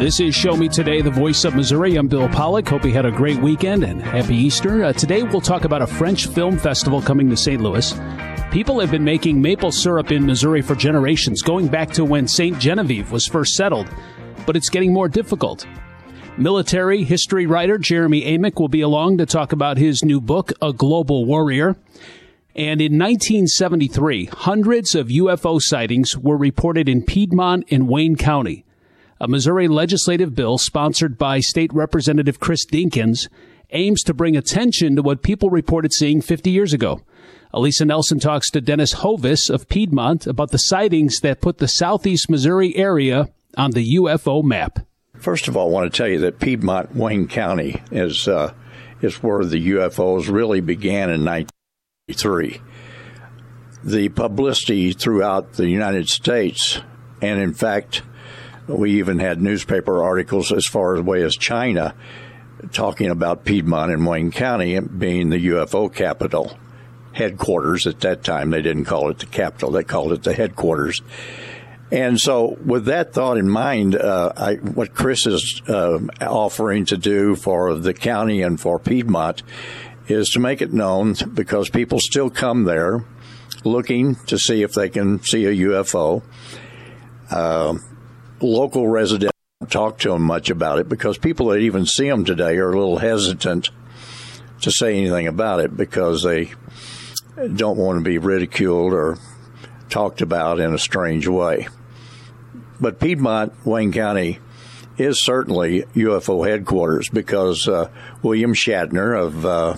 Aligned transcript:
This 0.00 0.18
is 0.18 0.34
Show 0.34 0.56
Me 0.56 0.66
Today, 0.66 1.02
the 1.02 1.10
voice 1.10 1.44
of 1.44 1.54
Missouri. 1.54 1.96
I'm 1.96 2.08
Bill 2.08 2.26
Pollock. 2.30 2.66
Hope 2.66 2.86
you 2.86 2.90
had 2.90 3.04
a 3.04 3.10
great 3.10 3.36
weekend 3.36 3.84
and 3.84 4.00
happy 4.00 4.34
Easter. 4.34 4.82
Uh, 4.82 4.94
today 4.94 5.22
we'll 5.24 5.42
talk 5.42 5.66
about 5.66 5.82
a 5.82 5.86
French 5.86 6.26
film 6.28 6.56
festival 6.56 7.02
coming 7.02 7.28
to 7.28 7.36
St. 7.36 7.60
Louis. 7.60 7.92
People 8.50 8.80
have 8.80 8.90
been 8.90 9.04
making 9.04 9.42
maple 9.42 9.70
syrup 9.70 10.10
in 10.10 10.24
Missouri 10.24 10.62
for 10.62 10.74
generations, 10.74 11.42
going 11.42 11.68
back 11.68 11.90
to 11.90 12.06
when 12.06 12.26
Ste. 12.26 12.58
Genevieve 12.58 13.12
was 13.12 13.26
first 13.26 13.52
settled, 13.52 13.90
but 14.46 14.56
it's 14.56 14.70
getting 14.70 14.90
more 14.90 15.06
difficult. 15.06 15.66
Military 16.38 17.04
history 17.04 17.44
writer 17.44 17.76
Jeremy 17.76 18.22
Amick 18.22 18.58
will 18.58 18.68
be 18.68 18.80
along 18.80 19.18
to 19.18 19.26
talk 19.26 19.52
about 19.52 19.76
his 19.76 20.02
new 20.02 20.18
book, 20.18 20.50
A 20.62 20.72
Global 20.72 21.26
Warrior. 21.26 21.76
And 22.56 22.80
in 22.80 22.98
1973, 22.98 24.30
hundreds 24.32 24.94
of 24.94 25.08
UFO 25.08 25.60
sightings 25.60 26.16
were 26.16 26.38
reported 26.38 26.88
in 26.88 27.04
Piedmont 27.04 27.66
and 27.70 27.86
Wayne 27.86 28.16
County 28.16 28.64
a 29.20 29.28
Missouri 29.28 29.68
legislative 29.68 30.34
bill 30.34 30.56
sponsored 30.56 31.18
by 31.18 31.40
State 31.40 31.72
Representative 31.74 32.40
Chris 32.40 32.64
Dinkins 32.64 33.28
aims 33.70 34.02
to 34.02 34.14
bring 34.14 34.36
attention 34.36 34.96
to 34.96 35.02
what 35.02 35.22
people 35.22 35.50
reported 35.50 35.92
seeing 35.92 36.22
50 36.22 36.50
years 36.50 36.72
ago. 36.72 37.02
Elisa 37.52 37.84
Nelson 37.84 38.18
talks 38.18 38.50
to 38.50 38.60
Dennis 38.60 38.94
Hovis 38.94 39.50
of 39.50 39.68
Piedmont 39.68 40.26
about 40.26 40.52
the 40.52 40.58
sightings 40.58 41.20
that 41.20 41.42
put 41.42 41.58
the 41.58 41.68
southeast 41.68 42.30
Missouri 42.30 42.74
area 42.76 43.28
on 43.58 43.72
the 43.72 43.96
UFO 43.96 44.42
map. 44.42 44.78
First 45.18 45.48
of 45.48 45.56
all, 45.56 45.68
I 45.68 45.70
want 45.70 45.92
to 45.92 45.96
tell 45.96 46.08
you 46.08 46.20
that 46.20 46.38
Piedmont, 46.38 46.96
Wayne 46.96 47.28
County, 47.28 47.82
is 47.90 48.26
uh, 48.26 48.54
is 49.02 49.22
where 49.22 49.44
the 49.44 49.72
UFOs 49.72 50.32
really 50.32 50.60
began 50.60 51.10
in 51.10 51.24
1983. 51.24 52.62
The 53.84 54.08
publicity 54.10 54.92
throughout 54.92 55.54
the 55.54 55.68
United 55.68 56.08
States, 56.08 56.80
and 57.20 57.40
in 57.40 57.52
fact, 57.52 58.02
we 58.78 58.98
even 58.98 59.18
had 59.18 59.40
newspaper 59.40 60.02
articles 60.02 60.52
as 60.52 60.66
far 60.66 60.96
away 60.96 61.22
as 61.22 61.36
China 61.36 61.94
talking 62.72 63.10
about 63.10 63.44
Piedmont 63.44 63.90
and 63.90 64.06
Wayne 64.06 64.30
County 64.30 64.78
being 64.80 65.30
the 65.30 65.48
UFO 65.48 65.92
capital 65.92 66.58
headquarters. 67.12 67.86
At 67.86 68.00
that 68.00 68.22
time, 68.22 68.50
they 68.50 68.62
didn't 68.62 68.84
call 68.84 69.10
it 69.10 69.18
the 69.18 69.26
capital; 69.26 69.70
they 69.70 69.84
called 69.84 70.12
it 70.12 70.22
the 70.22 70.34
headquarters. 70.34 71.02
And 71.92 72.20
so, 72.20 72.56
with 72.64 72.84
that 72.84 73.12
thought 73.12 73.36
in 73.36 73.48
mind, 73.48 73.96
uh, 73.96 74.32
I, 74.36 74.54
what 74.56 74.94
Chris 74.94 75.26
is 75.26 75.60
uh, 75.66 75.98
offering 76.20 76.84
to 76.86 76.96
do 76.96 77.34
for 77.34 77.74
the 77.74 77.94
county 77.94 78.42
and 78.42 78.60
for 78.60 78.78
Piedmont 78.78 79.42
is 80.06 80.30
to 80.30 80.40
make 80.40 80.62
it 80.62 80.72
known 80.72 81.14
because 81.34 81.68
people 81.68 81.98
still 81.98 82.30
come 82.30 82.64
there 82.64 83.04
looking 83.64 84.14
to 84.26 84.38
see 84.38 84.62
if 84.62 84.72
they 84.72 84.88
can 84.88 85.22
see 85.22 85.44
a 85.46 85.54
UFO. 85.54 86.22
Uh, 87.30 87.74
local 88.40 88.88
residents 88.88 89.32
don't 89.60 89.70
talk 89.70 89.98
to 90.00 90.10
them 90.10 90.22
much 90.22 90.50
about 90.50 90.78
it 90.78 90.88
because 90.88 91.18
people 91.18 91.48
that 91.48 91.58
even 91.58 91.86
see 91.86 92.08
them 92.08 92.24
today 92.24 92.56
are 92.56 92.70
a 92.70 92.78
little 92.78 92.98
hesitant 92.98 93.70
to 94.62 94.70
say 94.70 94.96
anything 94.96 95.26
about 95.26 95.60
it 95.60 95.76
because 95.76 96.22
they 96.22 96.52
don't 97.54 97.78
want 97.78 97.98
to 97.98 98.04
be 98.04 98.18
ridiculed 98.18 98.92
or 98.92 99.18
talked 99.88 100.20
about 100.20 100.60
in 100.60 100.74
a 100.74 100.78
strange 100.78 101.26
way. 101.26 101.68
But 102.80 103.00
Piedmont, 103.00 103.52
Wayne 103.66 103.92
County, 103.92 104.38
is 104.96 105.22
certainly 105.24 105.82
UFO 105.94 106.46
headquarters 106.46 107.08
because 107.08 107.66
uh, 107.68 107.90
William 108.22 108.54
Shatner 108.54 109.18
of 109.18 109.46
uh, 109.46 109.76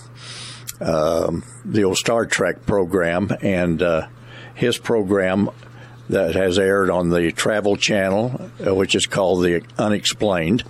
uh, 0.81 1.31
the 1.65 1.83
old 1.83 1.97
Star 1.97 2.25
Trek 2.25 2.65
program 2.65 3.29
and 3.41 3.81
uh, 3.81 4.07
his 4.55 4.77
program 4.77 5.49
that 6.09 6.35
has 6.35 6.59
aired 6.59 6.89
on 6.89 7.09
the 7.09 7.31
Travel 7.31 7.75
Channel, 7.75 8.49
uh, 8.65 8.75
which 8.75 8.95
is 8.95 9.05
called 9.05 9.43
The 9.43 9.63
Unexplained, 9.77 10.63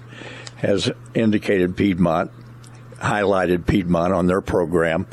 has 0.57 0.91
indicated 1.13 1.75
Piedmont, 1.75 2.31
highlighted 2.97 3.65
Piedmont 3.65 4.13
on 4.13 4.27
their 4.27 4.41
program. 4.41 5.07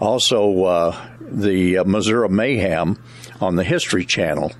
Also, 0.00 0.64
uh, 0.64 1.08
the 1.20 1.82
Missouri 1.84 2.28
Mayhem 2.28 2.98
on 3.40 3.56
the 3.56 3.64
History 3.64 4.04
Channel 4.04 4.52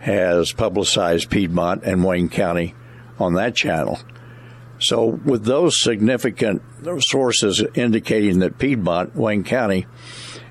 has 0.00 0.52
publicized 0.52 1.30
Piedmont 1.30 1.82
and 1.84 2.04
Wayne 2.04 2.28
County 2.28 2.74
on 3.18 3.34
that 3.34 3.54
channel. 3.54 3.98
So, 4.80 5.06
with 5.06 5.44
those 5.44 5.82
significant 5.82 6.62
sources 7.00 7.62
indicating 7.74 8.38
that 8.40 8.58
Piedmont, 8.58 9.16
Wayne 9.16 9.42
County, 9.42 9.86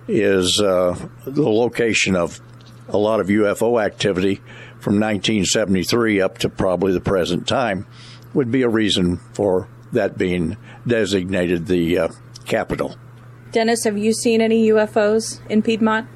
is 0.07 0.61
uh, 0.61 0.97
the 1.25 1.49
location 1.49 2.15
of 2.15 2.41
a 2.89 2.97
lot 2.97 3.19
of 3.19 3.27
UFO 3.27 3.83
activity 3.83 4.35
from 4.79 4.99
1973 4.99 6.21
up 6.21 6.37
to 6.39 6.49
probably 6.49 6.93
the 6.93 7.01
present 7.01 7.47
time 7.47 7.85
would 8.33 8.51
be 8.51 8.61
a 8.61 8.69
reason 8.69 9.17
for 9.33 9.67
that 9.91 10.17
being 10.17 10.57
designated 10.85 11.67
the 11.67 11.97
uh, 11.97 12.07
capital. 12.45 12.95
Dennis, 13.51 13.83
have 13.85 13.97
you 13.97 14.13
seen 14.13 14.41
any 14.41 14.67
UFOs 14.69 15.39
in 15.49 15.61
Piedmont? 15.61 16.07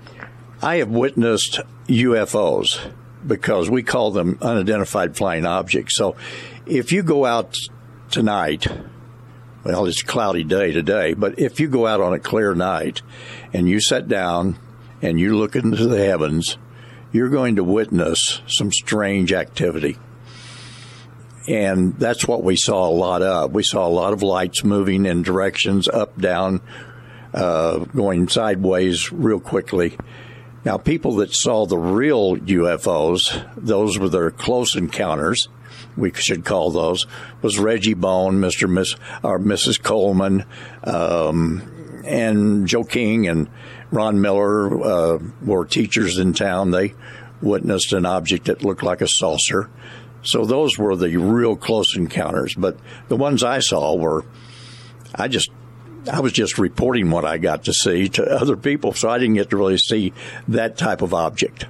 I 0.62 0.78
have 0.78 0.90
witnessed 0.90 1.59
UFOs 1.88 2.92
because 3.26 3.70
we 3.70 3.84
call 3.84 4.12
them 4.12 4.38
unidentified 4.42 5.16
flying 5.16 5.46
objects. 5.46 5.96
So 5.96 6.16
if 6.66 6.92
you 6.92 7.03
go 7.03 7.26
out 7.26 7.56
tonight, 8.09 8.68
well, 9.64 9.86
it's 9.86 10.03
a 10.03 10.06
cloudy 10.06 10.44
day 10.44 10.72
today, 10.72 11.14
but 11.14 11.40
if 11.40 11.59
you 11.59 11.68
go 11.68 11.88
out 11.88 12.02
on 12.02 12.14
a 12.14 12.20
clear 12.20 12.53
night 12.53 13.02
and 13.53 13.68
you 13.68 13.80
sit 13.80 14.08
down 14.08 14.59
and 15.02 15.20
you 15.20 15.38
look 15.38 15.56
into 15.56 15.88
the 15.88 16.03
heavens, 16.03 16.58
you're 17.12 17.30
going 17.30 17.58
to 17.58 17.64
witness 17.64 18.42
some 18.48 18.72
strange 18.72 19.34
activity. 19.34 19.98
And 21.48 21.98
that's 21.98 22.28
what 22.28 22.44
we 22.44 22.56
saw 22.56 22.88
a 22.88 22.94
lot 22.94 23.22
of. 23.22 23.54
We 23.54 23.64
saw 23.64 23.88
a 23.88 23.90
lot 23.90 24.14
of 24.14 24.22
lights 24.22 24.64
moving 24.64 25.06
in 25.06 25.24
directions 25.24 25.88
up, 25.88 26.20
down, 26.20 26.62
uh, 27.34 27.80
going 27.80 28.28
sideways 28.28 29.12
real 29.12 29.40
quickly. 29.40 29.98
Now, 30.64 30.78
people 30.78 31.16
that 31.16 31.34
saw 31.34 31.66
the 31.66 31.78
real 31.78 32.36
UFOs, 32.38 33.44
those 33.58 33.98
were 33.98 34.10
their 34.10 34.30
close 34.30 34.76
encounters, 34.76 35.48
we 35.98 36.14
should 36.14 36.46
call 36.46 36.70
those, 36.70 37.08
was 37.42 37.58
Reggie 37.58 37.96
Bone, 37.96 38.40
Mr. 38.40 38.70
Miss, 38.70 38.96
or 39.24 39.40
Mrs. 39.40 39.82
Coleman, 39.82 40.46
um, 40.84 42.04
and 42.06 42.68
Joe 42.68 42.84
King 42.84 43.28
and 43.28 43.50
Ron 43.91 44.22
Miller 44.22 44.84
uh, 44.84 45.19
were 45.44 45.66
teachers 45.66 46.18
in 46.18 46.34
town. 46.34 46.72
They 46.72 46.94
witnessed 47.41 47.94
an 47.94 48.06
object 48.06 48.46
that 48.46 48.63
looked 48.63 48.84
like 48.84 49.02
a 49.02 49.07
saucer. 49.07 49.69
So 50.24 50.46
those 50.46 50.78
were 50.78 50.96
the 50.96 51.18
real 51.18 51.56
close 51.56 51.96
encounters. 51.96 52.53
But 52.56 52.78
the 53.09 53.16
ones 53.16 53.44
I 53.44 53.59
saw 53.59 53.96
were, 53.96 54.24
I 55.16 55.28
just, 55.28 55.50
I 56.12 56.19
was 56.19 56.31
just 56.31 56.57
reporting 56.57 57.09
what 57.09 57.25
I 57.25 57.38
got 57.38 57.66
to 57.66 57.74
see 57.74 58.09
to 58.09 58.24
other 58.41 58.56
people. 58.56 58.94
So 58.94 59.09
I 59.09 59.18
didn't 59.18 59.35
get 59.35 59.50
to 59.50 59.57
really 59.57 59.78
see 59.78 60.13
that 60.47 60.78
type 60.78 61.02
of 61.02 61.13
object. 61.13 61.66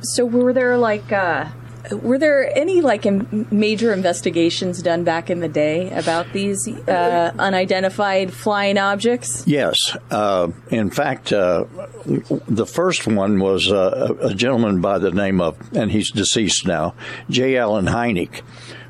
So 0.00 0.24
were 0.24 0.52
there 0.52 0.76
like, 0.76 1.12
uh, 1.12 1.48
were 1.90 2.18
there 2.18 2.56
any 2.56 2.80
like 2.80 3.04
major 3.50 3.92
investigations 3.92 4.82
done 4.82 5.04
back 5.04 5.30
in 5.30 5.40
the 5.40 5.48
day 5.48 5.90
about 5.90 6.32
these 6.32 6.68
uh, 6.68 7.32
unidentified 7.38 8.32
flying 8.32 8.78
objects? 8.78 9.44
Yes. 9.46 9.76
Uh, 10.10 10.52
in 10.70 10.90
fact, 10.90 11.32
uh, 11.32 11.64
the 12.04 12.66
first 12.66 13.06
one 13.06 13.40
was 13.40 13.70
uh, 13.70 14.14
a 14.20 14.34
gentleman 14.34 14.80
by 14.80 14.98
the 14.98 15.10
name 15.10 15.40
of, 15.40 15.56
and 15.74 15.90
he's 15.90 16.10
deceased 16.10 16.66
now, 16.66 16.94
J. 17.28 17.56
Allen 17.56 17.86
Hynek 17.86 18.42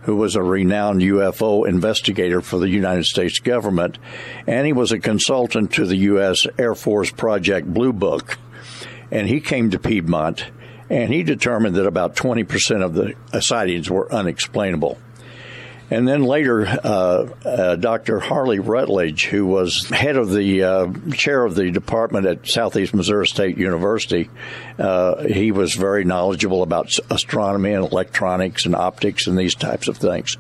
who 0.03 0.17
was 0.17 0.35
a 0.35 0.43
renowned 0.43 1.01
UFO 1.01 1.65
investigator 1.65 2.41
for 2.41 2.59
the 2.59 2.69
United 2.69 3.05
States 3.05 3.39
government, 3.39 3.99
and 4.49 4.67
he 4.67 4.73
was 4.73 4.91
a 4.91 4.99
consultant 4.99 5.73
to 5.75 5.87
the 5.87 5.97
U.S. 5.97 6.45
Air 6.59 6.75
Force 6.75 7.13
Project 7.13 7.73
Blue 7.73 7.93
Book. 7.93 8.37
And 9.13 9.29
he 9.29 9.41
came 9.41 9.71
to 9.71 9.79
Piedmont 9.79 10.47
and 10.93 11.11
he 11.11 11.23
determined 11.23 11.77
that 11.77 11.87
about 11.87 12.15
20% 12.17 12.85
of 12.85 12.93
the 12.93 13.41
sightings 13.41 13.91
were 13.91 14.13
unexplainable. 14.13 14.99
And 15.91 16.07
then 16.07 16.23
later, 16.23 16.67
uh, 16.67 17.29
uh, 17.45 17.77
Dr. 17.77 18.21
Harley 18.21 18.59
Rutledge, 18.59 19.25
who 19.25 19.47
was 19.47 19.89
head 19.89 20.17
of 20.17 20.31
the 20.31 20.63
uh, 20.63 20.93
chair 21.15 21.45
of 21.47 21.55
the 21.55 21.71
department 21.71 22.27
at 22.27 22.47
Southeast 22.47 22.93
Missouri 22.93 23.27
State 23.27 23.57
University, 23.57 24.29
uh, 24.79 25.23
he 25.25 25.51
was 25.51 25.75
very 25.75 26.05
knowledgeable 26.05 26.63
about 26.63 26.91
astronomy 27.11 27.73
and 27.73 27.91
electronics 27.91 28.67
and 28.67 28.77
optics 28.77 29.27
and 29.27 29.39
these 29.39 29.55
types 29.55 29.89
of 29.89 29.97
things. 29.97 30.37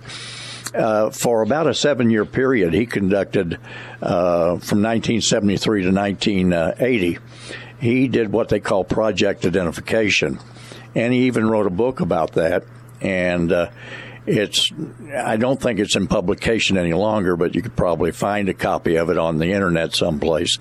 Uh, 0.75 1.11
for 1.11 1.43
about 1.43 1.67
a 1.67 1.75
seven 1.75 2.11
year 2.11 2.27
period, 2.27 2.75
he 2.75 2.85
conducted 2.85 3.55
uh, 4.03 4.57
from 4.59 4.83
1973 4.83 5.83
to 5.83 5.91
1980 5.91 7.19
he 7.83 8.07
did 8.07 8.31
what 8.31 8.49
they 8.49 8.61
call 8.61 8.85
project 8.85 9.45
identification, 9.45 10.39
and 10.95 11.13
he 11.13 11.27
even 11.27 11.51
wrote 11.51 11.67
a 11.67 11.71
book 11.71 11.99
about 11.99 12.35
that. 12.35 12.63
And 13.01 13.51
uh, 13.51 13.71
it's 14.25 14.71
I 15.17 15.37
don't 15.37 15.61
think 15.61 15.81
it's 15.81 15.97
in 15.97 16.07
publication 16.07 16.79
any 16.79 16.93
longer, 16.93 17.37
but 17.37 17.57
you 17.57 17.61
could 17.61 17.75
probably 17.75 18.13
find 18.13 18.49
a 18.49 18.55
copy 18.55 18.95
of 18.97 19.11
it 19.11 19.19
on 19.19 19.39
the 19.39 19.51
internet 19.53 19.97
someplace. 19.97 20.59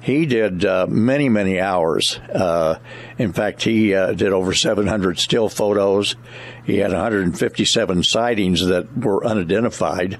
He 0.00 0.24
did 0.24 0.64
uh, 0.64 0.86
many, 0.88 1.28
many 1.28 1.60
hours. 1.60 2.18
Uh, 2.32 2.78
in 3.18 3.34
fact, 3.34 3.62
he 3.62 3.94
uh, 3.94 4.12
did 4.12 4.32
over 4.32 4.54
700 4.54 5.18
still 5.18 5.50
photos. 5.50 6.16
He 6.64 6.76
had 6.76 6.92
157 6.92 8.02
sightings 8.02 8.66
that 8.66 8.96
were 8.96 9.24
unidentified. 9.24 10.18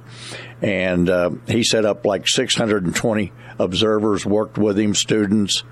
And 0.63 1.11
uh, 1.11 1.31
he 1.47 1.65
set 1.65 1.85
up 1.85 2.07
like 2.07 2.27
620 2.29 3.33
observers, 3.59 4.27
worked 4.27 4.59
with 4.59 4.79
him, 4.79 4.95
students, 4.95 5.63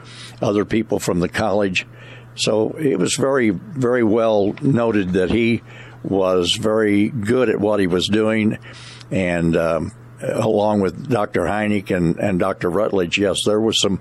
other 0.41 0.65
people 0.65 0.99
from 0.99 1.21
the 1.21 1.29
college. 1.29 1.87
So 2.35 2.71
it 2.73 2.99
was 2.99 3.15
very, 3.17 3.51
very 3.51 4.03
well 4.03 4.55
noted 4.63 5.15
that 5.15 5.31
he 5.31 5.63
was 6.03 6.57
very 6.61 7.09
good 7.09 7.49
at 7.49 7.61
what 7.61 7.81
he 7.81 7.87
was 7.87 8.09
doing. 8.09 8.59
And 9.11 9.57
um, 9.57 9.93
along 10.23 10.81
with 10.81 11.11
Dr. 11.11 11.43
Hynek 11.43 11.95
and, 11.95 12.19
and 12.19 12.39
Dr. 12.39 12.71
Rutledge, 12.71 13.19
yes, 13.19 13.39
there 13.45 13.61
was 13.61 13.81
some 13.81 14.01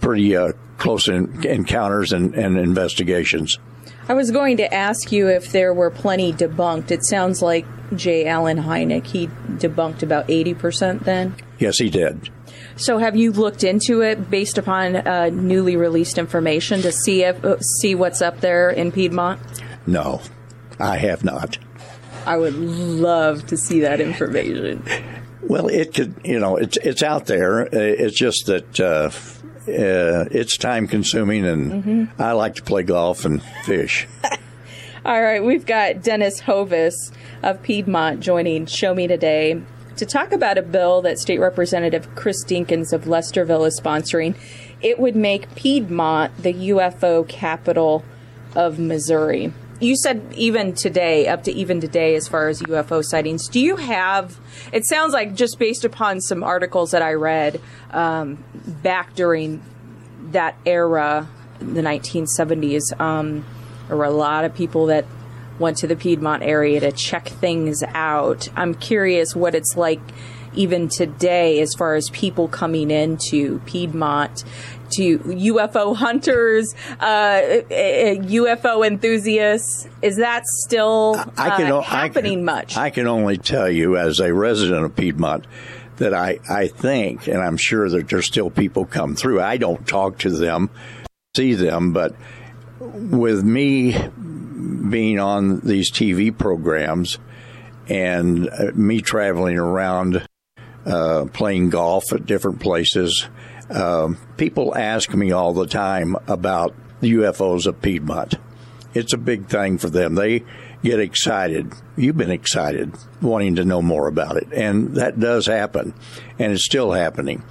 pretty 0.00 0.36
uh, 0.36 0.52
close 0.76 1.08
in, 1.08 1.44
encounters 1.44 2.12
and, 2.12 2.34
and 2.34 2.58
investigations. 2.58 3.58
I 4.08 4.14
was 4.14 4.30
going 4.30 4.56
to 4.56 4.72
ask 4.72 5.12
you 5.12 5.28
if 5.28 5.52
there 5.52 5.74
were 5.74 5.90
plenty 5.90 6.32
debunked. 6.32 6.90
It 6.90 7.04
sounds 7.04 7.42
like 7.42 7.66
J. 7.94 8.26
Allen 8.26 8.58
Hynek, 8.58 9.06
he 9.06 9.26
debunked 9.26 10.02
about 10.02 10.28
80% 10.28 11.00
then? 11.00 11.34
Yes, 11.58 11.78
he 11.78 11.90
did. 11.90 12.30
So, 12.78 12.98
have 12.98 13.16
you 13.16 13.32
looked 13.32 13.64
into 13.64 14.02
it 14.02 14.30
based 14.30 14.56
upon 14.56 14.96
uh, 14.96 15.30
newly 15.32 15.76
released 15.76 16.16
information 16.16 16.80
to 16.82 16.92
see 16.92 17.24
if 17.24 17.44
uh, 17.44 17.60
see 17.60 17.96
what's 17.96 18.22
up 18.22 18.40
there 18.40 18.70
in 18.70 18.92
Piedmont? 18.92 19.40
No, 19.86 20.20
I 20.78 20.96
have 20.96 21.24
not. 21.24 21.58
I 22.24 22.36
would 22.36 22.54
love 22.54 23.46
to 23.48 23.56
see 23.56 23.80
that 23.80 24.00
information. 24.00 24.84
Well, 25.42 25.66
it 25.66 25.92
could, 25.92 26.14
you 26.24 26.38
know, 26.38 26.56
it's 26.56 26.76
it's 26.76 27.02
out 27.02 27.26
there. 27.26 27.62
Uh, 27.62 27.68
it's 27.72 28.16
just 28.16 28.46
that 28.46 28.78
uh, 28.78 29.10
uh, 29.68 30.28
it's 30.30 30.56
time 30.56 30.86
consuming, 30.86 31.44
and 31.46 31.72
mm-hmm. 31.84 32.22
I 32.22 32.32
like 32.32 32.54
to 32.56 32.62
play 32.62 32.84
golf 32.84 33.24
and 33.24 33.42
fish. 33.64 34.06
All 35.04 35.20
right, 35.20 35.42
we've 35.42 35.66
got 35.66 36.02
Dennis 36.02 36.40
Hovis 36.40 37.10
of 37.42 37.60
Piedmont 37.62 38.20
joining 38.20 38.66
Show 38.66 38.94
Me 38.94 39.08
Today 39.08 39.62
to 39.98 40.06
talk 40.06 40.32
about 40.32 40.58
a 40.58 40.62
bill 40.62 41.02
that 41.02 41.18
State 41.18 41.38
Representative 41.38 42.14
Chris 42.14 42.44
Dinkins 42.44 42.92
of 42.92 43.04
Lesterville 43.04 43.66
is 43.66 43.80
sponsoring. 43.80 44.36
It 44.80 44.98
would 44.98 45.16
make 45.16 45.54
Piedmont 45.54 46.36
the 46.42 46.52
UFO 46.54 47.28
capital 47.28 48.04
of 48.54 48.78
Missouri. 48.78 49.52
You 49.80 49.96
said 49.96 50.32
even 50.34 50.74
today, 50.74 51.28
up 51.28 51.44
to 51.44 51.52
even 51.52 51.80
today, 51.80 52.16
as 52.16 52.26
far 52.26 52.48
as 52.48 52.60
UFO 52.62 53.04
sightings. 53.04 53.46
Do 53.48 53.60
you 53.60 53.76
have? 53.76 54.38
It 54.72 54.84
sounds 54.86 55.12
like 55.12 55.34
just 55.34 55.58
based 55.58 55.84
upon 55.84 56.20
some 56.20 56.42
articles 56.42 56.90
that 56.90 57.02
I 57.02 57.14
read 57.14 57.60
um, 57.92 58.42
back 58.82 59.14
during 59.14 59.62
that 60.32 60.56
era, 60.66 61.28
the 61.60 61.80
1970s, 61.80 62.98
um, 63.00 63.44
there 63.88 63.96
were 63.96 64.04
a 64.04 64.10
lot 64.10 64.44
of 64.44 64.54
people 64.54 64.86
that 64.86 65.06
went 65.58 65.76
to 65.78 65.86
the 65.86 65.96
Piedmont 65.96 66.42
area 66.42 66.80
to 66.80 66.92
check 66.92 67.28
things 67.28 67.82
out. 67.94 68.48
I'm 68.56 68.74
curious 68.74 69.34
what 69.34 69.54
it's 69.54 69.76
like 69.76 70.00
even 70.54 70.88
today 70.88 71.60
as 71.60 71.74
far 71.74 71.94
as 71.94 72.10
people 72.10 72.48
coming 72.48 72.90
into 72.90 73.60
Piedmont 73.60 74.44
to 74.92 75.18
UFO 75.18 75.94
hunters, 75.94 76.74
uh, 76.98 77.40
UFO 77.70 78.86
enthusiasts. 78.86 79.88
Is 80.02 80.16
that 80.16 80.44
still 80.46 81.16
I 81.36 81.56
can, 81.56 81.70
uh, 81.70 81.80
happening 81.82 82.32
I 82.32 82.34
can, 82.36 82.44
much? 82.44 82.76
I 82.76 82.90
can 82.90 83.06
only 83.06 83.36
tell 83.36 83.70
you, 83.70 83.96
as 83.96 84.20
a 84.20 84.32
resident 84.32 84.84
of 84.84 84.96
Piedmont, 84.96 85.46
that 85.96 86.14
I, 86.14 86.38
I 86.48 86.68
think, 86.68 87.26
and 87.26 87.38
I'm 87.38 87.56
sure 87.56 87.88
that 87.88 88.08
there's 88.08 88.26
still 88.26 88.50
people 88.50 88.84
come 88.86 89.14
through. 89.14 89.40
I 89.40 89.56
don't 89.56 89.86
talk 89.86 90.18
to 90.18 90.30
them, 90.30 90.70
see 91.36 91.54
them, 91.54 91.92
but 91.92 92.14
with 92.80 93.44
me 93.44 93.96
being 94.68 95.18
on 95.18 95.60
these 95.60 95.90
TV 95.90 96.36
programs 96.36 97.18
and 97.88 98.48
uh, 98.48 98.72
me 98.74 99.00
traveling 99.00 99.58
around 99.58 100.26
uh, 100.86 101.26
playing 101.32 101.70
golf 101.70 102.12
at 102.12 102.26
different 102.26 102.60
places, 102.60 103.26
um, 103.70 104.18
people 104.36 104.76
ask 104.76 105.12
me 105.14 105.32
all 105.32 105.52
the 105.52 105.66
time 105.66 106.16
about 106.26 106.74
the 107.00 107.12
UFOs 107.14 107.66
of 107.66 107.80
Piedmont. 107.80 108.34
It's 108.94 109.12
a 109.12 109.18
big 109.18 109.46
thing 109.48 109.78
for 109.78 109.90
them. 109.90 110.14
They 110.14 110.44
get 110.82 111.00
excited. 111.00 111.72
You've 111.96 112.16
been 112.16 112.30
excited, 112.30 112.94
wanting 113.20 113.56
to 113.56 113.64
know 113.64 113.82
more 113.82 114.08
about 114.08 114.36
it. 114.36 114.48
And 114.52 114.96
that 114.96 115.20
does 115.20 115.46
happen, 115.46 115.94
and 116.38 116.52
it's 116.52 116.64
still 116.64 116.92
happening. 116.92 117.44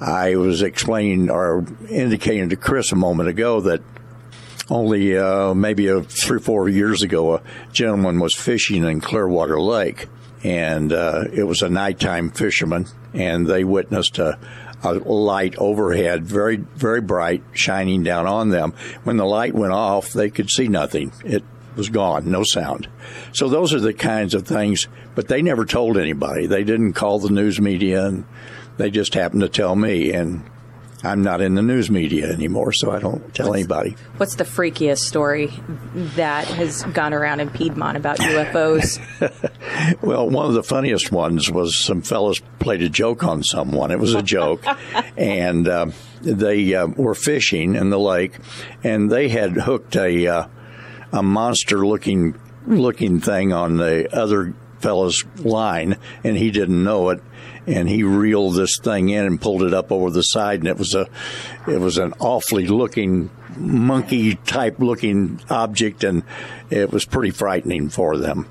I 0.00 0.36
was 0.36 0.62
explaining 0.62 1.30
or 1.30 1.64
indicating 1.88 2.50
to 2.50 2.56
Chris 2.56 2.92
a 2.92 2.96
moment 2.96 3.28
ago 3.28 3.60
that 3.62 3.80
only 4.70 5.16
uh, 5.16 5.54
maybe 5.54 5.88
a, 5.88 6.02
three 6.02 6.38
or 6.38 6.40
four 6.40 6.68
years 6.68 7.02
ago, 7.02 7.34
a 7.34 7.42
gentleman 7.72 8.20
was 8.20 8.34
fishing 8.34 8.84
in 8.84 9.00
Clearwater 9.00 9.60
Lake, 9.60 10.08
and 10.42 10.92
uh, 10.92 11.24
it 11.32 11.44
was 11.44 11.62
a 11.62 11.68
nighttime 11.68 12.30
fisherman, 12.30 12.86
and 13.12 13.46
they 13.46 13.64
witnessed 13.64 14.18
a, 14.18 14.38
a 14.82 14.94
light 14.94 15.56
overhead, 15.56 16.24
very 16.24 16.56
very 16.56 17.00
bright, 17.00 17.42
shining 17.52 18.02
down 18.02 18.26
on 18.26 18.50
them. 18.50 18.72
When 19.04 19.16
the 19.16 19.26
light 19.26 19.54
went 19.54 19.72
off, 19.72 20.12
they 20.12 20.30
could 20.30 20.50
see 20.50 20.68
nothing. 20.68 21.12
It 21.24 21.44
was 21.76 21.88
gone, 21.88 22.30
no 22.30 22.44
sound. 22.44 22.88
So 23.32 23.48
those 23.48 23.74
are 23.74 23.80
the 23.80 23.94
kinds 23.94 24.34
of 24.34 24.46
things. 24.46 24.86
But 25.14 25.28
they 25.28 25.42
never 25.42 25.64
told 25.64 25.96
anybody. 25.96 26.46
They 26.46 26.64
didn't 26.64 26.94
call 26.94 27.18
the 27.18 27.30
news 27.30 27.60
media, 27.60 28.06
and 28.06 28.24
they 28.76 28.90
just 28.90 29.14
happened 29.14 29.42
to 29.42 29.48
tell 29.48 29.76
me. 29.76 30.12
And 30.12 30.44
I'm 31.04 31.22
not 31.22 31.42
in 31.42 31.54
the 31.54 31.62
news 31.62 31.90
media 31.90 32.32
anymore, 32.32 32.72
so 32.72 32.90
I 32.90 32.98
don't 32.98 33.34
tell 33.34 33.48
what's, 33.48 33.58
anybody. 33.58 33.96
What's 34.16 34.36
the 34.36 34.44
freakiest 34.44 35.00
story 35.00 35.52
that 36.16 36.46
has 36.46 36.82
gone 36.84 37.12
around 37.12 37.40
in 37.40 37.50
Piedmont 37.50 37.98
about 37.98 38.18
UFOs? 38.18 38.98
well, 40.02 40.28
one 40.30 40.46
of 40.46 40.54
the 40.54 40.62
funniest 40.62 41.12
ones 41.12 41.50
was 41.50 41.78
some 41.78 42.00
fellows 42.00 42.40
played 42.58 42.80
a 42.80 42.88
joke 42.88 43.22
on 43.22 43.42
someone. 43.42 43.90
It 43.90 43.98
was 43.98 44.14
a 44.14 44.22
joke, 44.22 44.64
and 45.18 45.68
uh, 45.68 45.86
they 46.22 46.74
uh, 46.74 46.86
were 46.86 47.14
fishing 47.14 47.74
in 47.74 47.90
the 47.90 47.98
lake, 47.98 48.38
and 48.82 49.10
they 49.10 49.28
had 49.28 49.52
hooked 49.52 49.96
a 49.96 50.26
uh, 50.26 50.46
a 51.12 51.22
monster 51.22 51.86
looking 51.86 52.40
looking 52.66 53.20
thing 53.20 53.52
on 53.52 53.76
the 53.76 54.08
other 54.16 54.54
fellow's 54.80 55.22
line, 55.36 55.98
and 56.22 56.36
he 56.38 56.50
didn't 56.50 56.82
know 56.82 57.10
it 57.10 57.20
and 57.66 57.88
he 57.88 58.02
reeled 58.02 58.56
this 58.56 58.78
thing 58.78 59.08
in 59.08 59.24
and 59.24 59.40
pulled 59.40 59.62
it 59.62 59.74
up 59.74 59.90
over 59.90 60.10
the 60.10 60.22
side, 60.22 60.60
and 60.60 60.68
it 60.68 60.76
was 60.76 60.94
a, 60.94 61.08
it 61.66 61.80
was 61.80 61.98
an 61.98 62.12
awfully 62.20 62.66
looking 62.66 63.30
monkey 63.56 64.34
type 64.34 64.78
looking 64.78 65.40
object, 65.48 66.04
and 66.04 66.22
it 66.70 66.90
was 66.90 67.04
pretty 67.04 67.30
frightening 67.30 67.88
for 67.88 68.18
them. 68.18 68.48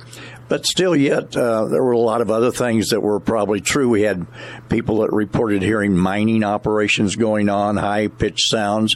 But 0.50 0.66
still, 0.66 0.96
yet 0.96 1.36
uh, 1.36 1.66
there 1.66 1.84
were 1.84 1.94
a 1.94 2.00
lot 2.00 2.22
of 2.22 2.30
other 2.30 2.52
things 2.52 2.90
that 2.90 3.02
were 3.02 3.20
probably 3.20 3.62
true. 3.62 3.90
We 3.90 4.04
had 4.04 4.28
people 4.70 5.00
that 5.00 5.12
reported 5.12 5.62
hearing 5.62 5.98
mining 5.98 6.44
operations 6.44 7.16
going 7.16 7.50
on, 7.50 7.78
high 7.78 8.08
pitched 8.08 8.50
sounds. 8.50 8.96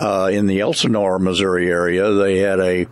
Uh, 0.00 0.30
in 0.32 0.46
the 0.46 0.60
Ellsinore, 0.60 1.20
Missouri 1.20 1.70
area, 1.70 2.10
they 2.12 2.38
had 2.38 2.58
a 2.58 2.86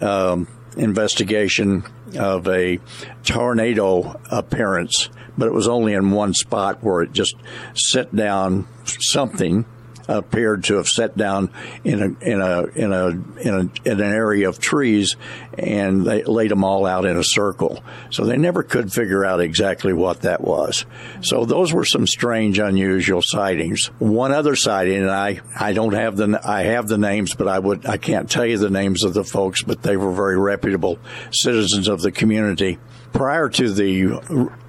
um, 0.00 0.48
investigation 0.76 1.84
of 2.18 2.48
a 2.48 2.80
tornado 3.24 4.20
appearance 4.30 5.08
but 5.36 5.46
it 5.46 5.52
was 5.52 5.68
only 5.68 5.94
in 5.94 6.10
one 6.10 6.34
spot 6.34 6.82
where 6.82 7.02
it 7.02 7.12
just 7.12 7.34
set 7.74 8.14
down 8.14 8.66
something 8.84 9.64
appeared 10.08 10.64
to 10.64 10.76
have 10.76 10.88
set 10.88 11.16
down 11.16 11.50
in 11.84 12.02
a 12.02 12.24
in 12.24 12.40
a 12.40 12.62
in 12.74 12.92
a 12.92 13.08
in, 13.08 13.54
a, 13.54 13.88
in 13.88 14.00
an 14.00 14.12
area 14.12 14.48
of 14.48 14.58
trees, 14.58 15.16
and 15.58 16.04
they 16.04 16.22
laid 16.24 16.50
them 16.50 16.64
all 16.64 16.86
out 16.86 17.04
in 17.04 17.16
a 17.16 17.24
circle. 17.24 17.82
So 18.10 18.24
they 18.24 18.36
never 18.36 18.62
could 18.62 18.92
figure 18.92 19.24
out 19.24 19.40
exactly 19.40 19.92
what 19.92 20.22
that 20.22 20.40
was. 20.40 20.84
So 21.22 21.44
those 21.44 21.72
were 21.72 21.84
some 21.84 22.06
strange, 22.06 22.58
unusual 22.58 23.22
sightings. 23.22 23.86
One 23.98 24.32
other 24.32 24.56
sighting, 24.56 24.98
and 24.98 25.10
I 25.10 25.40
I 25.58 25.72
don't 25.72 25.94
have 25.94 26.16
the 26.16 26.40
I 26.44 26.62
have 26.62 26.88
the 26.88 26.98
names, 26.98 27.34
but 27.34 27.48
I 27.48 27.58
would 27.58 27.86
I 27.86 27.96
can't 27.96 28.30
tell 28.30 28.46
you 28.46 28.58
the 28.58 28.70
names 28.70 29.04
of 29.04 29.14
the 29.14 29.24
folks, 29.24 29.62
but 29.62 29.82
they 29.82 29.96
were 29.96 30.12
very 30.12 30.38
reputable 30.38 30.98
citizens 31.30 31.88
of 31.88 32.00
the 32.00 32.12
community 32.12 32.78
prior 33.12 33.48
to 33.48 33.70
the 33.70 34.02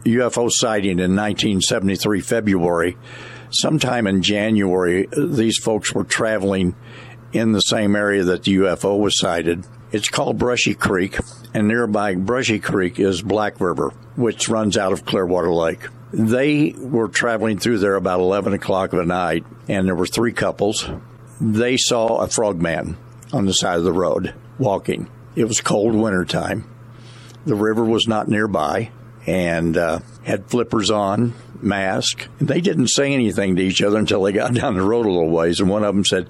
UFO 0.05 0.49
sighting 0.51 0.99
in 0.99 1.15
1973 1.15 2.21
February, 2.21 2.97
sometime 3.49 4.07
in 4.07 4.21
January, 4.21 5.07
these 5.17 5.57
folks 5.57 5.93
were 5.93 6.03
traveling 6.03 6.75
in 7.31 7.51
the 7.51 7.61
same 7.61 7.95
area 7.95 8.23
that 8.23 8.43
the 8.43 8.55
UFO 8.57 8.99
was 8.99 9.19
sighted. 9.19 9.65
It's 9.91 10.09
called 10.09 10.37
Brushy 10.37 10.73
Creek, 10.73 11.17
and 11.53 11.67
nearby 11.67 12.15
Brushy 12.15 12.59
Creek 12.59 12.99
is 12.99 13.21
Black 13.21 13.59
River, 13.59 13.89
which 14.15 14.49
runs 14.49 14.77
out 14.77 14.91
of 14.91 15.05
Clearwater 15.05 15.53
Lake. 15.53 15.87
They 16.11 16.73
were 16.77 17.07
traveling 17.07 17.57
through 17.57 17.79
there 17.79 17.95
about 17.95 18.19
11 18.19 18.53
o'clock 18.53 18.93
of 18.93 18.99
the 18.99 19.05
night, 19.05 19.45
and 19.67 19.87
there 19.87 19.95
were 19.95 20.05
three 20.05 20.33
couples. 20.33 20.87
They 21.41 21.77
saw 21.77 22.21
a 22.21 22.27
frogman 22.27 22.97
on 23.31 23.45
the 23.45 23.53
side 23.53 23.77
of 23.77 23.83
the 23.83 23.91
road 23.91 24.33
walking. 24.59 25.09
It 25.35 25.45
was 25.45 25.61
cold 25.61 25.95
winter 25.95 26.25
time. 26.25 26.65
The 27.45 27.55
river 27.55 27.83
was 27.83 28.07
not 28.07 28.27
nearby. 28.27 28.91
and 29.25 29.77
uh, 29.77 29.99
had 30.23 30.45
flippers 30.47 30.91
on, 30.91 31.33
mask. 31.61 32.27
They 32.39 32.59
didn't 32.59 32.87
say 32.89 33.13
anything 33.13 33.55
to 33.55 33.61
each 33.63 33.81
other 33.81 33.97
until 33.97 34.23
they 34.23 34.33
got 34.33 34.53
down 34.61 34.75
the 34.75 34.81
road 34.81 35.05
a 35.05 35.09
little 35.09 35.29
ways, 35.29 35.59
and 35.59 35.69
one 35.69 35.83
of 35.83 35.95
them 35.95 36.03
said, 36.05 36.29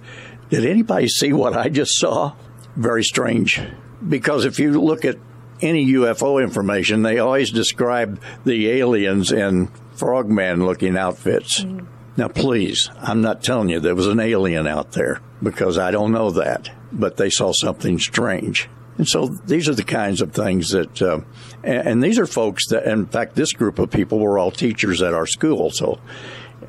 "Did 0.50 0.66
anybody 0.66 1.08
see 1.08 1.34
what 1.34 1.56
I 1.58 1.70
just 1.70 1.98
saw?" 1.98 2.34
Very 2.76 3.04
strange, 3.04 3.60
because 4.08 4.46
if 4.46 4.60
you 4.60 4.80
look 4.80 5.06
at 5.06 5.18
any 5.62 5.86
UFO 5.94 6.42
information, 6.44 7.02
they 7.04 7.20
always 7.20 7.52
describe 7.52 8.20
the 8.46 8.70
aliens 8.70 9.32
in 9.32 9.68
frogman 9.96 10.66
looking 10.66 10.98
outfits. 10.98 11.64
Mm. 11.64 11.86
Now, 12.18 12.28
please, 12.28 12.90
I'm 13.00 13.22
not 13.22 13.42
telling 13.44 13.70
you 13.70 13.80
there 13.80 13.96
was 13.96 14.08
an 14.08 14.20
alien 14.20 14.68
out 14.68 14.92
there 14.92 15.20
because 15.42 15.78
I 15.80 15.90
don't 15.92 16.12
know 16.12 16.30
that, 16.32 16.70
but 16.92 17.18
they 17.18 17.30
saw 17.32 17.52
something 17.54 17.98
strange. 17.98 18.70
And 18.98 19.08
so 19.08 19.28
these 19.28 19.68
are 19.68 19.74
the 19.74 19.84
kinds 19.84 20.22
of 20.22 20.34
things 20.34 20.70
that, 20.70 21.02
uh, 21.02 21.22
and, 21.64 21.88
and, 21.88 22.04
these 22.04 22.20
are 22.20 22.28
folks 22.28 22.68
that, 22.68 22.86
in 22.86 23.08
fact, 23.08 23.36
this 23.36 23.54
group 23.54 23.80
of 23.80 23.90
people 23.90 24.20
were 24.20 24.38
all 24.38 24.52
teachers 24.52 25.02
at 25.02 25.14
our 25.14 25.26
school. 25.26 25.72
So 25.72 26.00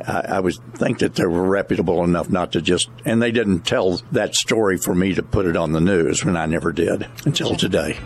I, 0.07 0.21
I 0.21 0.41
would 0.41 0.55
think 0.75 1.01
that 1.01 1.15
they 1.15 1.27
were 1.27 1.45
reputable 1.45 2.03
enough 2.03 2.31
not 2.31 2.53
to 2.53 2.63
just, 2.63 2.89
and 3.05 3.21
they 3.21 3.31
didn't 3.31 3.61
tell 3.61 4.01
that 4.13 4.35
story 4.35 4.79
for 4.79 4.95
me 4.95 5.15
to 5.15 5.23
put 5.23 5.47
it 5.47 5.57
on 5.57 5.73
the 5.73 5.81
news, 5.81 6.23
and 6.23 6.39
I 6.39 6.47
never 6.47 6.73
did 6.73 7.07
until 7.27 7.55
today 7.57 7.99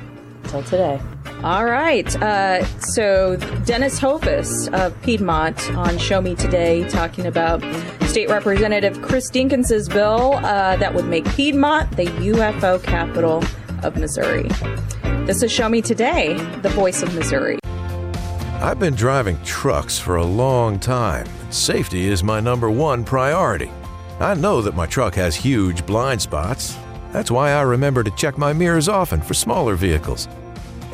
until 0.48 0.62
today. 0.62 1.00
All 1.44 1.66
right. 1.66 2.14
Uh, 2.22 2.64
so 2.80 3.36
Dennis 3.64 3.98
Hovis 3.98 4.68
of 4.68 5.00
Piedmont 5.02 5.70
on 5.76 5.98
Show 5.98 6.20
Me 6.20 6.34
Today 6.34 6.88
talking 6.88 7.26
about 7.26 7.62
State 8.04 8.30
Representative 8.30 9.00
Chris 9.02 9.30
Dinkins' 9.30 9.92
bill 9.92 10.34
uh, 10.34 10.76
that 10.76 10.94
would 10.94 11.04
make 11.04 11.26
Piedmont 11.34 11.96
the 11.96 12.06
UFO 12.06 12.82
capital 12.82 13.42
of 13.84 13.96
Missouri. 13.96 14.48
This 15.26 15.42
is 15.42 15.52
Show 15.52 15.68
Me 15.68 15.82
Today, 15.82 16.34
the 16.62 16.70
voice 16.70 17.02
of 17.02 17.14
Missouri. 17.14 17.58
I've 18.60 18.78
been 18.78 18.94
driving 18.94 19.42
trucks 19.44 19.98
for 19.98 20.16
a 20.16 20.24
long 20.24 20.78
time. 20.78 21.26
Safety 21.50 22.06
is 22.08 22.24
my 22.24 22.40
number 22.40 22.70
one 22.70 23.04
priority. 23.04 23.70
I 24.20 24.34
know 24.34 24.62
that 24.62 24.74
my 24.74 24.86
truck 24.86 25.14
has 25.14 25.36
huge 25.36 25.86
blind 25.86 26.20
spots 26.20 26.76
that's 27.12 27.30
why 27.30 27.52
I 27.52 27.62
remember 27.62 28.04
to 28.04 28.10
check 28.12 28.36
my 28.36 28.52
mirrors 28.52 28.88
often 28.88 29.20
for 29.20 29.34
smaller 29.34 29.76
vehicles. 29.76 30.28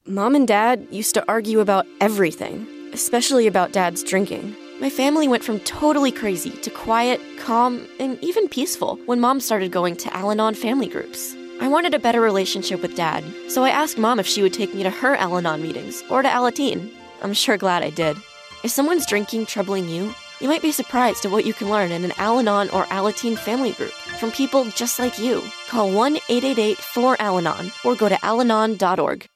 Mom 0.06 0.34
and 0.34 0.48
Dad 0.48 0.86
used 0.90 1.12
to 1.14 1.24
argue 1.28 1.60
about 1.60 1.86
everything, 2.00 2.66
especially 2.94 3.46
about 3.46 3.72
Dad's 3.72 4.02
drinking. 4.02 4.56
My 4.80 4.88
family 4.88 5.28
went 5.28 5.44
from 5.44 5.60
totally 5.60 6.12
crazy 6.12 6.50
to 6.50 6.70
quiet, 6.70 7.20
calm, 7.38 7.86
and 8.00 8.18
even 8.22 8.48
peaceful 8.48 8.96
when 9.06 9.20
mom 9.20 9.40
started 9.40 9.72
going 9.72 9.96
to 9.96 10.16
Al 10.16 10.30
Anon 10.30 10.54
family 10.54 10.88
groups. 10.88 11.34
I 11.60 11.68
wanted 11.68 11.94
a 11.94 11.98
better 11.98 12.20
relationship 12.20 12.80
with 12.82 12.96
dad, 12.96 13.24
so 13.48 13.64
I 13.64 13.70
asked 13.70 13.98
mom 13.98 14.20
if 14.20 14.26
she 14.26 14.42
would 14.42 14.52
take 14.52 14.74
me 14.74 14.82
to 14.82 14.90
her 14.90 15.14
Al 15.16 15.36
Anon 15.36 15.62
meetings 15.62 16.02
or 16.10 16.22
to 16.22 16.28
Alateen. 16.28 16.90
I'm 17.22 17.34
sure 17.34 17.56
glad 17.56 17.82
I 17.82 17.90
did. 17.90 18.16
If 18.64 18.70
someone's 18.70 19.06
drinking 19.06 19.46
troubling 19.46 19.88
you, 19.88 20.14
you 20.40 20.48
might 20.48 20.62
be 20.62 20.72
surprised 20.72 21.24
at 21.24 21.30
what 21.30 21.46
you 21.46 21.54
can 21.54 21.70
learn 21.70 21.92
in 21.92 22.04
an 22.04 22.12
Al 22.18 22.38
Anon 22.38 22.70
or 22.70 22.84
Alateen 22.84 23.36
family 23.36 23.72
group 23.72 23.90
from 23.90 24.30
people 24.32 24.64
just 24.70 24.98
like 24.98 25.18
you. 25.18 25.42
Call 25.68 25.90
1 25.90 26.16
888 26.28 26.78
4 26.78 27.16
Al 27.18 27.38
Anon 27.38 27.72
or 27.84 27.94
go 27.94 28.08
to 28.08 28.16
alanon.org. 28.16 29.26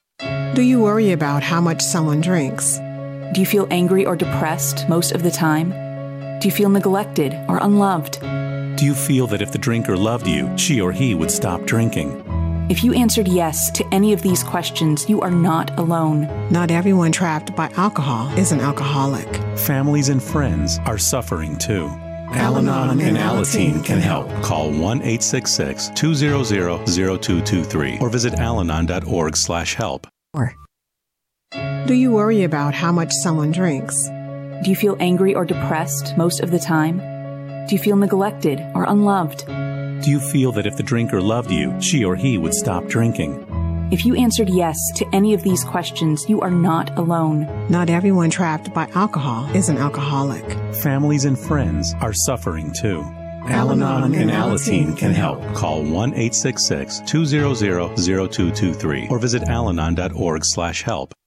Do 0.54 0.62
you 0.62 0.80
worry 0.80 1.12
about 1.12 1.42
how 1.42 1.60
much 1.60 1.80
someone 1.80 2.20
drinks? 2.20 2.78
Do 3.32 3.40
you 3.40 3.46
feel 3.46 3.68
angry 3.70 4.04
or 4.04 4.16
depressed 4.16 4.88
most 4.88 5.12
of 5.12 5.22
the 5.22 5.30
time? 5.30 5.70
Do 6.40 6.48
you 6.48 6.52
feel 6.52 6.70
neglected 6.70 7.34
or 7.48 7.58
unloved? 7.58 8.20
Do 8.20 8.84
you 8.84 8.94
feel 8.94 9.26
that 9.28 9.42
if 9.42 9.52
the 9.52 9.58
drinker 9.58 9.96
loved 9.96 10.26
you, 10.26 10.56
she 10.56 10.80
or 10.80 10.90
he 10.90 11.14
would 11.14 11.30
stop 11.30 11.62
drinking? 11.64 12.24
If 12.70 12.84
you 12.84 12.94
answered 12.94 13.26
yes 13.26 13.68
to 13.72 13.84
any 13.92 14.12
of 14.12 14.22
these 14.22 14.44
questions, 14.44 15.08
you 15.08 15.20
are 15.22 15.30
not 15.30 15.76
alone. 15.76 16.28
Not 16.52 16.70
everyone 16.70 17.10
trapped 17.10 17.56
by 17.56 17.68
alcohol 17.70 18.32
is 18.38 18.52
an 18.52 18.60
alcoholic. 18.60 19.26
Families 19.58 20.08
and 20.08 20.22
friends 20.22 20.78
are 20.86 20.96
suffering 20.96 21.58
too. 21.58 21.88
Al 22.30 22.58
Anon 22.58 23.00
and 23.00 23.16
Alateen 23.16 23.84
can 23.84 23.98
help. 23.98 24.30
Call 24.44 24.70
1 24.70 24.78
866 24.78 25.90
200 25.96 26.44
0223 26.86 27.98
or 28.00 28.08
visit 28.08 28.34
alanon.org 28.34 29.36
slash 29.36 29.74
help. 29.74 30.06
Do 31.52 31.94
you 31.94 32.12
worry 32.12 32.44
about 32.44 32.72
how 32.72 32.92
much 32.92 33.10
someone 33.24 33.50
drinks? 33.50 33.96
Do 34.62 34.70
you 34.70 34.76
feel 34.76 34.96
angry 35.00 35.34
or 35.34 35.44
depressed 35.44 36.16
most 36.16 36.38
of 36.38 36.52
the 36.52 36.60
time? 36.60 36.98
Do 37.66 37.74
you 37.74 37.82
feel 37.82 37.96
neglected 37.96 38.60
or 38.76 38.84
unloved? 38.84 39.44
Do 40.02 40.10
you 40.10 40.18
feel 40.18 40.50
that 40.52 40.66
if 40.66 40.76
the 40.76 40.82
drinker 40.82 41.20
loved 41.20 41.50
you, 41.50 41.78
she 41.80 42.04
or 42.04 42.16
he 42.16 42.38
would 42.38 42.54
stop 42.54 42.86
drinking? 42.86 43.46
If 43.92 44.06
you 44.06 44.14
answered 44.14 44.48
yes 44.48 44.78
to 44.94 45.06
any 45.12 45.34
of 45.34 45.42
these 45.42 45.62
questions, 45.64 46.24
you 46.28 46.40
are 46.40 46.50
not 46.50 46.96
alone. 46.96 47.46
Not 47.68 47.90
everyone 47.90 48.30
trapped 48.30 48.72
by 48.72 48.88
alcohol 48.94 49.50
is 49.54 49.68
an 49.68 49.76
alcoholic. 49.76 50.44
Families 50.76 51.26
and 51.26 51.38
friends 51.38 51.94
are 52.00 52.14
suffering 52.14 52.72
too. 52.72 53.00
Al 53.48 53.72
Anon 53.72 54.14
and 54.14 54.30
Alateen 54.30 54.96
can 54.96 55.12
help. 55.12 55.42
Call 55.54 55.82
1 55.82 55.90
866 56.14 57.00
200 57.00 57.96
0223 57.96 59.08
or 59.10 59.18
visit 59.18 59.42
alanon.org 59.42 60.44
slash 60.44 60.82
help. 60.82 61.12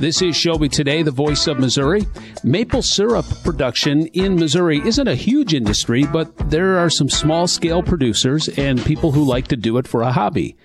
This 0.00 0.22
is 0.22 0.34
Show 0.34 0.54
Me 0.54 0.66
Today, 0.70 1.02
the 1.02 1.10
voice 1.10 1.46
of 1.46 1.58
Missouri. 1.58 2.06
Maple 2.42 2.80
syrup 2.80 3.26
production 3.44 4.06
in 4.06 4.36
Missouri 4.36 4.78
isn't 4.78 5.06
a 5.06 5.14
huge 5.14 5.52
industry, 5.52 6.06
but 6.06 6.34
there 6.48 6.78
are 6.78 6.88
some 6.88 7.10
small 7.10 7.46
scale 7.46 7.82
producers 7.82 8.48
and 8.48 8.82
people 8.82 9.12
who 9.12 9.22
like 9.22 9.48
to 9.48 9.56
do 9.56 9.76
it 9.76 9.86
for 9.86 10.00
a 10.00 10.10
hobby. 10.10 10.56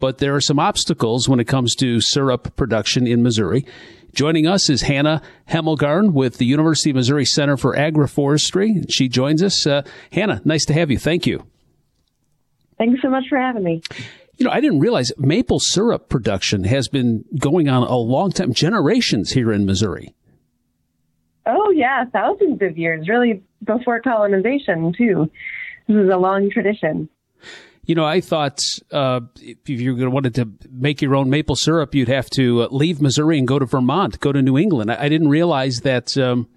But 0.00 0.18
there 0.18 0.34
are 0.34 0.40
some 0.40 0.58
obstacles 0.58 1.28
when 1.28 1.38
it 1.38 1.46
comes 1.46 1.76
to 1.76 2.00
syrup 2.00 2.56
production 2.56 3.06
in 3.06 3.22
Missouri. 3.22 3.64
Joining 4.14 4.48
us 4.48 4.68
is 4.68 4.82
Hannah 4.82 5.22
Hemmelgarn 5.48 6.12
with 6.12 6.38
the 6.38 6.46
University 6.46 6.90
of 6.90 6.96
Missouri 6.96 7.24
Center 7.24 7.56
for 7.56 7.76
Agroforestry. 7.76 8.84
She 8.90 9.08
joins 9.08 9.44
us. 9.44 9.64
Uh, 9.64 9.82
Hannah, 10.10 10.42
nice 10.44 10.64
to 10.64 10.72
have 10.72 10.90
you. 10.90 10.98
Thank 10.98 11.24
you. 11.24 11.46
Thanks 12.78 13.00
so 13.00 13.10
much 13.10 13.28
for 13.28 13.38
having 13.38 13.62
me. 13.62 13.80
You 14.36 14.46
know, 14.46 14.50
I 14.50 14.60
didn't 14.60 14.80
realize 14.80 15.12
maple 15.18 15.60
syrup 15.60 16.08
production 16.08 16.64
has 16.64 16.88
been 16.88 17.24
going 17.38 17.68
on 17.68 17.82
a 17.82 17.96
long 17.96 18.30
time, 18.30 18.52
generations 18.52 19.32
here 19.32 19.52
in 19.52 19.66
Missouri. 19.66 20.14
Oh, 21.44 21.70
yeah, 21.70 22.04
thousands 22.06 22.62
of 22.62 22.78
years, 22.78 23.08
really 23.08 23.42
before 23.64 24.00
colonization, 24.00 24.92
too. 24.96 25.30
This 25.86 25.96
is 25.96 26.10
a 26.10 26.16
long 26.16 26.50
tradition. 26.50 27.08
You 27.84 27.96
know, 27.96 28.04
I 28.04 28.20
thought 28.20 28.60
uh, 28.92 29.20
if 29.40 29.68
you 29.68 30.08
wanted 30.08 30.36
to 30.36 30.48
make 30.70 31.02
your 31.02 31.16
own 31.16 31.30
maple 31.30 31.56
syrup, 31.56 31.94
you'd 31.94 32.08
have 32.08 32.30
to 32.30 32.62
uh, 32.62 32.68
leave 32.70 33.02
Missouri 33.02 33.38
and 33.38 33.48
go 33.48 33.58
to 33.58 33.66
Vermont, 33.66 34.20
go 34.20 34.30
to 34.30 34.40
New 34.40 34.56
England. 34.56 34.92
I, 34.92 35.04
I 35.04 35.08
didn't 35.08 35.28
realize 35.28 35.80
that 35.80 36.16
um, 36.16 36.48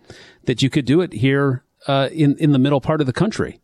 that 0.44 0.62
you 0.62 0.70
could 0.70 0.86
do 0.86 1.02
it 1.02 1.14
here 1.14 1.64
uh, 1.88 2.10
in 2.12 2.38
in 2.38 2.52
the 2.52 2.60
middle 2.60 2.80
part 2.80 3.02
of 3.02 3.08
the 3.08 3.14
country. 3.14 3.60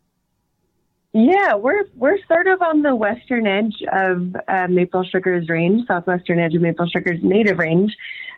Yeah, 1.13 1.56
we're 1.56 1.84
we're 1.96 2.18
sort 2.25 2.48
of 2.48 2.62
on 2.62 2.84
the 2.84 2.96
western 2.96 3.46
edge 3.46 3.84
of 3.91 4.34
uh, 4.48 4.68
maple 4.70 5.03
sugar's 5.03 5.50
range, 5.50 5.86
southwestern 5.88 6.39
edge 6.39 6.56
of 6.56 6.62
maple 6.62 6.88
sugar's 6.88 7.20
native 7.22 7.58
range. 7.58 7.96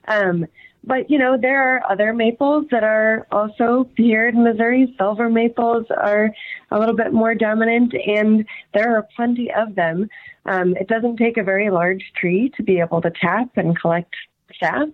Um, 0.07 0.47
but 0.83 1.09
you 1.09 1.19
know, 1.19 1.37
there 1.39 1.75
are 1.75 1.91
other 1.91 2.13
maples 2.13 2.65
that 2.71 2.83
are 2.83 3.27
also 3.31 3.87
here 3.95 4.27
in 4.27 4.43
Missouri. 4.43 4.93
Silver 4.97 5.29
maples 5.29 5.85
are 5.95 6.31
a 6.71 6.79
little 6.79 6.95
bit 6.95 7.13
more 7.13 7.35
dominant, 7.35 7.93
and 7.93 8.43
there 8.73 8.97
are 8.97 9.07
plenty 9.15 9.51
of 9.53 9.75
them. 9.75 10.09
Um, 10.47 10.75
it 10.75 10.87
doesn't 10.87 11.17
take 11.17 11.37
a 11.37 11.43
very 11.43 11.69
large 11.69 12.03
tree 12.19 12.51
to 12.57 12.63
be 12.63 12.79
able 12.79 13.01
to 13.01 13.11
tap 13.11 13.49
and 13.55 13.79
collect 13.79 14.15
sap. 14.59 14.89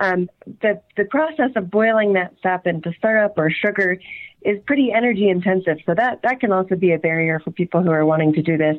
Um, 0.00 0.28
the 0.62 0.80
the 0.96 1.04
process 1.04 1.50
of 1.56 1.70
boiling 1.70 2.14
that 2.14 2.34
sap 2.42 2.66
into 2.66 2.92
syrup 3.02 3.34
or 3.36 3.50
sugar 3.50 3.98
is 4.42 4.58
pretty 4.66 4.92
energy 4.92 5.28
intensive, 5.28 5.78
so 5.86 5.94
that 5.94 6.20
that 6.22 6.40
can 6.40 6.52
also 6.52 6.76
be 6.76 6.92
a 6.92 6.98
barrier 6.98 7.40
for 7.40 7.50
people 7.50 7.82
who 7.82 7.90
are 7.90 8.04
wanting 8.04 8.32
to 8.34 8.42
do 8.42 8.56
this 8.56 8.76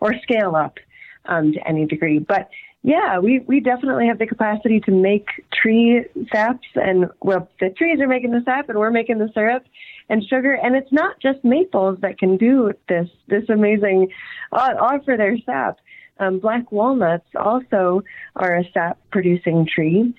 or 0.00 0.14
scale 0.22 0.56
up 0.56 0.78
um, 1.26 1.52
to 1.52 1.68
any 1.68 1.86
degree. 1.86 2.18
But 2.18 2.48
yeah, 2.82 3.18
we, 3.20 3.38
we 3.40 3.60
definitely 3.60 4.08
have 4.08 4.18
the 4.18 4.26
capacity 4.26 4.80
to 4.80 4.90
make 4.90 5.28
tree 5.52 6.04
saps 6.32 6.66
and 6.74 7.06
well, 7.20 7.48
the 7.60 7.70
trees 7.70 8.00
are 8.00 8.08
making 8.08 8.32
the 8.32 8.42
sap 8.44 8.68
and 8.68 8.78
we're 8.78 8.90
making 8.90 9.18
the 9.18 9.30
syrup 9.34 9.64
and 10.08 10.24
sugar. 10.24 10.54
And 10.54 10.74
it's 10.74 10.90
not 10.90 11.20
just 11.20 11.44
maples 11.44 11.98
that 12.02 12.18
can 12.18 12.36
do 12.36 12.72
this, 12.88 13.08
this 13.28 13.44
amazing, 13.48 14.08
uh, 14.50 14.74
offer 14.80 15.16
their 15.16 15.38
sap. 15.46 15.78
Um, 16.18 16.40
black 16.40 16.70
walnuts 16.72 17.26
also 17.36 18.02
are 18.34 18.56
a 18.56 18.64
sap 18.72 18.98
producing 19.12 19.66
tree. 19.72 20.12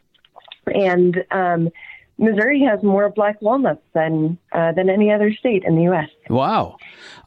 And, 0.67 1.23
um, 1.31 1.69
Missouri 2.17 2.61
has 2.61 2.83
more 2.83 3.09
black 3.09 3.41
walnuts 3.41 3.81
than 3.93 4.37
uh, 4.51 4.71
than 4.73 4.89
any 4.89 5.11
other 5.11 5.33
state 5.33 5.63
in 5.65 5.75
the 5.75 5.83
U.S. 5.83 6.09
Wow! 6.29 6.77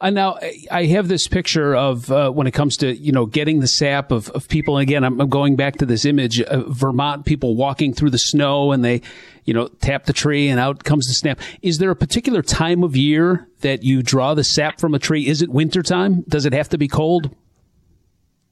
Uh, 0.00 0.10
now 0.10 0.38
I 0.70 0.84
have 0.86 1.08
this 1.08 1.26
picture 1.26 1.74
of 1.74 2.10
uh, 2.10 2.30
when 2.30 2.46
it 2.46 2.52
comes 2.52 2.76
to 2.78 2.94
you 2.94 3.10
know 3.10 3.26
getting 3.26 3.58
the 3.60 3.66
sap 3.66 4.12
of, 4.12 4.30
of 4.30 4.48
people. 4.48 4.76
And 4.76 4.82
again, 4.82 5.02
I'm, 5.02 5.20
I'm 5.20 5.28
going 5.28 5.56
back 5.56 5.76
to 5.78 5.86
this 5.86 6.04
image 6.04 6.40
of 6.40 6.68
Vermont 6.68 7.26
people 7.26 7.56
walking 7.56 7.94
through 7.94 8.10
the 8.10 8.18
snow 8.18 8.70
and 8.70 8.84
they 8.84 9.02
you 9.44 9.54
know 9.54 9.66
tap 9.66 10.04
the 10.04 10.12
tree 10.12 10.48
and 10.48 10.60
out 10.60 10.84
comes 10.84 11.06
the 11.08 11.14
sap. 11.14 11.40
Is 11.62 11.78
there 11.78 11.90
a 11.90 11.96
particular 11.96 12.40
time 12.42 12.84
of 12.84 12.96
year 12.96 13.48
that 13.62 13.82
you 13.82 14.04
draw 14.04 14.34
the 14.34 14.44
sap 14.44 14.78
from 14.78 14.94
a 14.94 15.00
tree? 15.00 15.26
Is 15.26 15.42
it 15.42 15.50
winter 15.50 15.82
time? 15.82 16.22
Does 16.28 16.46
it 16.46 16.52
have 16.52 16.68
to 16.68 16.78
be 16.78 16.86
cold? 16.86 17.34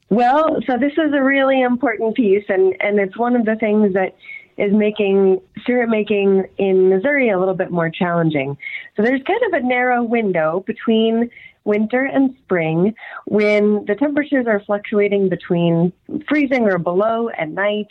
Well, 0.09 0.57
so 0.67 0.77
this 0.77 0.93
is 0.93 1.13
a 1.13 1.23
really 1.23 1.61
important 1.61 2.15
piece, 2.15 2.43
and 2.49 2.75
and 2.81 2.99
it's 2.99 3.17
one 3.17 3.35
of 3.35 3.45
the 3.45 3.55
things 3.55 3.93
that 3.93 4.15
is 4.57 4.71
making 4.73 5.41
syrup 5.65 5.89
making 5.89 6.45
in 6.57 6.89
Missouri 6.89 7.29
a 7.29 7.39
little 7.39 7.53
bit 7.53 7.71
more 7.71 7.89
challenging. 7.89 8.57
So 8.95 9.03
there's 9.03 9.21
kind 9.23 9.41
of 9.47 9.53
a 9.53 9.65
narrow 9.65 10.03
window 10.03 10.63
between 10.65 11.29
winter 11.65 12.05
and 12.05 12.35
spring 12.43 12.93
when 13.25 13.85
the 13.85 13.95
temperatures 13.95 14.45
are 14.47 14.61
fluctuating 14.61 15.29
between 15.29 15.91
freezing 16.27 16.63
or 16.63 16.77
below 16.77 17.29
at 17.29 17.49
night 17.49 17.87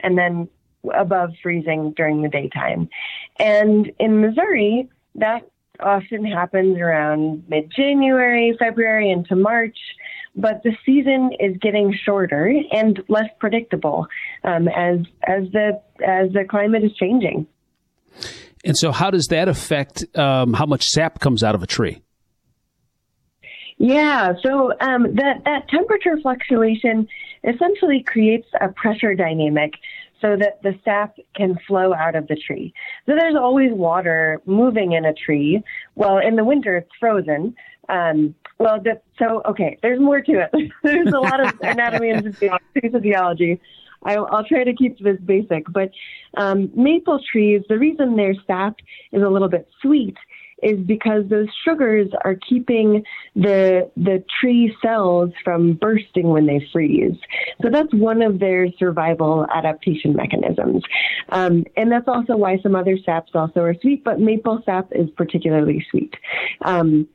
and 0.00 0.16
then 0.16 0.48
above 0.94 1.30
freezing 1.42 1.92
during 1.96 2.22
the 2.22 2.28
daytime. 2.28 2.88
And 3.38 3.90
in 3.98 4.20
Missouri, 4.20 4.88
that 5.16 5.48
often 5.80 6.24
happens 6.24 6.78
around 6.78 7.44
mid 7.48 7.70
January, 7.70 8.56
February 8.58 9.10
into 9.10 9.36
March 9.36 9.76
but 10.36 10.62
the 10.62 10.76
season 10.84 11.30
is 11.40 11.56
getting 11.60 11.96
shorter 12.04 12.52
and 12.70 13.02
less 13.08 13.28
predictable 13.40 14.06
um, 14.44 14.68
as 14.68 14.98
as 15.26 15.44
the 15.52 15.80
as 16.06 16.32
the 16.32 16.44
climate 16.48 16.84
is 16.84 16.92
changing. 16.94 17.46
And 18.64 18.76
so, 18.76 18.92
how 18.92 19.10
does 19.10 19.26
that 19.28 19.48
affect 19.48 20.04
um, 20.16 20.52
how 20.52 20.66
much 20.66 20.84
sap 20.84 21.20
comes 21.20 21.42
out 21.42 21.54
of 21.54 21.62
a 21.62 21.66
tree? 21.66 22.02
Yeah, 23.78 24.32
so 24.42 24.72
um, 24.80 25.14
that 25.16 25.44
that 25.44 25.68
temperature 25.68 26.18
fluctuation 26.20 27.08
essentially 27.44 28.02
creates 28.02 28.48
a 28.60 28.68
pressure 28.68 29.14
dynamic 29.14 29.74
so 30.20 30.36
that 30.36 30.62
the 30.62 30.74
sap 30.84 31.16
can 31.34 31.58
flow 31.66 31.94
out 31.94 32.14
of 32.14 32.26
the 32.26 32.36
tree. 32.36 32.72
So 33.04 33.14
there's 33.14 33.36
always 33.36 33.70
water 33.72 34.40
moving 34.46 34.92
in 34.92 35.04
a 35.04 35.12
tree. 35.12 35.62
Well, 35.94 36.18
in 36.18 36.36
the 36.36 36.44
winter 36.44 36.76
it's 36.78 36.90
frozen, 36.98 37.54
um, 37.88 38.34
well, 38.58 38.82
so 39.18 39.42
okay, 39.46 39.78
there's 39.82 40.00
more 40.00 40.20
to 40.20 40.32
it. 40.32 40.72
there's 40.82 41.12
a 41.12 41.18
lot 41.18 41.40
of 41.40 41.54
anatomy 41.62 42.10
and 42.10 42.36
physiology. 42.36 43.60
I, 44.02 44.18
will 44.18 44.44
try 44.48 44.64
to 44.64 44.74
keep 44.74 44.98
this 45.00 45.18
basic, 45.24 45.64
but 45.72 45.90
um, 46.36 46.70
maple 46.74 47.20
trees, 47.32 47.62
the 47.68 47.78
reason 47.78 48.16
their 48.16 48.34
sap 48.46 48.76
is 49.12 49.22
a 49.22 49.28
little 49.28 49.48
bit 49.48 49.68
sweet 49.82 50.16
is 50.62 50.78
because 50.86 51.24
those 51.28 51.48
sugars 51.64 52.08
are 52.24 52.34
keeping 52.48 53.04
the 53.34 53.90
the 53.96 54.24
tree 54.40 54.74
cells 54.82 55.30
from 55.44 55.74
bursting 55.74 56.28
when 56.28 56.46
they 56.46 56.66
freeze. 56.72 57.16
So 57.62 57.68
that's 57.70 57.92
one 57.92 58.22
of 58.22 58.38
their 58.38 58.68
survival 58.78 59.46
adaptation 59.54 60.14
mechanisms, 60.14 60.82
um, 61.28 61.64
and 61.76 61.92
that's 61.92 62.08
also 62.08 62.36
why 62.36 62.58
some 62.62 62.74
other 62.74 62.96
saps 63.04 63.32
also 63.34 63.60
are 63.60 63.74
sweet, 63.82 64.02
but 64.02 64.18
maple 64.18 64.62
sap 64.64 64.88
is 64.92 65.10
particularly 65.10 65.84
sweet. 65.90 66.14
Um, 66.64 67.06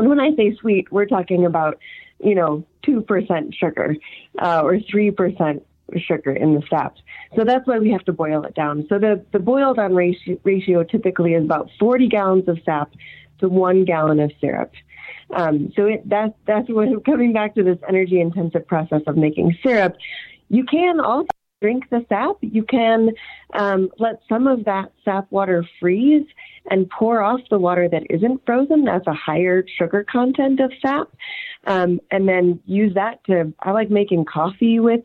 and 0.00 0.08
when 0.08 0.20
I 0.20 0.34
say 0.34 0.56
sweet, 0.56 0.90
we're 0.90 1.06
talking 1.06 1.46
about, 1.46 1.78
you 2.18 2.34
know, 2.34 2.64
2% 2.86 3.54
sugar 3.54 3.96
uh, 4.40 4.62
or 4.64 4.76
3% 4.76 5.62
sugar 5.98 6.32
in 6.32 6.54
the 6.54 6.62
sap. 6.68 6.96
So 7.36 7.44
that's 7.44 7.66
why 7.66 7.78
we 7.78 7.90
have 7.90 8.04
to 8.04 8.12
boil 8.12 8.44
it 8.44 8.54
down. 8.54 8.86
So 8.88 8.98
the, 8.98 9.24
the 9.32 9.38
boiled 9.38 9.76
down 9.76 9.94
ratio, 9.94 10.38
ratio 10.44 10.82
typically 10.84 11.34
is 11.34 11.44
about 11.44 11.70
40 11.78 12.08
gallons 12.08 12.48
of 12.48 12.58
sap 12.64 12.92
to 13.38 13.48
one 13.48 13.84
gallon 13.84 14.20
of 14.20 14.32
syrup. 14.40 14.72
Um, 15.34 15.72
so 15.76 15.86
it, 15.86 16.08
that, 16.08 16.34
that's 16.46 16.68
what, 16.68 17.04
coming 17.04 17.32
back 17.32 17.54
to 17.54 17.62
this 17.62 17.78
energy 17.88 18.20
intensive 18.20 18.66
process 18.66 19.02
of 19.06 19.16
making 19.16 19.56
syrup, 19.62 19.96
you 20.48 20.64
can 20.64 21.00
also 21.00 21.28
drink 21.60 21.88
the 21.90 22.04
sap. 22.08 22.36
You 22.40 22.64
can 22.64 23.10
um, 23.54 23.90
let 23.98 24.20
some 24.28 24.46
of 24.46 24.64
that 24.64 24.92
sap 25.04 25.30
water 25.30 25.64
freeze 25.78 26.26
and 26.70 26.88
pour 26.90 27.22
off 27.22 27.40
the 27.50 27.58
water 27.58 27.88
that 27.88 28.04
isn't 28.10 28.44
frozen. 28.46 28.84
That's 28.84 29.06
a 29.06 29.14
higher 29.14 29.64
sugar 29.78 30.04
content 30.10 30.60
of 30.60 30.72
sap. 30.80 31.08
Um, 31.66 32.00
and 32.10 32.28
then 32.28 32.60
use 32.66 32.94
that 32.94 33.22
to, 33.24 33.52
I 33.60 33.72
like 33.72 33.90
making 33.90 34.24
coffee 34.24 34.80
with 34.80 35.02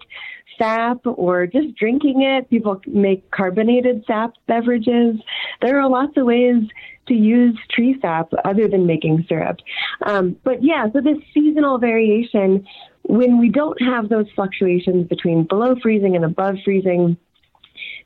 sap 0.57 1.05
or 1.05 1.47
just 1.47 1.75
drinking 1.75 2.21
it. 2.21 2.49
People 2.49 2.81
make 2.87 3.29
carbonated 3.31 4.05
sap 4.07 4.33
beverages. 4.47 5.17
There 5.61 5.79
are 5.79 5.89
lots 5.89 6.15
of 6.17 6.25
ways 6.25 6.63
to 7.07 7.13
use 7.13 7.57
tree 7.69 7.97
sap 8.01 8.31
other 8.45 8.67
than 8.67 8.85
making 8.85 9.25
syrup. 9.27 9.59
Um, 10.05 10.37
but 10.43 10.63
yeah, 10.63 10.87
so 10.91 11.01
this 11.01 11.17
seasonal 11.33 11.77
variation, 11.77 12.65
when 13.07 13.39
we 13.39 13.49
don't 13.49 13.79
have 13.81 14.09
those 14.09 14.25
fluctuations 14.35 15.07
between 15.07 15.43
below 15.43 15.75
freezing 15.81 16.15
and 16.15 16.25
above 16.25 16.55
freezing, 16.65 17.17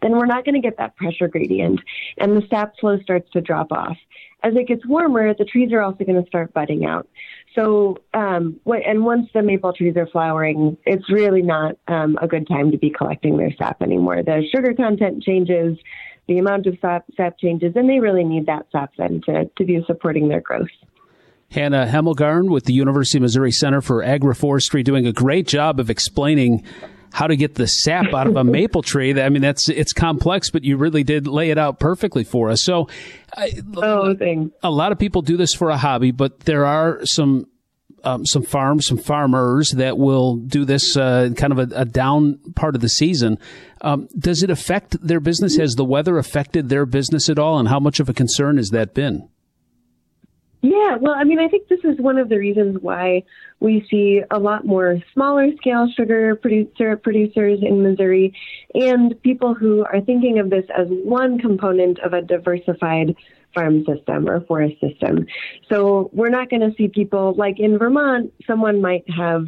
then 0.02 0.12
we're 0.12 0.26
not 0.26 0.46
going 0.46 0.56
to 0.56 0.62
get 0.62 0.78
that 0.78 0.96
pressure 0.98 1.28
gradient 1.28 1.80
and 2.18 2.36
the 2.36 2.46
sap 2.50 2.74
flow 2.80 3.00
starts 3.02 3.30
to 3.32 3.42
drop 3.42 3.72
off. 3.72 3.98
As 4.42 4.54
it 4.56 4.68
gets 4.68 4.86
warmer, 4.86 5.34
the 5.34 5.44
trees 5.44 5.74
are 5.74 5.82
also 5.82 6.06
going 6.06 6.22
to 6.22 6.28
start 6.28 6.54
budding 6.54 6.86
out. 6.86 7.08
So, 7.56 7.98
um, 8.14 8.60
and 8.66 9.04
once 9.04 9.28
the 9.34 9.42
maple 9.42 9.74
trees 9.74 9.98
are 9.98 10.08
flowering, 10.08 10.78
it's 10.86 11.10
really 11.10 11.42
not 11.42 11.76
um, 11.88 12.18
a 12.22 12.28
good 12.28 12.48
time 12.48 12.72
to 12.72 12.78
be 12.78 12.90
collecting 12.90 13.38
their 13.38 13.54
sap 13.58 13.82
anymore. 13.82 14.24
The 14.24 14.44
sugar 14.54 14.74
content 14.74 15.24
changes, 15.24 15.78
the 16.28 16.38
amount 16.38 16.68
of 16.68 16.78
sap, 16.80 17.06
sap 17.18 17.38
changes, 17.38 17.74
and 17.76 17.90
they 17.90 18.00
really 18.00 18.24
need 18.24 18.46
that 18.46 18.68
sap 18.72 18.92
then 18.98 19.22
to, 19.26 19.46
to 19.58 19.66
be 19.66 19.84
supporting 19.88 20.30
their 20.30 20.42
growth. 20.42 20.70
Hannah 21.52 21.88
Hemmelgarn 21.88 22.50
with 22.50 22.66
the 22.66 22.74
University 22.74 23.18
of 23.18 23.24
Missouri 23.24 23.52
Center 23.52 23.82
for 23.82 24.04
Agroforestry 24.04 24.84
doing 24.84 25.08
a 25.08 25.14
great 25.14 25.48
job 25.48 25.80
of 25.80 25.90
explaining 25.90 26.64
how 27.12 27.26
to 27.26 27.36
get 27.36 27.56
the 27.56 27.68
sap 27.68 28.14
out 28.14 28.28
of 28.28 28.36
a 28.36 28.44
maple 28.44 28.82
tree. 28.82 29.20
I 29.20 29.30
mean, 29.30 29.42
that's 29.42 29.68
it's 29.68 29.94
complex, 29.94 30.52
but 30.52 30.64
you 30.64 30.78
really 30.78 31.04
did 31.04 31.28
lay 31.28 31.50
it 31.50 31.58
out 31.58 31.80
perfectly 31.80 32.24
for 32.24 32.50
us. 32.50 32.64
So, 32.64 32.88
oh, 33.78 34.16
thanks. 34.16 34.56
a 34.62 34.70
lot 34.70 34.92
of 34.92 35.00
people 35.00 35.22
do 35.22 35.38
this 35.38 35.54
for 35.54 35.70
a 35.70 35.78
hobby, 35.78 36.12
but 36.12 36.42
there 36.42 36.66
are 36.66 37.00
some 37.04 37.48
um, 38.04 38.26
some 38.26 38.44
farms, 38.44 38.88
some 38.88 38.98
farmers 38.98 39.72
that 39.72 39.98
will 39.98 40.38
do 40.38 40.66
this 40.66 40.96
uh, 40.96 41.32
kind 41.36 41.52
of 41.52 41.60
a, 41.60 41.82
a, 41.82 41.86
down 41.86 42.40
part 42.56 42.76
of 42.76 42.82
the 42.82 42.88
season. 42.88 43.38
Um, 43.82 44.08
does 44.18 44.42
it 44.42 44.50
affect 44.50 44.96
their 45.06 45.20
business? 45.20 45.58
Has 45.58 45.76
the 45.76 45.84
weather 45.84 46.18
affected 46.18 46.70
their 46.70 46.86
business 46.86 47.28
at 47.28 47.38
all, 47.38 47.60
and 47.60 47.68
how 47.68 47.80
much 47.80 48.00
of 48.00 48.08
a 48.08 48.14
concern 48.14 48.56
has 48.56 48.70
that 48.70 48.94
been? 48.94 49.28
Yeah, 50.62 50.98
well, 51.00 51.14
I 51.16 51.24
mean, 51.24 51.40
I 51.40 51.48
think 51.48 51.70
this 51.70 51.80
is 51.86 52.00
one 52.00 52.18
of 52.18 52.28
the 52.28 52.38
reasons 52.38 52.78
why 52.82 53.24
we 53.62 53.88
see 53.90 54.22
a 54.30 54.38
lot 54.38 54.66
more 54.66 54.98
smaller 55.14 55.50
scale 55.56 55.88
sugar 55.96 56.36
producer 56.36 56.98
producers 56.98 57.60
in 57.62 57.82
Missouri 57.82 58.34
and 58.74 59.22
people 59.22 59.54
who 59.54 59.86
are 59.86 60.02
thinking 60.02 60.38
of 60.38 60.50
this 60.50 60.66
as 60.78 60.88
one 60.90 61.40
component 61.40 62.00
of 62.00 62.12
a 62.12 62.22
diversified 62.22 63.16
farm 63.56 63.86
system 63.86 64.30
or 64.30 64.42
forest 64.42 64.76
system. 64.82 65.26
So 65.70 66.10
we're 66.14 66.30
not 66.30 66.50
going 66.50 66.62
to 66.62 66.76
see 66.78 66.90
people 66.90 67.36
like 67.38 67.58
in 67.60 67.78
Vermont, 67.78 68.34
someone 68.46 68.82
might 68.82 69.06
have 69.10 69.46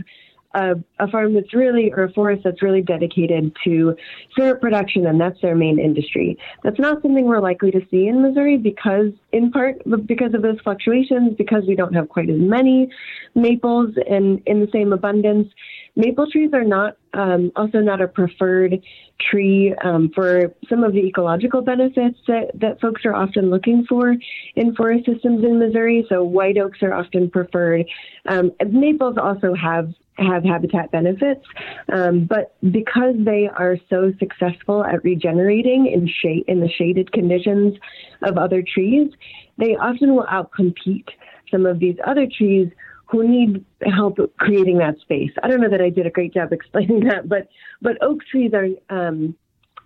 a, 0.54 0.76
a, 1.00 1.08
farm 1.10 1.34
that's 1.34 1.54
really, 1.54 1.92
or 1.94 2.04
a 2.04 2.14
forest 2.14 2.44
that's 2.44 2.62
really 2.62 2.82
dedicated 2.82 3.56
to 3.64 3.96
syrup 4.38 4.62
production, 4.62 5.06
and 5.08 5.20
that's 5.20 5.40
their 5.42 5.56
main 5.56 5.80
industry. 5.80 6.38
That's 6.64 6.80
not 6.80 7.02
something 7.02 7.26
we're 7.26 7.40
likely 7.40 7.72
to 7.72 7.82
see 7.90 8.08
in 8.08 8.22
Missouri 8.22 8.58
because, 8.58 9.12
in 9.32 9.52
part, 9.52 9.82
because 10.06 10.34
of 10.34 10.42
those 10.42 10.60
fluctuations, 10.64 11.36
because 11.38 11.64
we 11.68 11.76
don't 11.76 11.94
have 11.94 12.10
quite 12.10 12.30
as 12.30 12.40
many 12.40 12.90
maples 13.36 13.96
in, 14.08 14.42
in 14.46 14.60
the 14.60 14.68
same 14.72 14.94
abundance. 14.94 15.48
Maple 15.96 16.30
trees 16.30 16.52
are 16.54 16.64
not 16.64 16.98
um, 17.14 17.52
also 17.56 17.80
not 17.80 18.02
a 18.02 18.08
preferred 18.08 18.82
tree 19.30 19.74
um, 19.84 20.12
for 20.16 20.54
some 20.70 20.84
of 20.84 20.94
the 20.94 21.00
ecological 21.00 21.62
benefits 21.62 22.18
that, 22.28 22.52
that 22.56 22.80
folks 22.80 23.04
are 23.06 23.14
often 23.14 23.50
looking 23.50 23.86
for 23.88 24.16
in 24.56 24.76
forest 24.76 25.06
systems 25.06 25.44
in 25.44 25.60
Missouri. 25.60 26.06
So 26.10 26.24
white 26.24 26.58
oaks 26.58 26.82
are 26.82 26.94
often 26.94 27.30
preferred. 27.30 27.86
Um, 28.28 28.52
maples 28.66 29.18
also 29.22 29.54
have 29.54 29.94
have 30.22 30.44
habitat 30.44 30.92
benefits, 30.92 31.46
um, 31.92 32.26
but 32.26 32.56
because 32.72 33.16
they 33.18 33.48
are 33.48 33.78
so 33.90 34.14
successful 34.20 34.84
at 34.84 35.04
regenerating 35.04 35.88
in 35.88 36.08
shade 36.08 36.44
in 36.48 36.60
the 36.60 36.70
shaded 36.70 37.12
conditions 37.12 37.78
of 38.22 38.38
other 38.38 38.64
trees, 38.64 39.12
they 39.58 39.76
often 39.76 40.16
will 40.16 40.26
outcompete 40.26 41.10
some 41.50 41.66
of 41.66 41.80
these 41.80 41.98
other 42.06 42.26
trees 42.26 42.72
who 43.06 43.28
need 43.28 43.66
help 43.94 44.18
creating 44.38 44.78
that 44.78 44.98
space. 45.02 45.32
I 45.44 45.50
don't 45.50 45.60
know 45.60 45.70
that 45.70 45.82
I 45.82 45.90
did 45.90 46.08
a 46.08 46.10
great 46.10 46.34
job 46.34 46.54
explaining 46.54 47.02
that, 47.06 47.28
but 47.28 47.50
but 47.82 48.02
oak 48.02 48.26
trees 48.26 48.54
are 48.54 48.68
um, 48.90 49.36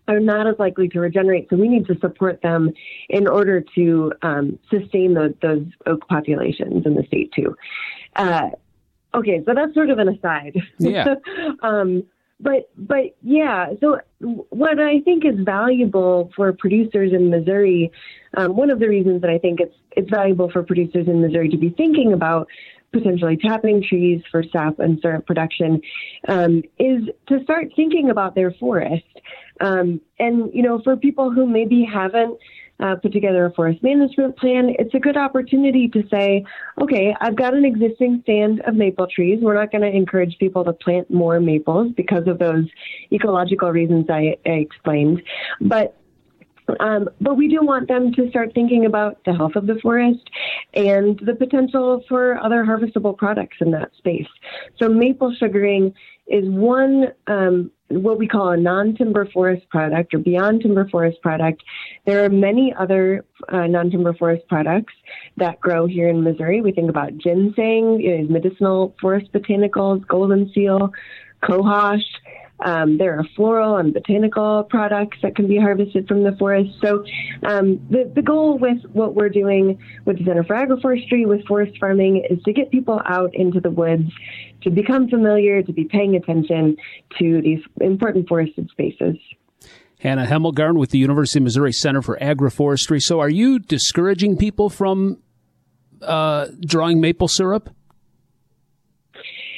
are 0.08 0.20
not 0.20 0.48
as 0.48 0.56
likely 0.60 0.88
to 0.90 1.00
regenerate, 1.00 1.48
so 1.50 1.56
we 1.56 1.68
need 1.68 1.88
to 1.88 1.98
support 2.00 2.42
them 2.44 2.72
in 3.10 3.28
order 3.28 3.64
to 3.74 4.14
um, 4.22 4.60
sustain 4.70 5.16
the, 5.16 5.34
those 5.42 5.66
oak 5.88 6.08
populations 6.08 6.86
in 6.86 6.94
the 6.94 7.04
state 7.08 7.32
too. 7.36 7.56
Uh, 8.16 8.50
okay, 9.16 9.44
so 9.46 9.54
that's 9.54 9.74
sort 9.74 9.90
of 9.90 10.00
an 10.00 10.10
aside. 10.10 10.56
Yeah. 10.80 11.16
um, 11.62 12.04
but 12.40 12.70
but 12.78 13.16
yeah, 13.22 13.68
so 13.80 14.00
what 14.50 14.80
I 14.80 15.00
think 15.02 15.24
is 15.26 15.40
valuable 15.40 16.32
for 16.36 16.52
producers 16.52 17.14
in 17.14 17.30
Missouri, 17.30 17.92
um, 18.36 18.56
one 18.58 18.70
of 18.70 18.80
the 18.80 18.90
reasons 18.90 19.22
that 19.22 19.30
I 19.30 19.38
think 19.38 19.62
it's 19.62 19.76
it's 19.92 20.10
valuable 20.10 20.52
for 20.52 20.62
producers 20.62 21.08
in 21.08 21.22
Missouri 21.22 21.50
to 21.50 21.58
be 21.58 21.70
thinking 21.70 22.12
about 22.12 22.48
potentially 22.92 23.38
tapping 23.38 23.84
trees 23.84 24.22
for 24.32 24.44
sap 24.52 24.80
and 24.80 25.00
syrup 25.02 25.26
production, 25.26 25.82
um, 26.28 26.64
is 26.80 27.04
to 27.28 27.44
start 27.44 27.68
thinking 27.76 28.10
about 28.10 28.36
their 28.36 28.52
forest. 28.52 29.04
Um, 29.60 30.02
and, 30.20 30.54
you 30.54 30.62
know, 30.62 30.82
for 30.82 30.96
people 30.96 31.32
who 31.32 31.46
maybe 31.46 31.86
haven't 31.86 32.38
uh, 32.80 32.96
put 32.96 33.12
together 33.12 33.46
a 33.46 33.54
forest 33.54 33.82
management 33.82 34.38
plan, 34.38 34.76
it's 34.78 34.94
a 34.94 35.00
good 35.00 35.18
opportunity 35.18 35.88
to 35.90 36.04
say, 36.10 36.44
okay, 36.82 37.16
I've 37.22 37.36
got 37.36 37.54
an 37.54 37.66
existing 37.66 38.20
stand 38.24 38.62
of 38.62 38.76
maple 38.76 39.08
trees. 39.08 39.40
We're 39.42 39.56
not 39.56 39.72
going 39.72 39.84
to 39.84 39.96
encourage 39.96 40.38
people 40.38 40.64
to 40.66 40.74
plant 40.74 41.10
more 41.10 41.40
maples 41.40 41.94
because 41.96 42.28
of 42.28 42.40
those 42.40 42.66
ecological 43.12 43.72
reasons 43.72 44.08
I, 44.10 44.38
I 44.46 44.50
explained. 44.50 45.22
But 45.62 45.98
um, 46.80 47.10
but 47.22 47.36
we 47.36 47.48
do 47.48 47.60
want 47.62 47.88
them 47.88 48.12
to 48.14 48.30
start 48.30 48.54
thinking 48.54 48.86
about 48.86 49.24
the 49.26 49.34
health 49.34 49.56
of 49.56 49.68
the 49.68 49.80
forest 49.82 50.30
and 50.74 51.20
the 51.26 51.36
potential 51.36 52.04
for 52.08 52.38
other 52.38 52.64
harvestable 52.64 53.18
products 53.18 53.58
in 53.62 53.72
that 53.72 53.92
space. 53.98 54.28
So 54.78 54.90
maple 54.90 55.34
sugaring 55.36 55.94
is 56.28 56.46
one 56.50 57.12
um, 57.28 57.72
what 57.90 58.18
we 58.18 58.28
call 58.28 58.50
a 58.50 58.58
non-timber 58.58 59.28
forest 59.32 59.70
product 59.70 60.14
or 60.14 60.18
beyond 60.18 60.62
timber 60.62 60.90
forest 60.90 61.22
product. 61.22 61.64
There 62.06 62.26
are 62.26 62.30
many 62.30 62.74
other 62.78 63.24
uh, 63.50 63.68
non-timber 63.68 64.16
forest 64.16 64.48
products 64.48 64.94
that 65.38 65.60
grow 65.60 65.86
here 65.86 66.10
in 66.10 66.24
Missouri. 66.24 66.62
We 66.62 66.72
think 66.72 66.90
about 66.90 67.16
ginseng, 67.18 68.28
medicinal 68.30 68.96
forest 69.00 69.32
botanicals, 69.34 70.06
golden 70.08 70.52
seal, 70.54 70.92
cohosh. 71.44 72.04
Um, 72.60 72.98
there 72.98 73.20
are 73.20 73.24
floral 73.36 73.78
and 73.78 73.94
botanical 73.94 74.64
products 74.70 75.18
that 75.22 75.36
can 75.36 75.48
be 75.48 75.58
harvested 75.58 76.08
from 76.08 76.24
the 76.24 76.36
forest. 76.38 76.72
So 76.82 77.04
um, 77.44 77.86
the, 77.90 78.10
the 78.16 78.22
goal 78.22 78.58
with 78.58 78.78
what 78.94 79.14
we're 79.14 79.30
doing 79.30 79.78
with 80.06 80.20
the 80.20 80.24
Center 80.24 80.44
for 80.44 80.56
Agroforestry, 80.56 81.28
with 81.28 81.46
forest 81.48 81.78
farming, 81.80 82.26
is 82.30 82.42
to 82.44 82.54
get 82.54 82.72
people 82.72 83.02
out 83.06 83.36
into 83.36 83.60
the 83.60 83.70
woods, 83.70 84.10
to 84.62 84.70
become 84.70 85.10
familiar, 85.10 85.62
to 85.64 85.74
be 85.74 85.84
paying 85.84 86.16
attention 86.16 86.78
to 87.20 87.42
these 87.42 87.60
important 87.82 88.28
forested 88.28 88.70
spaces. 88.70 89.18
Hannah 90.00 90.26
Hemmelgarn 90.26 90.78
with 90.78 90.92
the 90.92 90.98
University 90.98 91.40
of 91.40 91.44
Missouri 91.44 91.74
Center 91.74 92.02
for 92.02 92.18
Agroforestry. 92.20 93.02
So 93.02 93.20
are 93.20 93.30
you 93.30 93.60
discouraging 93.60 94.38
people 94.38 94.70
from 94.70 95.20
uh, 96.02 96.48
drawing 96.62 97.02
maple 97.02 97.28
syrup? 97.28 97.70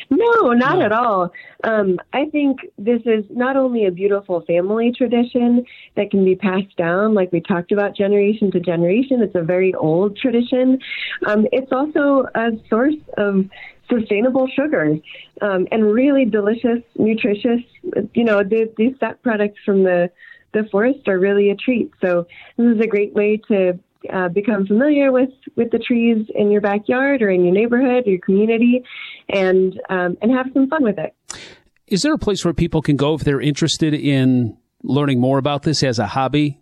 No, 0.10 0.54
not 0.54 0.80
no. 0.80 0.86
at 0.86 0.92
all. 0.92 1.32
Um, 1.64 2.00
I 2.14 2.26
think 2.26 2.60
this 2.78 3.02
is 3.06 3.26
not 3.30 3.58
only 3.58 3.86
a 3.86 3.92
beautiful 3.92 4.42
family 4.42 4.94
tradition 4.96 5.66
that 5.96 6.12
can 6.12 6.24
be 6.24 6.36
passed 6.36 6.76
down, 6.78 7.14
like 7.14 7.32
we 7.32 7.42
talked 7.42 7.72
about, 7.72 7.96
generation 7.96 8.52
to 8.52 8.60
generation. 8.60 9.22
It's 9.22 9.36
a 9.36 9.42
very 9.42 9.74
old 9.74 10.18
tradition. 10.18 10.80
Um, 11.26 11.48
it's 11.52 11.72
also 11.72 12.28
a 12.36 12.52
source 12.70 12.96
of 13.18 13.46
sustainable 13.90 14.48
sugar 14.48 14.98
um, 15.42 15.68
and 15.72 15.94
really 15.94 16.26
delicious, 16.26 16.84
nutritious. 16.98 17.62
You 18.14 18.24
know, 18.24 18.44
the, 18.44 18.72
these 18.78 18.96
fat 19.00 19.22
products 19.24 19.60
from 19.66 19.84
the 19.84 20.10
the 20.54 20.64
forest 20.72 21.08
are 21.08 21.20
really 21.20 21.52
a 21.52 21.56
treat. 21.56 21.92
So 22.02 22.26
this 22.58 22.76
is 22.76 22.82
a 22.82 22.88
great 22.88 23.14
way 23.14 23.38
to 23.50 23.78
uh, 24.12 24.30
become 24.30 24.66
familiar 24.66 25.12
with 25.12 25.30
with 25.56 25.72
the 25.72 25.80
trees 25.80 26.26
in 26.36 26.52
your 26.52 26.62
backyard 26.62 27.22
or 27.22 27.30
in 27.30 27.44
your 27.44 27.54
neighborhood, 27.54 28.06
your 28.06 28.20
community, 28.20 28.84
and 29.30 29.80
um, 29.90 30.18
and 30.22 30.32
have 30.32 30.48
some 30.54 30.68
fun 30.68 30.84
with 30.84 30.98
it. 30.98 31.16
Is 31.88 32.02
there 32.02 32.14
a 32.14 32.18
place 32.18 32.44
where 32.44 32.54
people 32.54 32.82
can 32.82 32.98
go 32.98 33.14
if 33.14 33.22
they're 33.22 33.42
interested 33.42 33.94
in 33.94 34.58
learning 34.84 35.20
more 35.20 35.38
about 35.38 35.64
this 35.64 35.84
as 35.84 36.00
a 36.00 36.08
hobby, 36.08 36.60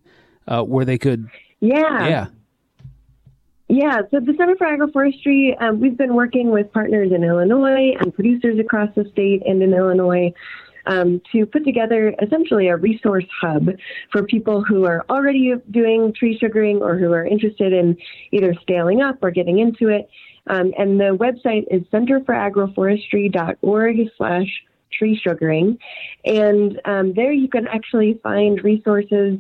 uh, 0.47 0.61
where 0.61 0.85
they 0.85 0.97
could? 0.97 1.27
Yeah. 1.59 2.07
Yeah. 2.07 2.27
Yeah, 3.67 4.01
so 4.11 4.19
the 4.19 4.35
Center 4.37 4.55
for 4.57 4.67
Agroforestry, 4.67 5.59
um, 5.59 5.79
we've 5.79 5.97
been 5.97 6.13
working 6.13 6.51
with 6.51 6.71
partners 6.71 7.11
in 7.11 7.23
Illinois 7.23 7.95
and 7.99 8.13
producers 8.13 8.59
across 8.59 8.89
the 8.95 9.05
state 9.11 9.41
and 9.43 9.63
in 9.63 9.73
Illinois 9.73 10.31
um, 10.87 11.21
to 11.31 11.45
put 11.45 11.63
together 11.63 12.13
essentially 12.21 12.67
a 12.67 12.75
resource 12.77 13.25
hub 13.41 13.69
for 14.11 14.23
people 14.23 14.63
who 14.63 14.85
are 14.85 15.05
already 15.09 15.53
doing 15.71 16.13
tree 16.13 16.37
sugaring 16.37 16.81
or 16.81 16.97
who 16.97 17.13
are 17.13 17.25
interested 17.25 17.71
in 17.73 17.97
either 18.31 18.53
scaling 18.61 19.01
up 19.01 19.17
or 19.21 19.31
getting 19.31 19.59
into 19.59 19.89
it. 19.89 20.09
Um, 20.47 20.73
and 20.77 20.99
the 20.99 21.17
website 21.17 21.65
is 21.71 21.81
centerforagroforestry.org 21.87 23.97
slash 24.17 24.63
tree 24.93 25.19
sugaring. 25.21 25.79
And 26.23 26.79
um, 26.85 27.13
there 27.13 27.31
you 27.31 27.47
can 27.47 27.67
actually 27.67 28.19
find 28.23 28.63
resources 28.63 29.39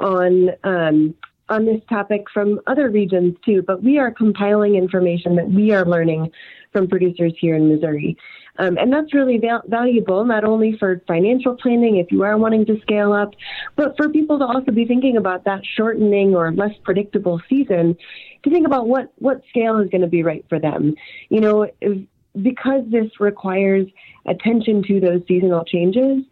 on 0.00 0.50
um, 0.64 1.14
on 1.48 1.64
this 1.64 1.80
topic 1.88 2.24
from 2.32 2.60
other 2.66 2.90
regions 2.90 3.36
too, 3.44 3.62
but 3.62 3.82
we 3.82 3.98
are 3.98 4.10
compiling 4.10 4.74
information 4.74 5.36
that 5.36 5.48
we 5.48 5.72
are 5.72 5.84
learning 5.84 6.30
from 6.72 6.88
producers 6.88 7.32
here 7.38 7.54
in 7.54 7.68
Missouri. 7.68 8.16
Um, 8.58 8.78
and 8.78 8.92
that's 8.92 9.12
really 9.12 9.38
val- 9.38 9.62
valuable, 9.66 10.24
not 10.24 10.44
only 10.44 10.76
for 10.78 11.02
financial 11.06 11.56
planning 11.56 11.96
if 11.96 12.10
you 12.10 12.22
are 12.22 12.36
wanting 12.38 12.64
to 12.66 12.80
scale 12.80 13.12
up, 13.12 13.34
but 13.76 13.96
for 13.96 14.08
people 14.08 14.38
to 14.38 14.44
also 14.44 14.72
be 14.72 14.84
thinking 14.84 15.16
about 15.16 15.44
that 15.44 15.60
shortening 15.76 16.34
or 16.34 16.52
less 16.52 16.72
predictable 16.82 17.40
season 17.48 17.96
to 18.42 18.50
think 18.50 18.66
about 18.66 18.88
what, 18.88 19.12
what 19.16 19.42
scale 19.48 19.78
is 19.78 19.90
going 19.90 20.00
to 20.02 20.06
be 20.06 20.22
right 20.22 20.44
for 20.48 20.58
them. 20.58 20.94
You 21.28 21.40
know, 21.40 21.70
if, 21.80 22.06
because 22.40 22.82
this 22.88 23.20
requires 23.20 23.86
attention 24.26 24.82
to 24.84 25.00
those 25.00 25.22
seasonal 25.26 25.64
changes, 25.64 26.22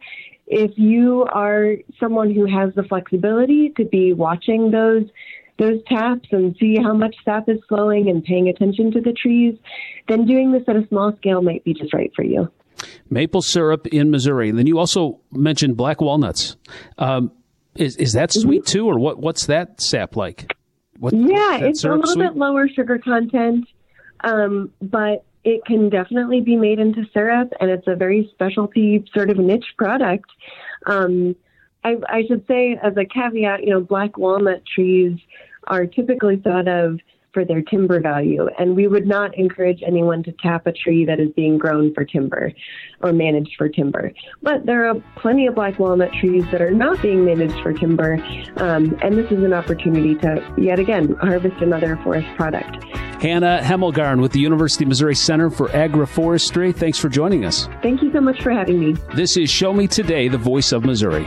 if 0.46 0.72
you 0.76 1.24
are 1.32 1.76
someone 1.98 2.34
who 2.34 2.44
has 2.46 2.74
the 2.74 2.82
flexibility 2.82 3.70
to 3.70 3.84
be 3.84 4.12
watching 4.12 4.70
those 4.70 5.04
those 5.58 5.80
taps 5.86 6.28
and 6.32 6.56
see 6.58 6.76
how 6.82 6.94
much 6.94 7.14
sap 7.24 7.48
is 7.48 7.58
flowing 7.68 8.08
and 8.08 8.24
paying 8.24 8.48
attention 8.48 8.90
to 8.92 9.00
the 9.00 9.12
trees, 9.12 9.56
then 10.08 10.26
doing 10.26 10.52
this 10.52 10.62
at 10.66 10.76
a 10.76 10.86
small 10.88 11.14
scale 11.16 11.42
might 11.42 11.64
be 11.64 11.74
just 11.74 11.94
right 11.94 12.12
for 12.14 12.24
you. 12.24 12.50
Maple 13.08 13.42
syrup 13.42 13.86
in 13.86 14.10
Missouri. 14.10 14.48
And 14.48 14.58
then 14.58 14.66
you 14.66 14.78
also 14.78 15.20
mentioned 15.30 15.76
black 15.76 16.00
walnuts. 16.00 16.56
Um, 16.98 17.30
is 17.76 17.96
is 17.96 18.12
that 18.12 18.32
sweet 18.32 18.62
mm-hmm. 18.62 18.72
too, 18.72 18.86
or 18.86 18.98
what? 18.98 19.18
What's 19.18 19.46
that 19.46 19.80
sap 19.80 20.16
like? 20.16 20.52
What, 20.98 21.12
yeah, 21.12 21.56
it's 21.58 21.84
a 21.84 21.88
little 21.88 22.06
sweet? 22.06 22.22
bit 22.22 22.36
lower 22.36 22.68
sugar 22.68 22.98
content, 22.98 23.66
um, 24.22 24.70
but 24.80 25.24
it 25.42 25.64
can 25.66 25.90
definitely 25.90 26.40
be 26.40 26.56
made 26.56 26.78
into 26.78 27.04
syrup, 27.12 27.52
and 27.60 27.70
it's 27.70 27.86
a 27.88 27.96
very 27.96 28.30
specialty 28.32 29.04
sort 29.12 29.28
of 29.28 29.38
niche 29.38 29.74
product. 29.76 30.30
Um, 30.86 31.34
I, 31.84 31.96
I 32.08 32.22
should 32.26 32.46
say, 32.46 32.78
as 32.82 32.96
a 32.96 33.04
caveat, 33.04 33.62
you 33.62 33.70
know, 33.70 33.80
black 33.80 34.16
walnut 34.16 34.62
trees 34.66 35.18
are 35.66 35.86
typically 35.86 36.36
thought 36.36 36.66
of 36.68 36.98
for 37.34 37.44
their 37.44 37.60
timber 37.62 38.00
value. 38.00 38.48
And 38.58 38.76
we 38.76 38.86
would 38.86 39.06
not 39.06 39.36
encourage 39.36 39.82
anyone 39.84 40.22
to 40.22 40.32
tap 40.32 40.66
a 40.66 40.72
tree 40.72 41.04
that 41.04 41.20
is 41.20 41.30
being 41.32 41.58
grown 41.58 41.92
for 41.92 42.04
timber 42.04 42.52
or 43.02 43.12
managed 43.12 43.56
for 43.58 43.68
timber. 43.68 44.12
But 44.40 44.64
there 44.64 44.88
are 44.88 44.94
plenty 45.16 45.46
of 45.46 45.56
black 45.56 45.78
walnut 45.78 46.12
trees 46.12 46.44
that 46.52 46.62
are 46.62 46.70
not 46.70 47.02
being 47.02 47.24
managed 47.24 47.60
for 47.60 47.72
timber. 47.72 48.14
Um, 48.56 48.96
and 49.02 49.18
this 49.18 49.30
is 49.32 49.42
an 49.42 49.52
opportunity 49.52 50.14
to, 50.16 50.54
yet 50.56 50.78
again, 50.78 51.14
harvest 51.20 51.60
another 51.60 51.98
forest 52.04 52.28
product. 52.36 52.82
Hannah 53.20 53.60
Hemmelgarn 53.62 54.20
with 54.20 54.32
the 54.32 54.40
University 54.40 54.84
of 54.84 54.88
Missouri 54.88 55.14
Center 55.14 55.50
for 55.50 55.68
Agroforestry. 55.70 56.74
Thanks 56.74 56.98
for 56.98 57.08
joining 57.08 57.44
us. 57.44 57.68
Thank 57.82 58.02
you 58.02 58.12
so 58.12 58.20
much 58.20 58.40
for 58.42 58.52
having 58.52 58.78
me. 58.78 58.92
This 59.14 59.36
is 59.36 59.50
Show 59.50 59.72
Me 59.72 59.88
Today, 59.88 60.28
the 60.28 60.38
voice 60.38 60.72
of 60.72 60.84
Missouri. 60.84 61.26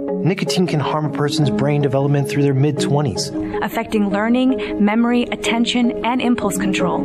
Nicotine 0.23 0.67
can 0.67 0.79
harm 0.79 1.05
a 1.05 1.09
person's 1.09 1.49
brain 1.49 1.81
development 1.81 2.29
through 2.29 2.43
their 2.43 2.53
mid 2.53 2.77
20s, 2.77 3.63
affecting 3.63 4.09
learning, 4.09 4.83
memory, 4.83 5.23
attention, 5.23 6.05
and 6.05 6.21
impulse 6.21 6.57
control, 6.57 7.01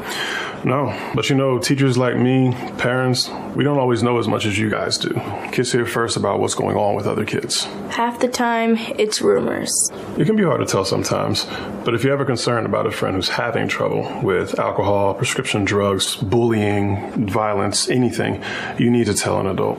No, 0.65 0.97
but 1.15 1.29
you 1.31 1.37
know, 1.37 1.59
teachers 1.59 1.97
like 1.97 2.17
me, 2.17 2.53
parents, 2.79 3.31
we 3.57 3.65
don't 3.65 3.79
always 3.79 4.03
know 4.03 4.19
as 4.19 4.29
much 4.29 4.45
as 4.45 4.59
you 4.59 4.69
guys 4.71 4.99
do. 4.99 5.21
Kids 5.53 5.73
hear 5.73 5.87
first 5.87 6.17
about 6.17 6.39
what's 6.39 6.55
going 6.55 6.77
on 6.77 6.95
with 6.95 7.07
other 7.07 7.25
kids. 7.25 7.65
Half 7.91 8.21
the 8.21 8.29
time, 8.29 8.77
it's 8.77 9.21
rumors. 9.23 9.73
It 10.19 10.27
can 10.27 10.37
be 10.37 10.45
hard 10.45 10.61
to 10.61 10.67
tell 10.67 10.85
sometimes, 10.85 11.47
but 11.85 11.95
if 11.95 12.05
you're 12.05 12.13
ever 12.13 12.27
concerned 12.27 12.67
about 12.67 12.87
a 12.87 12.91
friend 12.91 13.17
who's 13.17 13.31
having 13.31 13.69
trouble 13.69 14.21
with 14.23 14.59
alcohol, 14.59 15.15
prescription 15.15 15.65
drugs, 15.65 16.17
bullying, 16.17 17.27
violence, 17.27 17.89
anything, 17.89 18.45
you 18.79 18.91
need 18.91 19.07
to 19.07 19.15
tell 19.15 19.41
an 19.41 19.47
adult. 19.47 19.79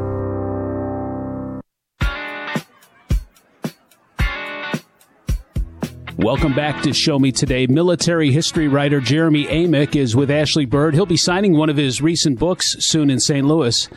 Welcome 6.21 6.53
back 6.53 6.83
to 6.83 6.93
Show 6.93 7.17
Me 7.17 7.31
Today. 7.31 7.65
Military 7.65 8.31
history 8.31 8.67
writer 8.67 9.01
Jeremy 9.01 9.45
Amick 9.47 9.95
is 9.95 10.15
with 10.15 10.29
Ashley 10.29 10.67
Bird. 10.67 10.93
He'll 10.93 11.07
be 11.07 11.17
signing 11.17 11.57
one 11.57 11.67
of 11.67 11.77
his 11.77 11.99
recent 11.99 12.37
books 12.37 12.75
soon 12.77 13.09
in 13.09 13.19
St. 13.19 13.43
Louis. 13.43 13.89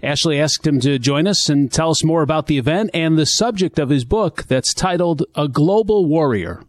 Ashley 0.00 0.38
asked 0.40 0.64
him 0.64 0.78
to 0.78 1.00
join 1.00 1.26
us 1.26 1.48
and 1.48 1.72
tell 1.72 1.90
us 1.90 2.04
more 2.04 2.22
about 2.22 2.46
the 2.46 2.56
event 2.56 2.90
and 2.94 3.18
the 3.18 3.26
subject 3.26 3.80
of 3.80 3.88
his 3.88 4.04
book 4.04 4.44
that's 4.44 4.72
titled 4.72 5.24
A 5.34 5.48
Global 5.48 6.06
Warrior. 6.06 6.62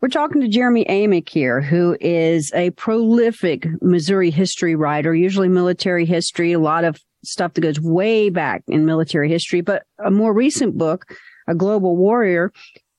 We're 0.00 0.08
talking 0.08 0.40
to 0.40 0.48
Jeremy 0.48 0.84
Amick 0.86 1.28
here, 1.28 1.60
who 1.60 1.96
is 2.00 2.50
a 2.52 2.70
prolific 2.70 3.68
Missouri 3.80 4.30
history 4.30 4.74
writer, 4.74 5.14
usually 5.14 5.48
military 5.48 6.06
history, 6.06 6.50
a 6.50 6.58
lot 6.58 6.82
of 6.82 6.98
stuff 7.24 7.54
that 7.54 7.60
goes 7.60 7.80
way 7.80 8.30
back 8.30 8.64
in 8.66 8.84
military 8.84 9.28
history, 9.28 9.60
but 9.60 9.84
a 10.04 10.10
more 10.10 10.34
recent 10.34 10.76
book, 10.76 11.14
A 11.46 11.54
Global 11.54 11.96
Warrior, 11.96 12.50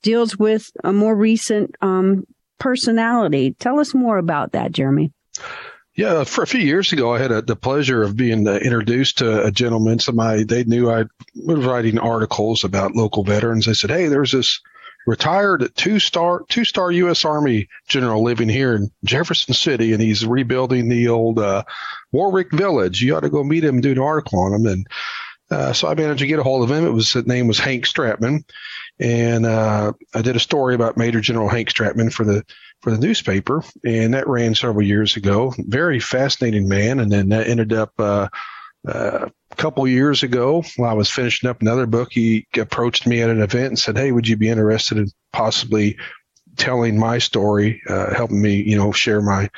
deals 0.02 0.38
with 0.38 0.70
a 0.84 0.94
more 0.94 1.16
recent 1.16 1.76
um, 1.82 2.26
personality. 2.60 3.56
Tell 3.60 3.80
us 3.80 3.94
more 3.94 4.18
about 4.18 4.52
that, 4.54 4.72
Jeremy. 4.72 5.12
Yeah, 5.98 6.26
for 6.26 6.44
a 6.44 6.48
few 6.48 6.62
years 6.62 6.94
ago, 6.94 7.14
I 7.14 7.20
had 7.20 7.32
a, 7.32 7.42
the 7.42 7.56
pleasure 7.56 8.04
of 8.04 8.16
being 8.16 8.48
uh, 8.48 8.54
introduced 8.54 9.18
to 9.18 9.44
a 9.44 9.52
gentleman. 9.52 9.98
Somebody 9.98 10.44
they 10.44 10.64
knew 10.64 10.92
I 10.92 11.06
was 11.36 11.66
writing 11.66 11.98
articles 11.98 12.64
about 12.64 12.96
local 12.96 13.24
veterans. 13.24 13.66
They 13.66 13.74
said, 13.74 13.90
"Hey, 13.90 14.08
there's 14.08 14.32
this 14.32 14.62
retired 15.08 15.72
two 15.76 15.98
star 15.98 16.44
two 16.50 16.66
star 16.66 16.92
U.S. 16.92 17.26
Army 17.26 17.68
general 17.88 18.24
living 18.24 18.48
here 18.48 18.76
in 18.76 18.92
Jefferson 19.06 19.56
City, 19.56 19.92
and 19.92 20.02
he's 20.02 20.24
rebuilding 20.24 20.88
the 20.88 21.08
old 21.08 21.40
uh, 21.40 21.64
Warwick 22.12 22.52
Village. 22.52 23.02
You 23.02 23.16
ought 23.16 23.22
to 23.22 23.30
go 23.30 23.44
meet 23.44 23.64
him 23.64 23.76
and 23.76 23.84
do 23.84 23.94
an 23.94 24.00
article 24.00 24.40
on 24.40 24.54
him." 24.54 24.68
And 24.68 24.88
uh, 25.50 25.74
so 25.74 25.88
I 25.88 25.96
managed 25.96 26.20
to 26.20 26.28
get 26.28 26.38
a 26.38 26.44
hold 26.44 26.64
of 26.64 26.76
him. 26.76 26.86
It 26.86 26.92
was 26.92 27.12
his 27.14 27.26
name 27.26 27.48
was 27.48 27.58
Hank 27.58 27.86
Stratman, 27.86 28.44
and 29.00 29.46
uh, 29.46 29.94
I 30.14 30.22
did 30.22 30.36
a 30.36 30.40
story 30.40 30.76
about 30.76 30.98
Major 30.98 31.22
General 31.22 31.50
Hank 31.50 31.70
Stratman 31.70 32.12
for 32.12 32.24
the 32.24 32.46
for 32.82 32.92
the 32.92 32.98
newspaper, 32.98 33.64
and 33.84 34.14
that 34.14 34.28
ran 34.28 34.56
several 34.56 34.86
years 34.86 35.16
ago. 35.16 35.54
Very 35.58 36.00
fascinating 36.00 36.68
man, 36.68 37.00
and 37.00 37.12
then 37.12 37.30
that 37.30 37.48
ended 37.48 37.74
up. 37.74 37.92
Uh, 37.98 38.28
uh, 38.88 39.28
a 39.52 39.56
couple 39.56 39.86
years 39.88 40.24
ago, 40.24 40.64
while 40.78 40.92
I 40.92 40.94
was 40.94 41.10
finishing 41.10 41.50
up 41.50 41.62
another 41.62 41.86
book, 41.86 42.10
he 42.12 42.48
approached 42.58 43.06
me 43.06 43.22
at 43.22 43.30
an 43.30 43.42
event 43.42 43.68
and 43.68 43.80
said, 43.80 43.98
"Hey, 43.98 44.12
would 44.12 44.28
you 44.28 44.38
be 44.38 44.50
interested 44.50 44.98
in 44.98 45.10
possibly 45.34 45.98
telling 46.56 46.98
my 46.98 47.18
story, 47.18 47.82
uh, 47.90 48.14
helping 48.14 48.42
me, 48.42 48.62
you 48.62 48.78
know, 48.78 48.92
share 48.92 49.22
my 49.22 49.50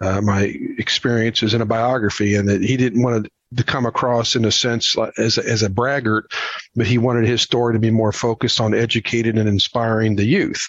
uh, 0.00 0.20
my 0.22 0.54
experiences 0.78 1.54
in 1.54 1.60
a 1.60 1.66
biography?" 1.66 2.34
And 2.34 2.48
that 2.48 2.62
he 2.62 2.76
didn't 2.76 3.02
want 3.02 3.24
to 3.24 3.30
to 3.56 3.64
come 3.64 3.86
across 3.86 4.36
in 4.36 4.44
a 4.44 4.52
sense 4.52 4.94
as 5.16 5.38
a, 5.38 5.48
as 5.48 5.62
a 5.62 5.70
braggart, 5.70 6.30
but 6.76 6.86
he 6.86 6.98
wanted 6.98 7.26
his 7.26 7.40
story 7.40 7.72
to 7.72 7.78
be 7.78 7.90
more 7.90 8.12
focused 8.12 8.60
on 8.60 8.74
educating 8.74 9.38
and 9.38 9.48
inspiring 9.48 10.16
the 10.16 10.26
youth. 10.26 10.62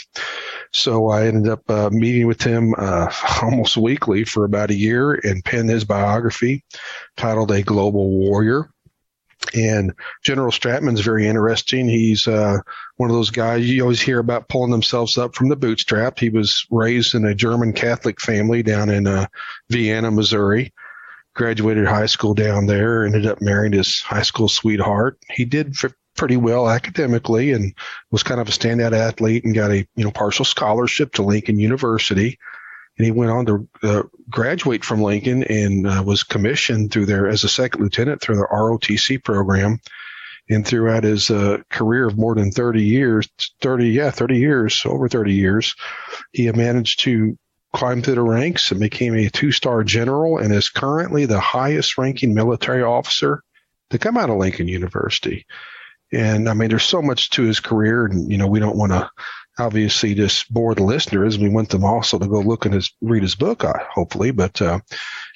So 0.72 1.10
I 1.10 1.28
ended 1.28 1.52
up 1.52 1.70
uh, 1.70 1.90
meeting 1.92 2.28
with 2.28 2.42
him 2.42 2.74
uh, 2.78 3.12
almost 3.42 3.76
weekly 3.76 4.24
for 4.24 4.46
about 4.46 4.72
a 4.72 4.76
year 4.76 5.14
and 5.14 5.44
penned 5.44 5.70
his 5.70 5.84
biography 5.84 6.64
titled 7.18 7.52
A 7.52 7.64
Global 7.64 8.10
Warrior. 8.10 8.70
And 9.56 9.94
General 10.24 10.52
Stratman's 10.52 11.00
very 11.00 11.26
interesting. 11.26 11.88
He's 11.88 12.28
uh, 12.28 12.58
one 12.98 13.10
of 13.10 13.16
those 13.16 13.30
guys 13.30 13.68
you 13.68 13.82
always 13.82 14.02
hear 14.02 14.20
about 14.20 14.50
pulling 14.50 14.70
themselves 14.70 15.18
up 15.18 15.34
from 15.34 15.48
the 15.48 15.56
bootstrap. 15.56 16.20
He 16.20 16.30
was 16.30 16.66
raised 16.70 17.16
in 17.16 17.26
a 17.26 17.34
German 17.34 17.74
Catholic 17.74 18.22
family 18.22 18.64
down 18.64 18.90
in 18.90 19.08
uh, 19.08 19.28
Vienna, 19.70 20.12
Missouri 20.12 20.74
graduated 21.40 21.88
high 21.88 22.06
school 22.06 22.34
down 22.34 22.66
there, 22.66 23.06
ended 23.06 23.26
up 23.26 23.42
marrying 23.42 23.72
his 23.72 24.02
high 24.02 24.24
school 24.24 24.50
sweetheart. 24.50 25.18
He 25.32 25.46
did 25.46 25.74
f- 25.82 25.94
pretty 26.18 26.36
well 26.36 26.70
academically 26.70 27.54
and 27.54 27.74
was 28.12 28.24
kind 28.24 28.42
of 28.42 28.50
a 28.50 28.52
standout 28.52 28.92
athlete 28.92 29.46
and 29.46 29.56
got 29.56 29.72
a 29.72 29.88
you 29.96 30.04
know 30.04 30.12
partial 30.12 30.44
scholarship 30.44 31.14
to 31.14 31.24
Lincoln 31.24 31.58
University. 31.58 32.38
And 32.98 33.06
he 33.06 33.12
went 33.12 33.32
on 33.32 33.46
to 33.46 33.70
uh, 33.82 34.04
graduate 34.30 34.84
from 34.84 35.02
Lincoln 35.02 35.46
and 35.46 35.88
uh, 35.88 36.04
was 36.06 36.24
commissioned 36.24 36.92
through 36.92 37.06
there 37.06 37.30
as 37.30 37.46
a 37.46 37.50
second 37.50 37.82
lieutenant 37.82 38.22
through 38.22 38.36
the 38.36 38.48
ROTC 38.52 39.24
program. 39.24 39.80
And 40.50 40.68
throughout 40.68 41.06
his 41.06 41.32
uh, 41.32 41.60
career 41.70 42.08
of 42.08 42.18
more 42.18 42.36
than 42.36 42.52
30 42.52 42.84
years, 42.84 43.30
30, 43.62 43.92
yeah, 43.92 44.12
30 44.12 44.40
years, 44.40 44.82
over 44.84 45.08
30 45.08 45.34
years, 45.34 45.74
he 46.34 46.52
managed 46.52 47.02
to 47.04 47.38
climbed 47.74 48.04
through 48.04 48.16
the 48.16 48.22
ranks 48.22 48.72
and 48.72 48.80
became 48.80 49.16
a 49.16 49.30
two 49.30 49.52
star 49.52 49.84
general 49.84 50.38
and 50.38 50.54
is 50.54 50.70
currently 50.70 51.26
the 51.26 51.40
highest 51.40 51.98
ranking 51.98 52.34
military 52.34 52.84
officer 52.84 53.44
to 53.92 54.00
come 54.00 54.18
out 54.18 54.30
of 54.30 54.38
Lincoln 54.38 54.68
University. 54.68 55.46
And 56.12 56.50
I 56.50 56.54
mean, 56.54 56.70
there's 56.70 56.84
so 56.84 57.02
much 57.02 57.30
to 57.32 57.44
his 57.44 57.60
career, 57.60 58.06
and 58.06 58.32
you 58.32 58.38
know, 58.38 58.48
we 58.48 58.60
don't 58.60 58.78
want 58.78 58.92
to 58.92 59.10
obviously 59.60 60.16
just 60.16 60.52
bore 60.52 60.74
the 60.74 60.84
listeners. 60.84 61.38
We 61.38 61.50
want 61.50 61.70
them 61.70 61.84
also 61.84 62.18
to 62.18 62.28
go 62.28 62.40
look 62.40 62.66
and 62.66 62.90
read 63.02 63.22
his 63.22 63.36
book, 63.36 63.64
uh, 63.64 63.74
hopefully. 63.94 64.32
But 64.32 64.60
uh, 64.62 64.80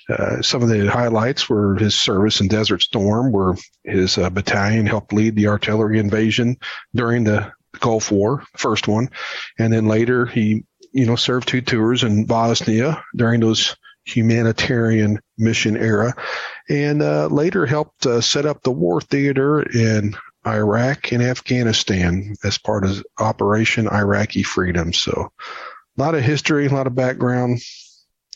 uh, 0.10 0.42
some 0.42 0.64
of 0.64 0.70
the 0.70 0.90
highlights 0.90 1.48
were 1.48 1.76
his 1.76 2.00
service 2.00 2.42
in 2.42 2.48
Desert 2.48 2.82
Storm, 2.82 3.32
where 3.32 3.56
his 3.84 4.18
uh, 4.18 4.30
battalion 4.30 4.88
helped 4.88 5.14
lead 5.14 5.36
the 5.36 5.48
artillery 5.48 6.00
invasion 6.00 6.58
during 6.96 7.24
the 7.24 7.52
Gulf 7.80 8.12
War, 8.12 8.44
first 8.56 8.88
one, 8.88 9.10
and 9.58 9.74
then 9.74 9.88
later 9.88 10.26
he 10.26 10.64
you 10.94 11.06
know, 11.06 11.16
served 11.16 11.48
two 11.48 11.62
tours 11.62 12.04
in 12.04 12.26
Bosnia 12.26 13.04
during 13.16 13.42
those 13.42 13.76
humanitarian 14.06 15.20
mission 15.38 15.76
era, 15.76 16.14
and 16.70 17.02
uh, 17.02 17.28
later 17.28 17.66
helped 17.66 18.06
uh, 18.06 18.22
set 18.22 18.46
up 18.46 18.62
the 18.62 18.72
war 18.72 19.02
theater 19.02 19.62
in 19.62 20.16
Iraq 20.46 21.12
and 21.12 21.24
Afghanistan 21.24 22.36
as 22.44 22.58
part 22.58 22.86
of 22.86 23.04
Operation 23.20 23.88
Iraqi 23.88 24.44
Freedom. 24.44 24.94
So, 24.94 25.32
a 25.98 26.02
lot 26.02 26.16
of 26.16 26.22
history, 26.22 26.68
a 26.68 26.70
lot 26.70 26.88
of 26.88 26.96
background. 26.96 27.60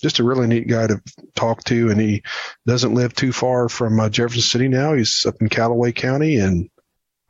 Just 0.02 0.20
a 0.20 0.24
really 0.24 0.46
neat 0.46 0.68
guy 0.68 0.88
to 0.88 1.02
talk 1.36 1.64
to, 1.66 1.90
and 1.90 2.00
he 2.00 2.22
doesn't 2.68 2.94
live 2.94 3.16
too 3.16 3.34
far 3.34 3.68
from 3.68 4.00
uh, 4.00 4.10
Jefferson 4.10 4.42
City 4.42 4.68
now. 4.68 4.94
He's 4.94 5.26
up 5.28 5.36
in 5.42 5.50
Callaway 5.50 5.92
County 5.92 6.38
and 6.38 6.70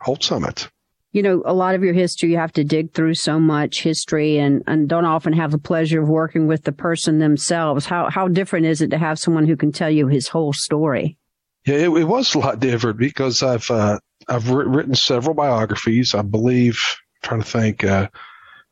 Holts 0.02 0.28
Summit 0.28 0.70
you 1.18 1.24
know, 1.24 1.42
a 1.48 1.54
lot 1.54 1.74
of 1.74 1.84
your 1.84 1.96
history, 1.96 2.30
you 2.30 2.38
have 2.38 2.54
to 2.54 2.64
dig 2.64 2.94
through 2.94 3.16
so 3.16 3.40
much 3.40 3.82
history 3.82 4.38
and, 4.38 4.62
and 4.68 4.88
don't 4.88 5.04
often 5.04 5.34
have 5.34 5.50
the 5.50 5.58
pleasure 5.58 6.04
of 6.04 6.08
working 6.08 6.46
with 6.46 6.64
the 6.64 6.72
person 6.72 7.18
themselves. 7.18 7.88
How, 7.88 8.08
how 8.12 8.28
different 8.28 8.68
is 8.68 8.84
it 8.84 8.92
to 8.92 9.00
have 9.00 9.18
someone 9.18 9.48
who 9.48 9.58
can 9.58 9.72
tell 9.72 9.90
you 9.90 10.06
his 10.06 10.28
whole 10.28 10.54
story? 10.54 11.18
Yeah, 11.66 11.78
it, 11.78 11.90
it 11.90 12.04
was 12.04 12.36
a 12.36 12.38
lot 12.38 12.60
different 12.60 13.00
because 13.00 13.42
I've, 13.42 13.68
uh, 13.72 13.98
I've 14.28 14.52
written 14.52 14.94
several 14.94 15.34
biographies. 15.34 16.14
I 16.14 16.22
believe, 16.22 16.80
I'm 17.24 17.28
trying 17.28 17.42
to 17.42 17.48
think, 17.48 17.84
uh, 17.84 18.10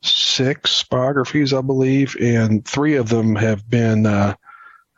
six 0.04 0.84
biographies, 0.84 1.52
I 1.52 1.62
believe, 1.62 2.16
and 2.20 2.64
three 2.64 2.94
of 2.94 3.08
them 3.08 3.34
have 3.34 3.68
been, 3.68 4.06
uh, 4.06 4.36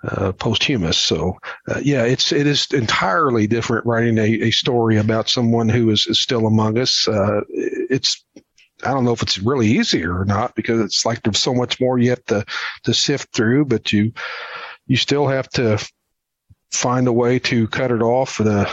uh, 0.03 0.33
posthumous. 0.33 0.99
So 0.99 1.39
uh, 1.69 1.81
yeah, 1.83 2.05
it's 2.05 2.33
it 2.33 2.47
is 2.47 2.67
entirely 2.73 3.47
different 3.47 3.87
writing 3.87 4.19
a, 4.19 4.47
a 4.47 4.51
story 4.51 4.97
about 4.97 5.29
someone 5.29 5.69
who 5.69 5.91
is, 5.91 6.07
is 6.09 6.21
still 6.21 6.47
among 6.47 6.79
us. 6.79 7.09
Uh, 7.09 7.41
it's 7.51 8.25
I 8.85 8.93
don't 8.93 9.05
know 9.05 9.13
if 9.13 9.23
it's 9.23 9.39
really 9.39 9.67
easier 9.67 10.21
or 10.21 10.25
not 10.25 10.55
because 10.55 10.81
it's 10.81 11.05
like 11.05 11.23
there's 11.23 11.41
so 11.41 11.55
much 11.55 11.81
more 11.81 11.99
you 11.99 12.11
have 12.11 12.25
to 12.27 12.45
to 12.85 12.95
sift 12.95 13.33
through, 13.35 13.65
but 13.65 13.93
you 13.93 14.13
you 14.87 14.97
still 14.97 15.27
have 15.27 15.49
to 15.51 15.85
find 16.71 17.09
a 17.09 17.13
way 17.13 17.39
to 17.39 17.67
cut 17.69 17.91
it 17.91 18.03
off 18.03 18.37
the 18.39 18.67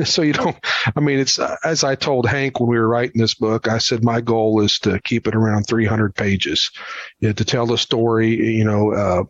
so 0.04 0.20
you 0.20 0.34
don't 0.34 0.56
i 0.94 1.00
mean 1.00 1.18
it's 1.18 1.38
as 1.64 1.82
i 1.82 1.94
told 1.94 2.26
hank 2.26 2.60
when 2.60 2.68
we 2.68 2.78
were 2.78 2.88
writing 2.88 3.18
this 3.18 3.34
book 3.34 3.68
i 3.68 3.78
said 3.78 4.04
my 4.04 4.20
goal 4.20 4.60
is 4.60 4.78
to 4.78 5.00
keep 5.00 5.26
it 5.26 5.34
around 5.34 5.62
300 5.62 6.14
pages 6.14 6.70
you 7.20 7.28
know, 7.28 7.32
to 7.32 7.44
tell 7.44 7.64
the 7.64 7.78
story 7.78 8.56
you 8.56 8.64
know 8.64 8.92
uh, 8.92 9.24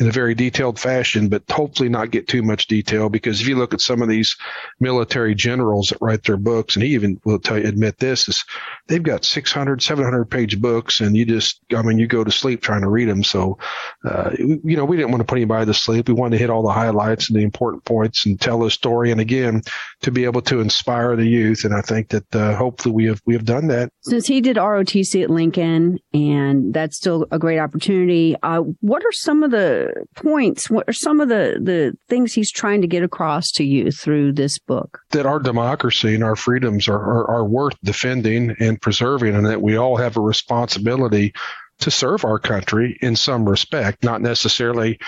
in 0.00 0.06
a 0.06 0.12
very 0.12 0.34
detailed 0.34 0.78
fashion, 0.78 1.28
but 1.28 1.42
hopefully 1.50 1.88
not 1.88 2.10
get 2.10 2.28
too 2.28 2.42
much 2.42 2.66
detail 2.66 3.08
because 3.08 3.40
if 3.40 3.48
you 3.48 3.56
look 3.56 3.74
at 3.74 3.80
some 3.80 4.00
of 4.00 4.08
these 4.08 4.36
military 4.78 5.34
generals 5.34 5.88
that 5.88 5.98
write 6.00 6.22
their 6.22 6.36
books, 6.36 6.76
and 6.76 6.84
he 6.84 6.94
even 6.94 7.20
will 7.24 7.38
tell 7.38 7.58
you, 7.58 7.66
admit 7.66 7.98
this, 7.98 8.28
is 8.28 8.44
they've 8.86 9.02
got 9.02 9.24
600, 9.24 9.82
700 9.82 10.24
page 10.26 10.60
books 10.60 11.00
and 11.00 11.16
you 11.16 11.24
just, 11.24 11.60
I 11.74 11.82
mean, 11.82 11.98
you 11.98 12.06
go 12.06 12.22
to 12.22 12.30
sleep 12.30 12.62
trying 12.62 12.82
to 12.82 12.88
read 12.88 13.08
them. 13.08 13.24
So, 13.24 13.58
uh, 14.04 14.30
you 14.38 14.76
know, 14.76 14.84
we 14.84 14.96
didn't 14.96 15.10
want 15.10 15.20
to 15.20 15.26
put 15.26 15.38
anybody 15.38 15.66
to 15.66 15.74
sleep. 15.74 16.08
We 16.08 16.14
wanted 16.14 16.36
to 16.36 16.38
hit 16.38 16.50
all 16.50 16.62
the 16.62 16.72
highlights 16.72 17.28
and 17.28 17.36
the 17.36 17.42
important 17.42 17.84
points 17.84 18.24
and 18.24 18.40
tell 18.40 18.64
a 18.64 18.70
story. 18.70 19.10
And 19.10 19.20
again, 19.20 19.62
to 20.02 20.12
be 20.12 20.24
able 20.24 20.42
to 20.42 20.60
inspire 20.60 21.16
the 21.16 21.26
youth. 21.26 21.64
And 21.64 21.74
I 21.74 21.80
think 21.80 22.10
that, 22.10 22.36
uh, 22.36 22.54
hopefully 22.54 22.94
we 22.94 23.04
have, 23.06 23.20
we 23.26 23.34
have 23.34 23.44
done 23.44 23.66
that. 23.68 23.90
Since 24.02 24.28
he 24.28 24.40
did 24.40 24.56
ROTC 24.56 25.24
at 25.24 25.30
Lincoln 25.30 25.98
and 26.14 26.72
that's 26.72 26.96
still 26.96 27.26
a 27.32 27.38
great 27.38 27.58
opportunity, 27.58 28.36
uh, 28.44 28.60
what 28.80 29.04
are 29.04 29.12
some 29.12 29.42
of 29.42 29.50
the 29.50 29.87
points? 30.14 30.70
What 30.70 30.88
are 30.88 30.92
some 30.92 31.20
of 31.20 31.28
the, 31.28 31.58
the 31.60 31.96
things 32.08 32.32
he's 32.32 32.52
trying 32.52 32.80
to 32.80 32.86
get 32.86 33.02
across 33.02 33.50
to 33.52 33.64
you 33.64 33.90
through 33.90 34.32
this 34.32 34.58
book? 34.58 35.00
That 35.10 35.26
our 35.26 35.38
democracy 35.38 36.14
and 36.14 36.24
our 36.24 36.36
freedoms 36.36 36.88
are, 36.88 37.00
are, 37.00 37.30
are 37.30 37.44
worth 37.44 37.76
defending 37.82 38.54
and 38.60 38.80
preserving, 38.80 39.34
and 39.34 39.46
that 39.46 39.62
we 39.62 39.76
all 39.76 39.96
have 39.96 40.16
a 40.16 40.20
responsibility 40.20 41.32
to 41.80 41.90
serve 41.90 42.24
our 42.24 42.38
country 42.38 42.98
in 43.00 43.16
some 43.16 43.48
respect, 43.48 44.02
not 44.02 44.20
necessarily 44.20 44.98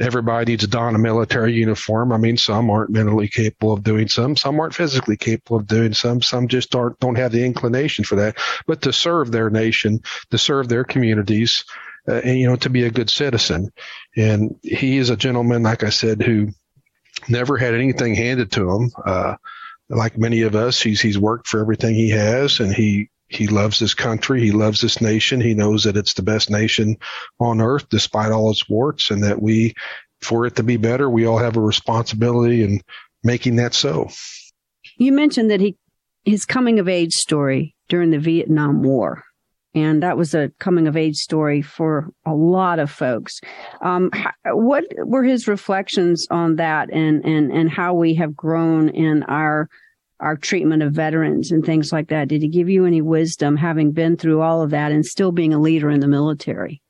everybody 0.00 0.52
needs 0.52 0.64
to 0.64 0.70
don 0.70 0.94
a 0.94 0.98
military 0.98 1.52
uniform. 1.52 2.12
I 2.12 2.16
mean, 2.16 2.36
some 2.36 2.70
aren't 2.70 2.90
mentally 2.90 3.28
capable 3.28 3.72
of 3.72 3.82
doing 3.82 4.08
some, 4.08 4.36
some 4.36 4.58
aren't 4.58 4.74
physically 4.74 5.16
capable 5.16 5.58
of 5.58 5.66
doing 5.66 5.92
some, 5.92 6.22
some 6.22 6.48
just 6.48 6.74
aren't, 6.74 6.98
don't 7.00 7.16
have 7.16 7.32
the 7.32 7.44
inclination 7.44 8.04
for 8.04 8.16
that. 8.16 8.38
But 8.66 8.82
to 8.82 8.92
serve 8.92 9.32
their 9.32 9.50
nation, 9.50 10.00
to 10.30 10.38
serve 10.38 10.68
their 10.68 10.84
communities, 10.84 11.64
uh, 12.08 12.20
and, 12.24 12.38
you 12.38 12.46
know, 12.46 12.56
to 12.56 12.70
be 12.70 12.84
a 12.84 12.90
good 12.90 13.10
citizen. 13.10 13.70
And 14.16 14.56
he 14.62 14.98
is 14.98 15.10
a 15.10 15.16
gentleman, 15.16 15.62
like 15.62 15.84
I 15.84 15.90
said, 15.90 16.22
who 16.22 16.48
never 17.28 17.56
had 17.56 17.74
anything 17.74 18.14
handed 18.14 18.52
to 18.52 18.70
him. 18.70 18.90
Uh, 19.04 19.36
like 19.88 20.18
many 20.18 20.42
of 20.42 20.54
us, 20.54 20.80
he's, 20.80 21.00
he's 21.00 21.18
worked 21.18 21.46
for 21.46 21.60
everything 21.60 21.94
he 21.94 22.10
has 22.10 22.60
and 22.60 22.74
he, 22.74 23.10
he 23.28 23.46
loves 23.46 23.78
this 23.78 23.94
country. 23.94 24.40
He 24.40 24.52
loves 24.52 24.80
this 24.80 25.00
nation. 25.00 25.40
He 25.40 25.54
knows 25.54 25.84
that 25.84 25.96
it's 25.96 26.14
the 26.14 26.22
best 26.22 26.50
nation 26.50 26.96
on 27.40 27.60
earth, 27.60 27.88
despite 27.88 28.30
all 28.30 28.50
its 28.50 28.68
warts, 28.68 29.10
and 29.10 29.22
that 29.24 29.40
we, 29.40 29.74
for 30.20 30.44
it 30.44 30.56
to 30.56 30.62
be 30.62 30.76
better, 30.76 31.08
we 31.08 31.26
all 31.26 31.38
have 31.38 31.56
a 31.56 31.60
responsibility 31.60 32.62
in 32.62 32.82
making 33.24 33.56
that 33.56 33.72
so. 33.74 34.10
You 34.98 35.12
mentioned 35.12 35.50
that 35.50 35.60
he, 35.60 35.76
his 36.24 36.44
coming 36.44 36.78
of 36.78 36.88
age 36.88 37.12
story 37.12 37.74
during 37.88 38.10
the 38.10 38.18
Vietnam 38.18 38.82
War 38.82 39.24
and 39.74 40.02
that 40.02 40.16
was 40.16 40.34
a 40.34 40.50
coming 40.58 40.86
of 40.86 40.96
age 40.96 41.16
story 41.16 41.62
for 41.62 42.10
a 42.26 42.34
lot 42.34 42.78
of 42.78 42.90
folks. 42.90 43.40
Um, 43.80 44.10
what 44.44 44.84
were 44.98 45.24
his 45.24 45.48
reflections 45.48 46.26
on 46.30 46.56
that, 46.56 46.92
and 46.92 47.24
and 47.24 47.52
and 47.52 47.70
how 47.70 47.94
we 47.94 48.14
have 48.14 48.36
grown 48.36 48.88
in 48.90 49.22
our 49.24 49.68
our 50.20 50.36
treatment 50.36 50.82
of 50.82 50.92
veterans 50.92 51.50
and 51.50 51.64
things 51.64 51.92
like 51.92 52.08
that? 52.08 52.28
Did 52.28 52.42
he 52.42 52.48
give 52.48 52.68
you 52.68 52.86
any 52.86 53.02
wisdom, 53.02 53.56
having 53.56 53.92
been 53.92 54.16
through 54.16 54.40
all 54.40 54.62
of 54.62 54.70
that 54.70 54.92
and 54.92 55.04
still 55.04 55.32
being 55.32 55.52
a 55.52 55.60
leader 55.60 55.90
in 55.90 56.00
the 56.00 56.08
military? 56.08 56.80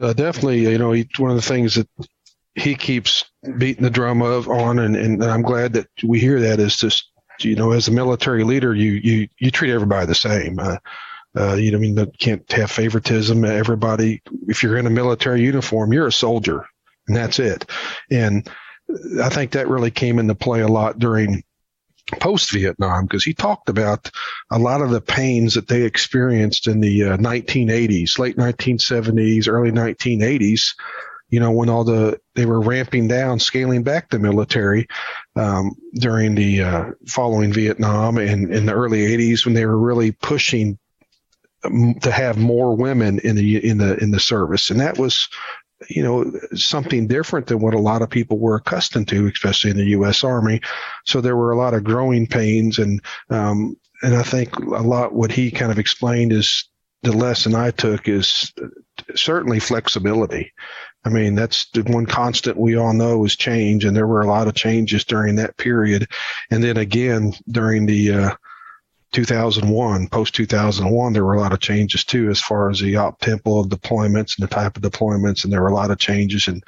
Uh, 0.00 0.12
definitely, 0.12 0.60
you 0.60 0.78
know, 0.78 0.92
he, 0.92 1.08
one 1.18 1.30
of 1.30 1.36
the 1.36 1.42
things 1.42 1.74
that 1.74 1.88
he 2.54 2.74
keeps 2.74 3.24
beating 3.58 3.82
the 3.82 3.90
drum 3.90 4.22
of 4.22 4.48
on, 4.48 4.78
and, 4.78 4.96
and 4.96 5.22
I'm 5.22 5.42
glad 5.42 5.72
that 5.74 5.88
we 6.04 6.18
hear 6.18 6.40
that 6.40 6.60
is 6.60 6.76
just, 6.76 7.10
you 7.40 7.54
know, 7.54 7.72
as 7.72 7.88
a 7.88 7.92
military 7.92 8.44
leader, 8.44 8.74
you 8.74 8.92
you 8.92 9.28
you 9.38 9.50
treat 9.50 9.72
everybody 9.72 10.06
the 10.06 10.14
same. 10.14 10.58
Uh, 10.58 10.76
uh, 11.38 11.54
you 11.54 11.70
know, 11.70 11.78
I 11.78 11.80
mean, 11.80 11.96
you 11.96 12.10
can't 12.18 12.50
have 12.52 12.70
favoritism. 12.70 13.44
Everybody, 13.44 14.22
if 14.48 14.62
you're 14.62 14.76
in 14.76 14.86
a 14.86 14.90
military 14.90 15.42
uniform, 15.42 15.92
you're 15.92 16.08
a 16.08 16.12
soldier, 16.12 16.66
and 17.06 17.16
that's 17.16 17.38
it. 17.38 17.64
And 18.10 18.48
I 19.22 19.28
think 19.28 19.52
that 19.52 19.68
really 19.68 19.90
came 19.90 20.18
into 20.18 20.34
play 20.34 20.60
a 20.60 20.68
lot 20.68 20.98
during 20.98 21.44
post 22.20 22.50
Vietnam 22.52 23.04
because 23.04 23.24
he 23.24 23.34
talked 23.34 23.68
about 23.68 24.10
a 24.50 24.58
lot 24.58 24.80
of 24.80 24.90
the 24.90 25.00
pains 25.00 25.54
that 25.54 25.68
they 25.68 25.82
experienced 25.82 26.66
in 26.66 26.80
the 26.80 27.04
uh, 27.04 27.16
1980s, 27.18 28.18
late 28.18 28.36
1970s, 28.36 29.48
early 29.48 29.70
1980s. 29.70 30.74
You 31.30 31.40
know, 31.40 31.50
when 31.52 31.68
all 31.68 31.84
the 31.84 32.18
they 32.34 32.46
were 32.46 32.60
ramping 32.60 33.06
down, 33.06 33.38
scaling 33.38 33.82
back 33.82 34.08
the 34.08 34.18
military 34.18 34.88
um, 35.36 35.72
during 35.94 36.34
the 36.34 36.62
uh, 36.62 36.84
following 37.06 37.52
Vietnam 37.52 38.16
and 38.16 38.52
in 38.52 38.64
the 38.64 38.72
early 38.72 39.00
80s 39.00 39.44
when 39.44 39.54
they 39.54 39.66
were 39.66 39.78
really 39.78 40.10
pushing 40.10 40.78
to 41.62 42.10
have 42.10 42.38
more 42.38 42.76
women 42.76 43.18
in 43.20 43.36
the 43.36 43.64
in 43.68 43.78
the 43.78 43.96
in 43.96 44.10
the 44.10 44.20
service, 44.20 44.70
and 44.70 44.80
that 44.80 44.98
was 44.98 45.28
you 45.88 46.02
know 46.02 46.32
something 46.54 47.06
different 47.06 47.46
than 47.46 47.60
what 47.60 47.74
a 47.74 47.80
lot 47.80 48.02
of 48.02 48.10
people 48.10 48.38
were 48.38 48.56
accustomed 48.56 49.08
to, 49.08 49.26
especially 49.26 49.70
in 49.70 49.76
the 49.76 49.90
U.S. 49.90 50.24
Army. 50.24 50.60
So 51.04 51.20
there 51.20 51.36
were 51.36 51.52
a 51.52 51.58
lot 51.58 51.74
of 51.74 51.84
growing 51.84 52.26
pains, 52.26 52.78
and 52.78 53.00
um, 53.30 53.76
and 54.02 54.14
I 54.14 54.22
think 54.22 54.56
a 54.56 54.62
lot 54.62 55.14
what 55.14 55.32
he 55.32 55.50
kind 55.50 55.72
of 55.72 55.78
explained 55.78 56.32
is 56.32 56.68
the 57.02 57.12
lesson 57.12 57.54
I 57.54 57.70
took 57.70 58.08
is 58.08 58.52
certainly 59.14 59.60
flexibility. 59.60 60.52
I 61.04 61.10
mean, 61.10 61.36
that's 61.36 61.70
the 61.70 61.82
one 61.82 62.06
constant 62.06 62.56
we 62.56 62.76
all 62.76 62.92
know 62.92 63.24
is 63.24 63.36
change, 63.36 63.84
and 63.84 63.96
there 63.96 64.06
were 64.06 64.22
a 64.22 64.26
lot 64.26 64.48
of 64.48 64.54
changes 64.54 65.04
during 65.04 65.36
that 65.36 65.56
period, 65.56 66.08
and 66.50 66.62
then 66.62 66.76
again 66.76 67.34
during 67.48 67.86
the 67.86 68.12
uh, 68.12 68.34
2001, 69.12 70.08
post 70.08 70.34
2001, 70.34 71.12
there 71.12 71.24
were 71.24 71.34
a 71.34 71.40
lot 71.40 71.52
of 71.52 71.60
changes 71.60 72.04
too, 72.04 72.28
as 72.28 72.40
far 72.40 72.68
as 72.68 72.80
the 72.80 72.96
op 72.96 73.20
tempo 73.20 73.60
of 73.60 73.68
deployments 73.68 74.38
and 74.38 74.46
the 74.46 74.54
type 74.54 74.76
of 74.76 74.82
deployments. 74.82 75.44
And 75.44 75.52
there 75.52 75.62
were 75.62 75.68
a 75.68 75.74
lot 75.74 75.90
of 75.90 75.98
changes 75.98 76.46
and 76.46 76.62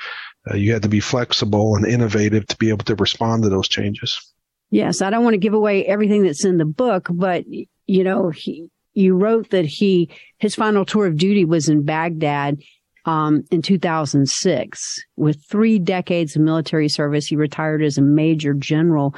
uh, 0.50 0.54
you 0.54 0.72
had 0.72 0.82
to 0.82 0.88
be 0.88 1.00
flexible 1.00 1.76
and 1.76 1.84
innovative 1.84 2.46
to 2.46 2.56
be 2.56 2.70
able 2.70 2.84
to 2.84 2.94
respond 2.94 3.42
to 3.42 3.50
those 3.50 3.68
changes. 3.68 4.32
Yes. 4.70 5.02
I 5.02 5.10
don't 5.10 5.24
want 5.24 5.34
to 5.34 5.38
give 5.38 5.52
away 5.52 5.84
everything 5.84 6.22
that's 6.22 6.44
in 6.44 6.56
the 6.56 6.64
book, 6.64 7.08
but 7.10 7.44
you 7.86 8.04
know, 8.04 8.30
he, 8.30 8.70
you 8.94 9.16
wrote 9.16 9.50
that 9.50 9.66
he, 9.66 10.08
his 10.38 10.54
final 10.54 10.84
tour 10.84 11.06
of 11.06 11.16
duty 11.16 11.44
was 11.44 11.68
in 11.68 11.84
Baghdad. 11.84 12.58
Um, 13.06 13.44
in 13.50 13.62
2006, 13.62 15.04
with 15.16 15.42
three 15.48 15.78
decades 15.78 16.36
of 16.36 16.42
military 16.42 16.90
service, 16.90 17.26
he 17.26 17.34
retired 17.34 17.82
as 17.82 17.96
a 17.96 18.02
major 18.02 18.52
general, 18.52 19.14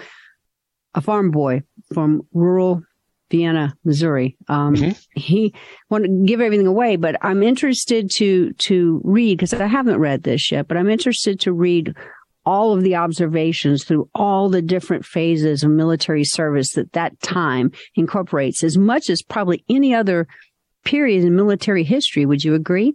a 0.94 1.00
farm 1.00 1.32
boy 1.32 1.62
from 1.92 2.22
rural 2.32 2.84
Vienna, 3.32 3.74
Missouri. 3.82 4.36
Um, 4.48 4.76
mm-hmm. 4.76 4.90
He 5.18 5.54
want 5.88 6.04
to 6.04 6.24
give 6.26 6.40
everything 6.42 6.66
away, 6.66 6.96
but 6.96 7.16
I'm 7.22 7.42
interested 7.42 8.10
to 8.16 8.52
to 8.52 9.00
read 9.02 9.38
because 9.38 9.54
I 9.54 9.66
haven't 9.66 9.98
read 9.98 10.22
this 10.22 10.52
yet. 10.52 10.68
But 10.68 10.76
I'm 10.76 10.90
interested 10.90 11.40
to 11.40 11.52
read 11.52 11.96
all 12.44 12.74
of 12.74 12.82
the 12.82 12.94
observations 12.94 13.84
through 13.84 14.08
all 14.14 14.50
the 14.50 14.60
different 14.60 15.06
phases 15.06 15.64
of 15.64 15.70
military 15.70 16.24
service 16.24 16.72
that 16.72 16.92
that 16.92 17.18
time 17.20 17.72
incorporates, 17.94 18.62
as 18.62 18.76
much 18.76 19.08
as 19.08 19.22
probably 19.22 19.64
any 19.70 19.94
other 19.94 20.28
period 20.84 21.24
in 21.24 21.34
military 21.34 21.84
history. 21.84 22.26
Would 22.26 22.44
you 22.44 22.54
agree? 22.54 22.94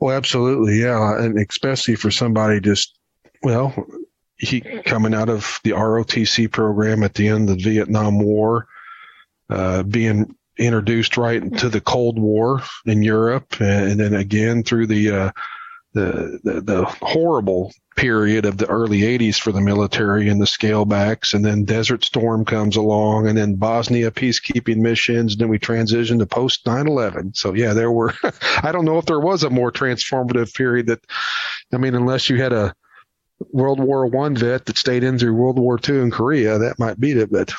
Well, 0.00 0.16
absolutely, 0.16 0.80
yeah, 0.80 1.22
and 1.22 1.38
especially 1.38 1.94
for 1.94 2.10
somebody 2.10 2.60
just 2.60 2.98
well, 3.44 3.72
he 4.38 4.60
coming 4.84 5.14
out 5.14 5.28
of 5.28 5.60
the 5.62 5.70
ROTC 5.70 6.50
program 6.50 7.04
at 7.04 7.14
the 7.14 7.28
end 7.28 7.48
of 7.48 7.58
the 7.58 7.62
Vietnam 7.62 8.18
War 8.18 8.66
uh, 9.50 9.82
being 9.82 10.34
introduced 10.58 11.16
right 11.16 11.42
into 11.42 11.68
the 11.68 11.80
Cold 11.80 12.18
War 12.18 12.62
in 12.86 13.02
Europe, 13.02 13.60
and 13.60 13.98
then 13.98 14.14
again 14.14 14.62
through 14.62 14.86
the 14.86 15.10
uh, 15.10 15.30
the, 15.92 16.38
the, 16.44 16.60
the 16.60 16.84
horrible 17.02 17.72
period 17.96 18.46
of 18.46 18.56
the 18.56 18.68
early 18.68 19.00
80s 19.00 19.40
for 19.40 19.50
the 19.50 19.60
military 19.60 20.28
and 20.28 20.40
the 20.40 20.46
scale 20.46 20.84
backs, 20.84 21.34
and 21.34 21.44
then 21.44 21.64
Desert 21.64 22.04
Storm 22.04 22.44
comes 22.44 22.76
along, 22.76 23.26
and 23.26 23.36
then 23.36 23.56
Bosnia 23.56 24.10
peacekeeping 24.10 24.76
missions, 24.76 25.32
and 25.32 25.40
then 25.40 25.48
we 25.48 25.58
transition 25.58 26.18
to 26.20 26.26
post 26.26 26.64
9/11. 26.64 27.36
So 27.36 27.54
yeah, 27.54 27.72
there 27.72 27.90
were. 27.90 28.14
I 28.62 28.72
don't 28.72 28.84
know 28.84 28.98
if 28.98 29.06
there 29.06 29.20
was 29.20 29.42
a 29.42 29.50
more 29.50 29.72
transformative 29.72 30.54
period 30.54 30.86
that. 30.86 31.00
I 31.72 31.76
mean, 31.76 31.94
unless 31.94 32.30
you 32.30 32.40
had 32.40 32.52
a 32.52 32.74
World 33.52 33.80
War 33.80 34.06
One 34.06 34.36
vet 34.36 34.66
that 34.66 34.78
stayed 34.78 35.04
in 35.04 35.18
through 35.18 35.34
World 35.34 35.58
War 35.58 35.78
Two 35.78 36.00
in 36.00 36.10
Korea, 36.10 36.58
that 36.58 36.78
might 36.78 37.00
beat 37.00 37.16
it, 37.16 37.30
but 37.30 37.52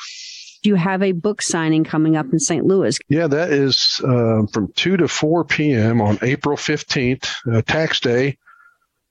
you 0.64 0.74
have 0.74 1.02
a 1.02 1.12
book 1.12 1.42
signing 1.42 1.84
coming 1.84 2.16
up 2.16 2.26
in 2.32 2.38
St. 2.38 2.64
Louis. 2.64 2.96
Yeah, 3.08 3.26
that 3.26 3.50
is 3.52 4.00
uh, 4.04 4.46
from 4.52 4.72
2 4.74 4.98
to 4.98 5.08
4 5.08 5.44
p.m. 5.44 6.00
on 6.00 6.18
April 6.22 6.56
15th, 6.56 7.28
uh, 7.52 7.62
tax 7.62 8.00
day, 8.00 8.38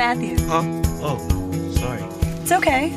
Matthew. 0.00 0.38
Huh? 0.46 0.62
Oh, 1.02 1.18
sorry. 1.74 2.02
It's 2.40 2.52
okay. 2.52 2.96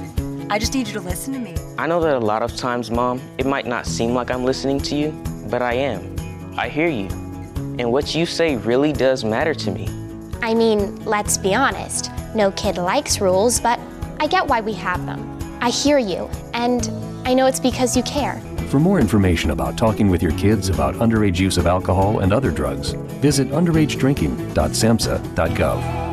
I 0.50 0.58
just 0.58 0.74
need 0.74 0.88
you 0.88 0.94
to 0.94 1.02
listen 1.02 1.34
to 1.34 1.40
me. 1.40 1.54
I 1.78 1.86
know 1.86 2.00
that 2.00 2.16
a 2.16 2.20
lot 2.20 2.44
of 2.44 2.56
times, 2.56 2.90
Mom, 2.90 3.20
it 3.38 3.46
might 3.46 3.66
not 3.66 3.86
seem 3.86 4.14
like 4.14 4.32
I'm 4.32 4.46
listening 4.46 4.80
to 4.84 4.96
you, 4.96 5.12
but 5.50 5.62
I 5.62 5.74
am. 5.74 6.16
I 6.58 6.70
hear 6.70 6.88
you. 6.88 7.10
And 7.78 7.92
what 7.92 8.16
you 8.16 8.26
say 8.26 8.56
really 8.56 8.94
does 8.94 9.26
matter 9.26 9.54
to 9.54 9.70
me. 9.70 9.90
I 10.42 10.54
mean, 10.54 10.96
let's 11.04 11.38
be 11.38 11.54
honest. 11.54 12.10
No 12.36 12.52
kid 12.52 12.78
likes 12.78 13.20
rules, 13.20 13.60
but 13.60 13.82
I 14.22 14.28
get 14.28 14.48
why 14.48 14.62
we 14.62 14.72
have 14.72 15.06
them. 15.06 15.38
I 15.60 15.72
hear 15.72 15.98
you, 15.98 16.30
and 16.54 16.90
I 17.26 17.34
know 17.34 17.48
it's 17.48 17.60
because 17.60 17.98
you 17.98 18.04
care. 18.04 18.40
For 18.70 18.80
more 18.80 19.02
information 19.02 19.52
about 19.52 19.78
talking 19.78 20.08
with 20.08 20.24
your 20.24 20.32
kids 20.38 20.70
about 20.70 20.96
underage 20.96 21.38
use 21.38 21.58
of 21.58 21.68
alcohol 21.68 22.20
and 22.20 22.32
other 22.32 22.50
drugs, 22.50 22.92
visit 23.20 23.50
underagedrinking.samhsa.gov. 23.50 26.13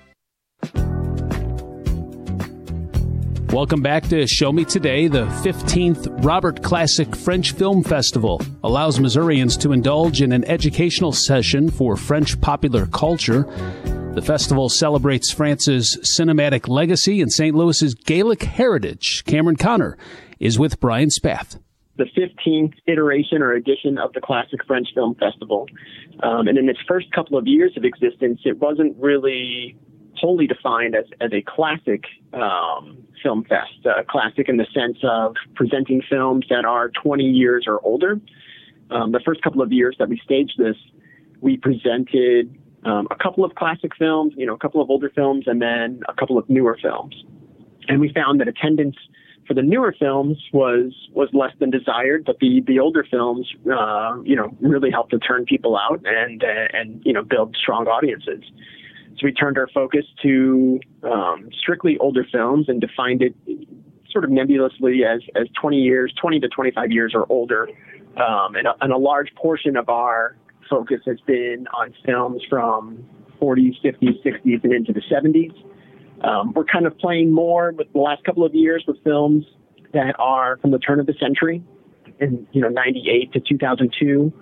Welcome 3.51 3.81
back 3.81 4.07
to 4.07 4.25
Show 4.27 4.53
Me 4.53 4.63
Today. 4.63 5.09
The 5.09 5.25
15th 5.25 6.23
Robert 6.23 6.63
Classic 6.63 7.13
French 7.13 7.51
Film 7.51 7.83
Festival 7.83 8.41
allows 8.63 8.97
Missourians 8.97 9.57
to 9.57 9.73
indulge 9.73 10.21
in 10.21 10.31
an 10.31 10.45
educational 10.45 11.11
session 11.11 11.69
for 11.69 11.97
French 11.97 12.39
popular 12.39 12.85
culture. 12.85 13.41
The 14.15 14.21
festival 14.21 14.69
celebrates 14.69 15.33
France's 15.33 15.97
cinematic 16.17 16.69
legacy 16.69 17.21
and 17.21 17.29
St. 17.29 17.53
Louis's 17.53 17.93
Gaelic 17.93 18.43
heritage. 18.43 19.25
Cameron 19.25 19.57
Connor 19.57 19.97
is 20.39 20.57
with 20.57 20.79
Brian 20.79 21.09
Spath. 21.09 21.59
The 21.97 22.05
15th 22.17 22.75
iteration 22.87 23.41
or 23.41 23.51
edition 23.51 23.97
of 23.97 24.13
the 24.13 24.21
Classic 24.21 24.65
French 24.65 24.87
Film 24.95 25.15
Festival. 25.15 25.67
Um, 26.23 26.47
and 26.47 26.57
in 26.57 26.69
its 26.69 26.79
first 26.87 27.11
couple 27.11 27.37
of 27.37 27.47
years 27.47 27.73
of 27.75 27.83
existence, 27.83 28.39
it 28.45 28.59
wasn't 28.59 28.95
really 28.97 29.77
wholly 30.15 30.47
defined 30.47 30.95
as, 30.95 31.05
as 31.19 31.31
a 31.33 31.41
classic 31.41 32.03
um, 32.33 33.03
film 33.21 33.43
fest, 33.45 33.85
classic 34.09 34.49
in 34.49 34.57
the 34.57 34.67
sense 34.73 34.97
of 35.03 35.35
presenting 35.55 36.01
films 36.09 36.45
that 36.49 36.65
are 36.65 36.89
20 36.89 37.23
years 37.23 37.65
or 37.67 37.79
older. 37.83 38.19
Um, 38.89 39.11
the 39.11 39.21
first 39.23 39.41
couple 39.41 39.61
of 39.61 39.71
years 39.71 39.95
that 39.99 40.09
we 40.09 40.19
staged 40.23 40.57
this, 40.57 40.75
we 41.39 41.57
presented 41.57 42.55
um, 42.83 43.07
a 43.11 43.15
couple 43.15 43.45
of 43.45 43.55
classic 43.55 43.91
films, 43.97 44.33
you 44.35 44.45
know, 44.45 44.53
a 44.53 44.57
couple 44.57 44.81
of 44.81 44.89
older 44.89 45.09
films, 45.13 45.45
and 45.47 45.61
then 45.61 46.01
a 46.09 46.13
couple 46.13 46.37
of 46.37 46.49
newer 46.49 46.77
films. 46.81 47.15
And 47.87 47.99
we 47.99 48.11
found 48.11 48.39
that 48.41 48.47
attendance 48.47 48.95
for 49.47 49.53
the 49.53 49.61
newer 49.61 49.93
films 49.97 50.37
was 50.53 50.93
was 51.13 51.29
less 51.33 51.51
than 51.59 51.69
desired, 51.69 52.25
but 52.25 52.39
the 52.39 52.61
the 52.67 52.79
older 52.79 53.05
films, 53.09 53.47
uh, 53.71 54.17
you 54.23 54.35
know, 54.35 54.55
really 54.61 54.91
helped 54.91 55.11
to 55.11 55.19
turn 55.19 55.45
people 55.45 55.77
out 55.77 56.01
and 56.05 56.43
uh, 56.43 56.67
and 56.73 57.01
you 57.05 57.13
know 57.13 57.23
build 57.23 57.55
strong 57.59 57.87
audiences. 57.87 58.43
So 59.21 59.27
we 59.27 59.33
turned 59.33 59.59
our 59.59 59.67
focus 59.71 60.05
to 60.23 60.79
um, 61.03 61.49
strictly 61.61 61.95
older 61.99 62.25
films 62.31 62.67
and 62.67 62.81
defined 62.81 63.21
it 63.21 63.35
sort 64.09 64.23
of 64.23 64.31
nebulously 64.31 65.03
as, 65.05 65.21
as 65.35 65.47
20 65.61 65.77
years, 65.77 66.11
20 66.19 66.39
to 66.39 66.47
25 66.47 66.91
years 66.91 67.13
or 67.13 67.31
older. 67.31 67.69
Um, 68.17 68.55
and, 68.55 68.67
a, 68.67 68.73
and 68.81 68.91
a 68.91 68.97
large 68.97 69.33
portion 69.35 69.77
of 69.77 69.89
our 69.89 70.35
focus 70.67 71.01
has 71.05 71.19
been 71.27 71.67
on 71.77 71.93
films 72.03 72.41
from 72.49 73.05
40s, 73.39 73.79
50s, 73.83 74.23
60s, 74.25 74.63
and 74.63 74.73
into 74.73 74.91
the 74.91 75.01
70s. 75.01 75.53
Um, 76.27 76.53
we're 76.53 76.65
kind 76.65 76.87
of 76.87 76.97
playing 76.97 77.31
more 77.31 77.73
with 77.77 77.93
the 77.93 77.99
last 77.99 78.23
couple 78.23 78.43
of 78.43 78.55
years 78.55 78.83
with 78.87 78.97
films 79.03 79.45
that 79.93 80.15
are 80.17 80.57
from 80.57 80.71
the 80.71 80.79
turn 80.79 80.99
of 80.99 81.05
the 81.05 81.15
century, 81.19 81.63
in 82.19 82.47
you 82.53 82.61
know 82.61 82.69
98 82.69 83.33
to 83.33 83.39
2002. 83.39 84.33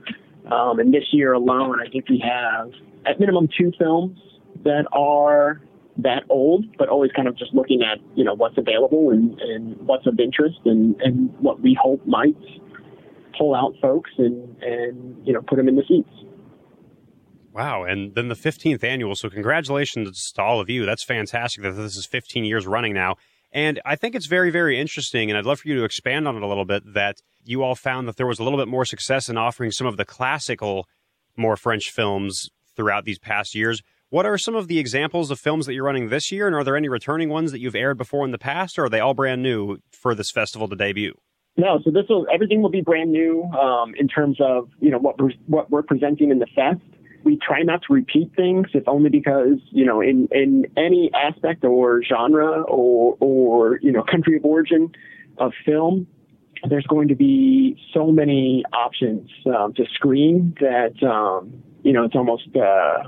Um, 0.51 0.79
and 0.79 0.93
this 0.93 1.05
year 1.11 1.33
alone, 1.33 1.79
I 1.85 1.89
think 1.89 2.09
we 2.09 2.23
have 2.25 2.71
at 3.05 3.19
minimum 3.19 3.47
two 3.57 3.71
films 3.77 4.19
that 4.63 4.85
are 4.91 5.61
that 5.97 6.23
old, 6.29 6.65
but 6.77 6.89
always 6.89 7.11
kind 7.11 7.27
of 7.27 7.37
just 7.37 7.53
looking 7.53 7.81
at, 7.83 7.99
you 8.15 8.23
know, 8.23 8.33
what's 8.33 8.57
available 8.57 9.11
and, 9.11 9.39
and 9.41 9.77
what's 9.85 10.07
of 10.07 10.19
interest 10.19 10.59
and, 10.65 10.99
and 11.01 11.33
what 11.39 11.61
we 11.61 11.77
hope 11.79 12.05
might 12.05 12.37
pull 13.37 13.55
out 13.55 13.73
folks 13.81 14.11
and, 14.17 14.55
and, 14.61 15.27
you 15.27 15.33
know, 15.33 15.41
put 15.41 15.57
them 15.57 15.67
in 15.67 15.75
the 15.75 15.83
seats. 15.87 16.09
Wow. 17.53 17.83
And 17.83 18.15
then 18.15 18.29
the 18.29 18.35
15th 18.35 18.83
annual. 18.83 19.15
So 19.15 19.29
congratulations 19.29 20.31
to 20.33 20.41
all 20.41 20.59
of 20.59 20.69
you. 20.69 20.85
That's 20.85 21.03
fantastic 21.03 21.63
that 21.63 21.71
this 21.71 21.97
is 21.97 22.05
15 22.05 22.45
years 22.45 22.67
running 22.67 22.93
now. 22.93 23.15
And 23.51 23.81
I 23.83 23.95
think 23.95 24.15
it's 24.15 24.27
very, 24.27 24.51
very 24.51 24.79
interesting. 24.79 25.29
And 25.29 25.37
I'd 25.37 25.45
love 25.45 25.59
for 25.59 25.67
you 25.67 25.75
to 25.75 25.83
expand 25.83 26.27
on 26.27 26.37
it 26.37 26.43
a 26.43 26.47
little 26.47 26.65
bit 26.65 26.93
that 26.93 27.21
you 27.43 27.63
all 27.63 27.75
found 27.75 28.07
that 28.07 28.17
there 28.17 28.27
was 28.27 28.39
a 28.39 28.43
little 28.43 28.59
bit 28.59 28.67
more 28.67 28.85
success 28.85 29.27
in 29.27 29.37
offering 29.37 29.71
some 29.71 29.87
of 29.87 29.97
the 29.97 30.05
classical, 30.05 30.87
more 31.35 31.57
French 31.57 31.89
films 31.89 32.49
throughout 32.75 33.05
these 33.05 33.19
past 33.19 33.55
years. 33.55 33.81
What 34.11 34.25
are 34.25 34.39
some 34.39 34.55
of 34.55 34.67
the 34.67 34.79
examples 34.79 35.29
of 35.29 35.39
films 35.39 35.67
that 35.67 35.75
you're 35.75 35.83
running 35.83 36.09
this 36.09 36.31
year? 36.31 36.47
And 36.47 36.55
are 36.55 36.63
there 36.63 36.75
any 36.75 36.89
returning 36.89 37.29
ones 37.29 37.51
that 37.51 37.59
you've 37.59 37.75
aired 37.75 37.99
before 37.99 38.25
in 38.25 38.31
the 38.31 38.39
past, 38.39 38.79
or 38.79 38.85
are 38.85 38.89
they 38.89 38.99
all 38.99 39.13
brand 39.13 39.43
new 39.43 39.77
for 39.91 40.15
this 40.15 40.31
festival 40.31 40.67
to 40.67 40.75
debut? 40.75 41.13
No, 41.57 41.79
so 41.83 41.91
this 41.91 42.05
will 42.09 42.25
everything 42.33 42.63
will 42.63 42.71
be 42.71 42.81
brand 42.81 43.11
new 43.11 43.43
um, 43.43 43.93
in 43.99 44.07
terms 44.07 44.37
of 44.39 44.69
you 44.79 44.89
know 44.89 44.97
what 44.97 45.21
we're, 45.21 45.31
what 45.45 45.69
we're 45.69 45.83
presenting 45.83 46.31
in 46.31 46.39
the 46.39 46.47
fest. 46.55 46.81
We 47.23 47.37
try 47.37 47.61
not 47.61 47.81
to 47.87 47.93
repeat 47.93 48.31
things, 48.35 48.67
if 48.73 48.87
only 48.87 49.09
because 49.09 49.59
you 49.69 49.85
know 49.85 50.01
in 50.01 50.27
in 50.31 50.65
any 50.75 51.11
aspect 51.13 51.63
or 51.63 52.01
genre 52.03 52.61
or 52.63 53.15
or 53.19 53.79
you 53.83 53.91
know 53.91 54.03
country 54.09 54.37
of 54.37 54.45
origin 54.45 54.91
of 55.37 55.51
film, 55.65 56.07
there's 56.67 56.87
going 56.87 57.09
to 57.09 57.15
be 57.15 57.77
so 57.93 58.07
many 58.07 58.63
options 58.73 59.29
um, 59.55 59.73
to 59.75 59.85
screen 59.93 60.55
that 60.61 60.95
um, 61.07 61.61
you 61.83 61.93
know 61.93 62.05
it's 62.05 62.15
almost 62.15 62.47
uh, 62.55 63.03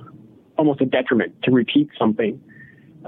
almost 0.58 0.82
a 0.82 0.86
detriment 0.86 1.34
to 1.43 1.52
repeat 1.52 1.89
something. 1.97 2.41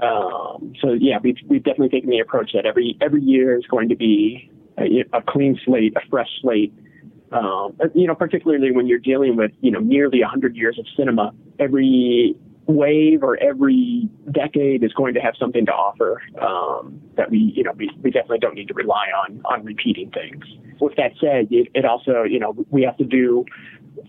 Um, 0.02 0.74
so 0.80 0.92
yeah, 0.92 1.18
we've 1.22 1.36
we've 1.46 1.62
definitely 1.62 1.90
taken 1.90 2.10
the 2.10 2.18
approach 2.18 2.52
that 2.54 2.66
every 2.66 2.96
every 3.00 3.22
year 3.22 3.56
is 3.56 3.64
going 3.66 3.88
to 3.88 3.96
be 3.96 4.50
a, 4.78 5.04
a 5.12 5.22
clean 5.22 5.58
slate, 5.64 5.94
a 5.96 6.00
fresh 6.10 6.28
slate. 6.40 6.72
Um, 7.32 7.76
you 7.94 8.06
know, 8.06 8.14
particularly 8.14 8.70
when 8.72 8.86
you're 8.86 8.98
dealing 8.98 9.36
with 9.36 9.52
you 9.60 9.70
know 9.70 9.80
nearly 9.80 10.20
100 10.20 10.56
years 10.56 10.78
of 10.78 10.86
cinema, 10.96 11.32
every 11.58 12.34
wave 12.66 13.22
or 13.22 13.36
every 13.42 14.08
decade 14.30 14.82
is 14.82 14.92
going 14.94 15.14
to 15.14 15.20
have 15.20 15.34
something 15.38 15.66
to 15.66 15.72
offer 15.72 16.22
um, 16.40 17.00
that 17.16 17.30
we 17.30 17.52
you 17.54 17.62
know 17.62 17.72
we, 17.76 17.90
we 18.02 18.10
definitely 18.10 18.38
don't 18.38 18.54
need 18.54 18.68
to 18.68 18.74
rely 18.74 19.06
on 19.24 19.40
on 19.44 19.64
repeating 19.64 20.10
things. 20.10 20.44
With 20.80 20.96
that 20.96 21.12
said, 21.20 21.48
it, 21.50 21.68
it 21.74 21.84
also 21.84 22.24
you 22.24 22.40
know 22.40 22.54
we 22.70 22.82
have 22.82 22.96
to 22.96 23.04
do 23.04 23.44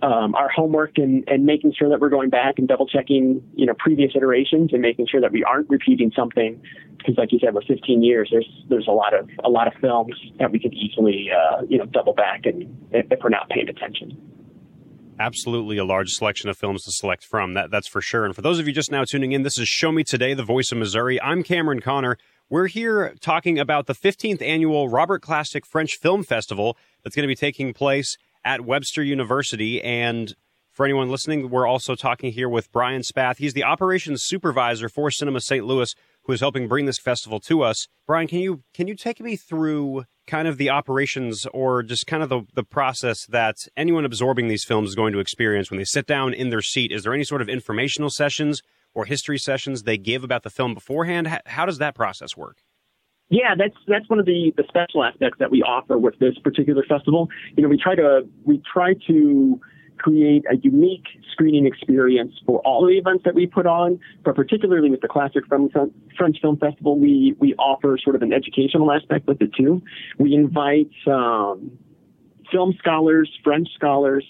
um, 0.01 0.35
our 0.35 0.49
homework 0.49 0.97
and, 0.97 1.23
and 1.27 1.45
making 1.45 1.73
sure 1.77 1.89
that 1.89 1.99
we're 1.99 2.09
going 2.09 2.29
back 2.29 2.55
and 2.57 2.67
double 2.67 2.87
checking, 2.87 3.41
you 3.55 3.65
know, 3.65 3.73
previous 3.77 4.11
iterations 4.15 4.71
and 4.73 4.81
making 4.81 5.07
sure 5.07 5.21
that 5.21 5.31
we 5.31 5.43
aren't 5.43 5.69
repeating 5.69 6.11
something. 6.15 6.61
Because, 6.97 7.15
like 7.17 7.31
you 7.31 7.39
said, 7.39 7.53
with 7.53 7.65
15 7.65 8.01
years, 8.01 8.29
there's 8.31 8.49
there's 8.69 8.87
a 8.87 8.91
lot 8.91 9.13
of 9.13 9.29
a 9.43 9.49
lot 9.49 9.67
of 9.67 9.73
films 9.79 10.15
that 10.39 10.51
we 10.51 10.59
could 10.59 10.73
easily, 10.73 11.29
uh, 11.31 11.61
you 11.67 11.77
know, 11.77 11.85
double 11.85 12.13
back 12.13 12.45
and 12.45 12.75
if 12.91 13.19
we're 13.23 13.29
not 13.29 13.49
paying 13.49 13.69
attention. 13.69 14.17
Absolutely, 15.17 15.77
a 15.77 15.85
large 15.85 16.09
selection 16.09 16.49
of 16.49 16.57
films 16.57 16.83
to 16.83 16.91
select 16.91 17.23
from. 17.23 17.53
That 17.53 17.71
that's 17.71 17.87
for 17.87 18.01
sure. 18.01 18.25
And 18.25 18.35
for 18.35 18.41
those 18.41 18.59
of 18.59 18.67
you 18.67 18.73
just 18.73 18.91
now 18.91 19.03
tuning 19.05 19.31
in, 19.31 19.43
this 19.43 19.57
is 19.57 19.67
Show 19.67 19.91
Me 19.91 20.03
Today, 20.03 20.33
the 20.33 20.43
voice 20.43 20.71
of 20.71 20.77
Missouri. 20.77 21.21
I'm 21.21 21.43
Cameron 21.43 21.79
Connor. 21.79 22.17
We're 22.49 22.67
here 22.67 23.15
talking 23.21 23.57
about 23.57 23.87
the 23.87 23.95
15th 23.95 24.41
annual 24.41 24.87
Robert 24.87 25.21
Classic 25.21 25.65
French 25.65 25.97
Film 25.97 26.23
Festival 26.23 26.77
that's 27.03 27.15
going 27.15 27.23
to 27.23 27.27
be 27.27 27.35
taking 27.35 27.73
place 27.73 28.17
at 28.45 28.61
Webster 28.61 29.03
University. 29.03 29.81
And 29.83 30.33
for 30.71 30.85
anyone 30.85 31.09
listening, 31.09 31.49
we're 31.49 31.65
also 31.65 31.95
talking 31.95 32.31
here 32.31 32.47
with 32.47 32.71
Brian 32.71 33.01
Spath. 33.01 33.39
He's 33.39 33.53
the 33.53 33.63
operations 33.63 34.23
supervisor 34.23 34.87
for 34.87 35.09
Cinema 35.09 35.41
St. 35.41 35.65
Louis, 35.65 35.95
who 36.23 36.33
is 36.33 36.39
helping 36.39 36.67
bring 36.67 36.85
this 36.85 36.99
festival 36.99 37.39
to 37.41 37.63
us. 37.63 37.87
Brian, 38.05 38.27
can 38.27 38.39
you 38.39 38.63
can 38.73 38.87
you 38.87 38.95
take 38.95 39.19
me 39.19 39.35
through 39.35 40.03
kind 40.27 40.47
of 40.47 40.57
the 40.57 40.69
operations 40.69 41.45
or 41.53 41.81
just 41.83 42.07
kind 42.07 42.23
of 42.23 42.29
the, 42.29 42.41
the 42.53 42.63
process 42.63 43.25
that 43.27 43.57
anyone 43.77 44.05
absorbing 44.05 44.47
these 44.47 44.63
films 44.63 44.89
is 44.89 44.95
going 44.95 45.13
to 45.13 45.19
experience 45.19 45.69
when 45.69 45.77
they 45.77 45.85
sit 45.85 46.05
down 46.05 46.33
in 46.33 46.49
their 46.49 46.61
seat? 46.61 46.91
Is 46.91 47.03
there 47.03 47.13
any 47.13 47.23
sort 47.23 47.41
of 47.41 47.49
informational 47.49 48.09
sessions 48.09 48.61
or 48.93 49.05
history 49.05 49.37
sessions 49.37 49.83
they 49.83 49.97
give 49.97 50.23
about 50.23 50.43
the 50.43 50.49
film 50.49 50.73
beforehand? 50.73 51.27
How, 51.27 51.39
how 51.45 51.65
does 51.65 51.77
that 51.77 51.95
process 51.95 52.35
work? 52.35 52.63
Yeah, 53.29 53.55
that's 53.57 53.75
that's 53.87 54.07
one 54.07 54.19
of 54.19 54.25
the, 54.25 54.53
the 54.55 54.63
special 54.67 55.03
aspects 55.03 55.39
that 55.39 55.49
we 55.49 55.63
offer 55.63 55.97
with 55.97 56.17
this 56.19 56.37
particular 56.43 56.83
festival. 56.87 57.27
You 57.57 57.63
know, 57.63 57.69
we 57.69 57.77
try 57.77 57.95
to 57.95 58.27
we 58.43 58.61
try 58.71 58.93
to 59.07 59.59
create 59.97 60.43
a 60.51 60.57
unique 60.57 61.05
screening 61.31 61.65
experience 61.65 62.33
for 62.45 62.59
all 62.59 62.85
the 62.85 62.97
events 62.97 63.23
that 63.23 63.33
we 63.33 63.47
put 63.47 63.65
on, 63.65 63.99
but 64.23 64.35
particularly 64.35 64.91
with 64.91 65.01
the 65.01 65.07
Classic 65.07 65.43
French 65.47 66.37
Film 66.41 66.57
Festival, 66.57 66.99
we 66.99 67.35
we 67.39 67.55
offer 67.55 67.97
sort 68.01 68.15
of 68.15 68.21
an 68.21 68.31
educational 68.31 68.91
aspect 68.91 69.25
with 69.25 69.41
it 69.41 69.51
too. 69.55 69.81
We 70.19 70.35
invite 70.35 70.91
um, 71.07 71.71
film 72.51 72.75
scholars, 72.77 73.29
French 73.43 73.69
scholars, 73.73 74.25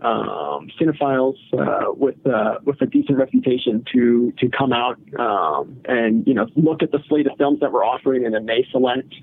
um, 0.00 0.68
cinephiles 0.80 1.36
uh, 1.52 1.92
with 1.92 2.26
uh, 2.26 2.58
with 2.64 2.80
a 2.80 2.86
decent 2.86 3.18
reputation 3.18 3.84
to 3.92 4.32
to 4.38 4.48
come 4.48 4.72
out 4.72 4.98
um, 5.18 5.76
and 5.84 6.26
you 6.26 6.34
know 6.34 6.46
look 6.56 6.82
at 6.82 6.92
the 6.92 7.00
slate 7.08 7.26
of 7.26 7.36
films 7.36 7.60
that 7.60 7.72
we're 7.72 7.84
offering, 7.84 8.24
and 8.24 8.34
then 8.34 8.46
they 8.46 8.66
select 8.70 9.14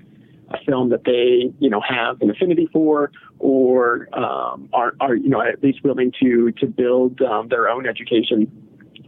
a 0.50 0.58
film 0.64 0.90
that 0.90 1.04
they 1.04 1.52
you 1.58 1.70
know 1.70 1.80
have 1.80 2.20
an 2.22 2.30
affinity 2.30 2.68
for, 2.72 3.10
or 3.38 4.08
um, 4.16 4.68
are 4.72 4.94
are 5.00 5.16
you 5.16 5.28
know 5.28 5.40
at 5.40 5.62
least 5.62 5.82
willing 5.82 6.12
to 6.20 6.52
to 6.52 6.66
build 6.66 7.20
um, 7.22 7.48
their 7.48 7.68
own 7.68 7.86
education 7.86 8.50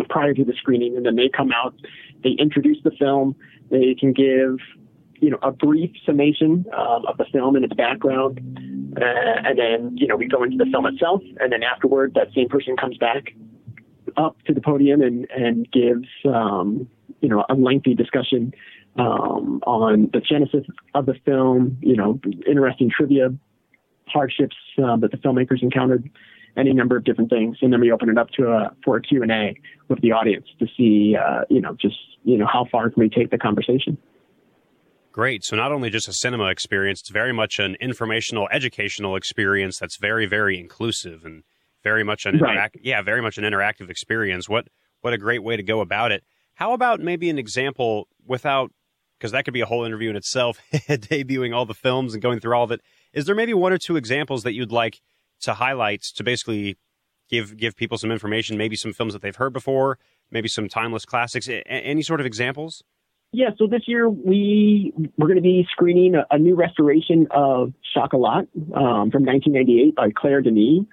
prior 0.09 0.35
to 0.35 0.45
the 0.45 0.55
screening, 0.55 0.97
and 0.97 1.07
then 1.07 1.17
they 1.17 1.29
come 1.29 1.53
out, 1.53 1.75
they 2.25 2.31
introduce 2.31 2.79
the 2.83 2.91
film, 2.93 3.37
they 3.71 3.95
can 3.95 4.13
give 4.13 4.59
you 5.23 5.31
know 5.31 5.39
a 5.43 5.51
brief 5.51 5.91
summation 6.05 6.67
um, 6.77 7.07
of 7.07 7.17
the 7.17 7.25
film 7.33 7.57
and 7.57 7.65
its 7.65 7.75
background 7.75 8.41
uh, 8.97 9.41
and 9.45 9.59
then, 9.59 9.97
you 9.97 10.07
know, 10.07 10.17
we 10.17 10.27
go 10.27 10.43
into 10.43 10.59
the 10.59 10.71
film 10.71 10.85
itself, 10.87 11.23
and 11.41 11.51
then 11.51 11.63
afterward, 11.63 12.13
that 12.15 12.29
same 12.35 12.49
person 12.49 12.77
comes 12.77 12.99
back 12.99 13.35
up 14.19 14.37
to 14.45 14.53
the 14.53 14.61
podium 14.61 15.01
and, 15.01 15.31
and 15.31 15.71
gives, 15.73 16.09
um, 16.27 16.87
you 17.21 17.29
know, 17.29 17.45
a 17.49 17.55
lengthy 17.55 17.95
discussion 17.95 18.53
um, 18.97 19.63
on 19.67 20.11
the 20.13 20.21
genesis 20.21 20.67
of 20.95 21.07
the 21.07 21.15
film, 21.25 21.79
you 21.81 21.97
know, 21.97 22.21
interesting 22.47 22.91
trivia, 22.95 23.31
hardships 24.07 24.57
uh, 24.85 24.97
that 24.97 25.11
the 25.11 25.17
filmmakers 25.17 25.63
encountered, 25.63 26.11
any 26.55 26.75
number 26.75 26.95
of 26.95 27.05
different 27.05 27.31
things, 27.31 27.57
and 27.63 27.73
then 27.73 27.81
we 27.81 27.91
open 27.91 28.11
it 28.11 28.19
up 28.19 28.29
to 28.33 28.49
a 28.49 28.71
for 28.85 28.99
a 28.99 29.01
Q 29.01 29.23
and 29.23 29.33
A 29.33 29.57
with 29.89 30.03
the 30.03 30.13
audience 30.13 30.47
to 30.59 30.67
see, 30.77 31.17
uh, 31.17 31.45
you 31.49 31.63
know, 31.63 31.75
just 31.81 31.97
you 32.25 32.37
know 32.37 32.47
how 32.47 32.67
far 32.71 32.91
can 32.91 33.01
we 33.01 33.09
take 33.09 33.31
the 33.31 33.39
conversation. 33.39 33.97
Great. 35.13 35.45
So 35.45 35.57
not 35.57 35.73
only 35.73 35.91
just 35.91 36.09
a 36.09 36.13
cinema 36.13 36.47
experience, 36.47 37.01
it's 37.01 37.11
very 37.11 37.33
much 37.35 37.59
an 37.59 37.77
informational, 37.81 38.49
educational 38.51 39.15
experience 39.15 39.79
that's 39.79 39.97
very, 39.97 40.25
very 40.25 40.59
inclusive 40.59 41.25
and 41.27 41.43
very 41.85 42.03
much 42.03 42.25
an 42.25 42.39
right. 42.39 42.53
interact- 42.53 42.79
yeah, 42.83 43.03
very 43.03 43.21
much 43.21 43.37
an 43.37 43.45
interactive 43.45 43.91
experience. 43.91 44.49
What 44.49 44.69
what 45.03 45.13
a 45.13 45.19
great 45.19 45.43
way 45.43 45.57
to 45.57 45.63
go 45.63 45.81
about 45.81 46.13
it. 46.13 46.25
How 46.55 46.73
about 46.73 47.01
maybe 47.01 47.29
an 47.29 47.39
example 47.39 48.09
without 48.25 48.73
because 49.19 49.33
that 49.33 49.45
could 49.45 49.55
be 49.55 49.61
a 49.61 49.67
whole 49.67 49.85
interview 49.85 50.11
in 50.11 50.17
itself, 50.17 50.59
debuting 50.73 51.55
all 51.55 51.67
the 51.67 51.75
films 51.75 52.13
and 52.15 52.23
going 52.23 52.41
through 52.41 52.55
all 52.57 52.65
of 52.65 52.73
it. 52.73 52.81
Is 53.13 53.25
there 53.27 53.35
maybe 53.35 53.55
one 53.55 53.73
or 53.73 53.79
two 53.79 53.97
examples 53.97 54.43
that 54.43 54.53
you'd 54.55 54.73
like 54.73 55.01
to 55.43 55.55
highlight 55.55 56.03
to 56.17 56.25
basically 56.25 56.77
give 57.29 57.57
give 57.57 57.77
people 57.77 57.99
some 57.99 58.11
information, 58.11 58.57
maybe 58.57 58.77
some 58.77 58.93
films 58.93 59.13
that 59.13 59.21
they've 59.23 59.37
heard 59.37 59.53
before, 59.53 59.99
maybe 60.31 60.49
some 60.49 60.69
timeless 60.69 61.05
classics, 61.05 61.49
a- 61.49 61.67
any 61.69 62.03
sort 62.03 62.21
of 62.21 62.27
examples? 62.27 62.83
Yeah, 63.35 63.49
so 63.57 63.67
this 63.67 63.83
year 63.87 64.11
we 64.11 64.93
we're 65.17 65.27
going 65.27 65.37
to 65.37 65.43
be 65.43 65.67
screening 65.71 66.15
a, 66.15 66.27
a 66.31 66.39
new 66.39 66.55
restoration 66.55 67.27
of 67.31 67.73
Chocolat 67.95 68.47
um, 68.75 69.11
from 69.11 69.25
1998 69.25 69.97
by 69.97 70.11
Claire 70.15 70.43
Denis. 70.43 70.85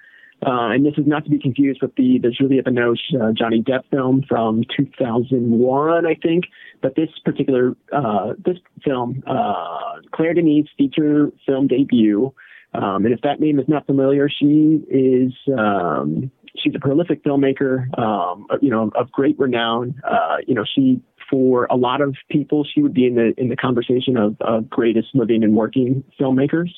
Uh, 0.42 0.72
and 0.72 0.86
this 0.86 0.94
is 0.96 1.06
not 1.06 1.22
to 1.24 1.30
be 1.30 1.38
confused 1.38 1.80
with 1.82 1.94
the, 1.96 2.18
the 2.18 2.30
Juliette 2.30 2.64
Binoche 2.64 3.14
uh, 3.14 3.30
Johnny 3.36 3.62
Depp 3.62 3.82
film 3.90 4.24
from 4.26 4.64
2001, 4.74 6.06
I 6.06 6.14
think. 6.14 6.44
But 6.80 6.96
this 6.96 7.10
particular 7.26 7.76
uh, 7.92 8.32
this 8.42 8.56
film, 8.82 9.22
uh, 9.26 10.00
Claire 10.14 10.32
Denis' 10.32 10.66
feature 10.78 11.30
film 11.46 11.66
debut. 11.66 12.32
Um, 12.72 13.04
and 13.04 13.12
if 13.12 13.20
that 13.20 13.40
name 13.40 13.58
is 13.58 13.68
not 13.68 13.84
familiar, 13.84 14.30
she 14.30 14.80
is 14.88 15.34
um, 15.58 16.30
she's 16.56 16.74
a 16.74 16.78
prolific 16.78 17.22
filmmaker, 17.22 17.86
um, 17.98 18.46
you 18.62 18.70
know, 18.70 18.90
of 18.94 19.12
great 19.12 19.38
renown. 19.38 20.00
Uh, 20.08 20.36
you 20.46 20.54
know, 20.54 20.64
she 20.74 21.02
for 21.30 21.66
a 21.70 21.76
lot 21.76 22.00
of 22.00 22.16
people, 22.28 22.64
she 22.64 22.82
would 22.82 22.94
be 22.94 23.06
in 23.06 23.14
the 23.14 23.32
in 23.38 23.48
the 23.48 23.56
conversation 23.56 24.16
of, 24.16 24.36
of 24.40 24.68
greatest 24.68 25.08
living 25.14 25.44
and 25.44 25.54
working 25.54 26.04
filmmakers. 26.18 26.70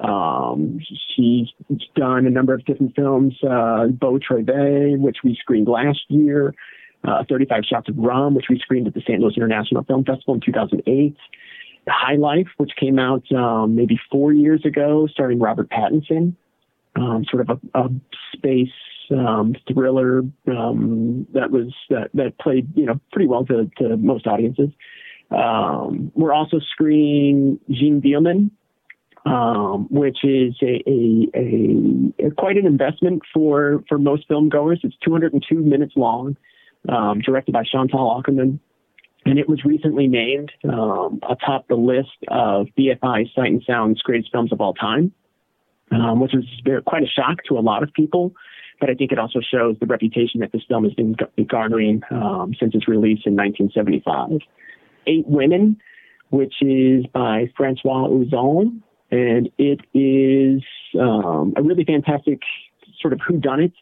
Um, 0.00 0.80
she's 1.14 1.48
done 1.94 2.26
a 2.26 2.30
number 2.30 2.54
of 2.54 2.64
different 2.64 2.96
films, 2.96 3.34
uh, 3.48 3.88
Beau 3.88 4.18
Travail, 4.18 4.96
which 4.98 5.18
we 5.22 5.36
screened 5.38 5.68
last 5.68 6.00
year, 6.08 6.54
uh, 7.04 7.24
35 7.28 7.64
Shots 7.64 7.88
of 7.88 7.98
Rum, 7.98 8.34
which 8.34 8.46
we 8.48 8.58
screened 8.58 8.86
at 8.86 8.94
the 8.94 9.02
St. 9.02 9.20
Louis 9.20 9.34
International 9.36 9.84
Film 9.84 10.04
Festival 10.04 10.34
in 10.34 10.40
2008. 10.40 11.16
High 11.88 12.16
Life, 12.16 12.48
which 12.58 12.72
came 12.78 12.98
out 12.98 13.30
um, 13.32 13.74
maybe 13.74 14.00
four 14.10 14.32
years 14.32 14.64
ago, 14.64 15.08
starring 15.08 15.40
Robert 15.40 15.68
Pattinson, 15.68 16.34
um, 16.96 17.24
sort 17.28 17.48
of 17.48 17.60
a, 17.74 17.78
a 17.78 17.88
space 18.34 18.70
um, 19.10 19.54
thriller 19.72 20.22
um, 20.46 21.26
that 21.34 21.50
was 21.50 21.72
that, 21.90 22.10
that 22.14 22.38
played 22.38 22.68
you 22.74 22.86
know 22.86 23.00
pretty 23.12 23.26
well 23.26 23.44
to, 23.46 23.70
to 23.78 23.96
most 23.96 24.26
audiences. 24.26 24.70
Um, 25.30 26.12
we're 26.14 26.32
also 26.32 26.58
screening 26.72 27.58
Jeanne 27.70 28.02
Dielman, 28.02 28.50
um, 29.24 29.86
which 29.90 30.18
is 30.24 30.54
a, 30.62 30.82
a, 30.86 32.26
a, 32.26 32.30
quite 32.32 32.56
an 32.56 32.66
investment 32.66 33.22
for 33.32 33.82
for 33.88 33.98
most 33.98 34.28
film 34.28 34.48
goers. 34.48 34.80
It's 34.82 34.96
202 35.04 35.54
minutes 35.56 35.94
long, 35.96 36.36
um, 36.88 37.20
directed 37.20 37.52
by 37.52 37.64
Chantal 37.64 38.22
Akerman. 38.22 38.58
And 39.24 39.38
it 39.38 39.48
was 39.48 39.64
recently 39.64 40.08
named 40.08 40.50
um, 40.64 41.20
atop 41.22 41.68
the 41.68 41.76
list 41.76 42.10
of 42.26 42.66
BFI 42.76 43.32
Sight 43.34 43.52
and 43.52 43.62
Sound's 43.64 44.02
greatest 44.02 44.32
films 44.32 44.52
of 44.52 44.60
all 44.60 44.74
time, 44.74 45.12
which 45.92 46.32
was 46.34 46.44
quite 46.84 47.04
a 47.04 47.06
shock 47.06 47.38
to 47.48 47.56
a 47.56 47.60
lot 47.60 47.84
of 47.84 47.92
people 47.92 48.34
but 48.82 48.90
I 48.90 48.94
think 48.94 49.12
it 49.12 49.18
also 49.20 49.38
shows 49.40 49.76
the 49.78 49.86
reputation 49.86 50.40
that 50.40 50.50
this 50.50 50.62
film 50.66 50.82
has 50.82 50.92
been 50.94 51.14
garnering 51.48 52.02
um, 52.10 52.52
since 52.58 52.74
its 52.74 52.88
release 52.88 53.20
in 53.24 53.36
1975. 53.36 54.40
Eight 55.06 55.24
Women, 55.28 55.80
which 56.30 56.54
is 56.60 57.06
by 57.14 57.44
Francois 57.56 58.08
Ozon, 58.08 58.80
and 59.12 59.48
it 59.56 59.78
is 59.94 60.64
um, 61.00 61.54
a 61.56 61.62
really 61.62 61.84
fantastic 61.84 62.40
sort 63.00 63.12
of 63.12 63.20
whodunit 63.20 63.72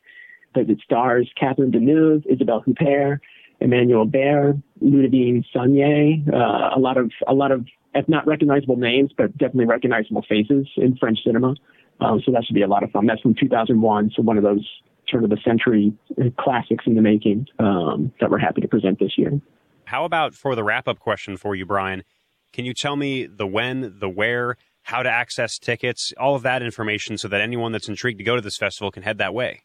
that 0.54 0.68
it 0.68 0.80
stars 0.84 1.30
Catherine 1.34 1.72
Deneuve, 1.72 2.26
Isabelle 2.30 2.62
Huppert, 2.62 3.20
Emmanuelle 3.62 4.10
Béart, 4.10 4.62
Ludivine 4.84 5.46
Sagnier, 5.54 6.28
uh, 6.28 6.76
a 6.76 6.78
lot 6.78 6.98
of 6.98 7.10
a 7.26 7.32
lot 7.32 7.52
of 7.52 7.64
if 7.94 8.06
not 8.06 8.26
recognizable 8.26 8.76
names, 8.76 9.12
but 9.16 9.32
definitely 9.38 9.64
recognizable 9.64 10.26
faces 10.28 10.68
in 10.76 10.94
French 10.98 11.20
cinema. 11.24 11.54
Um, 12.00 12.20
so 12.24 12.32
that 12.32 12.44
should 12.44 12.54
be 12.54 12.62
a 12.62 12.68
lot 12.68 12.82
of 12.82 12.90
fun. 12.90 13.06
That's 13.06 13.20
from 13.22 13.34
2001, 13.34 14.12
so 14.14 14.22
one 14.22 14.36
of 14.36 14.42
those 14.42 14.66
turn 15.10 15.24
of 15.24 15.30
the 15.30 15.38
century 15.44 15.92
classics 16.38 16.84
in 16.86 16.94
the 16.94 17.02
making 17.02 17.46
um, 17.58 18.12
that 18.20 18.30
we're 18.30 18.38
happy 18.38 18.60
to 18.60 18.68
present 18.68 18.98
this 18.98 19.12
year. 19.16 19.40
How 19.84 20.04
about 20.04 20.34
for 20.34 20.54
the 20.54 20.62
wrap 20.62 20.86
up 20.86 20.98
question 20.98 21.36
for 21.36 21.54
you, 21.54 21.66
Brian? 21.66 22.04
Can 22.52 22.64
you 22.64 22.74
tell 22.74 22.96
me 22.96 23.26
the 23.26 23.46
when, 23.46 23.98
the 23.98 24.08
where, 24.08 24.56
how 24.82 25.02
to 25.02 25.10
access 25.10 25.58
tickets, 25.58 26.12
all 26.18 26.34
of 26.34 26.42
that 26.42 26.62
information 26.62 27.18
so 27.18 27.28
that 27.28 27.40
anyone 27.40 27.72
that's 27.72 27.88
intrigued 27.88 28.18
to 28.18 28.24
go 28.24 28.36
to 28.36 28.42
this 28.42 28.56
festival 28.56 28.90
can 28.90 29.02
head 29.02 29.18
that 29.18 29.34
way? 29.34 29.62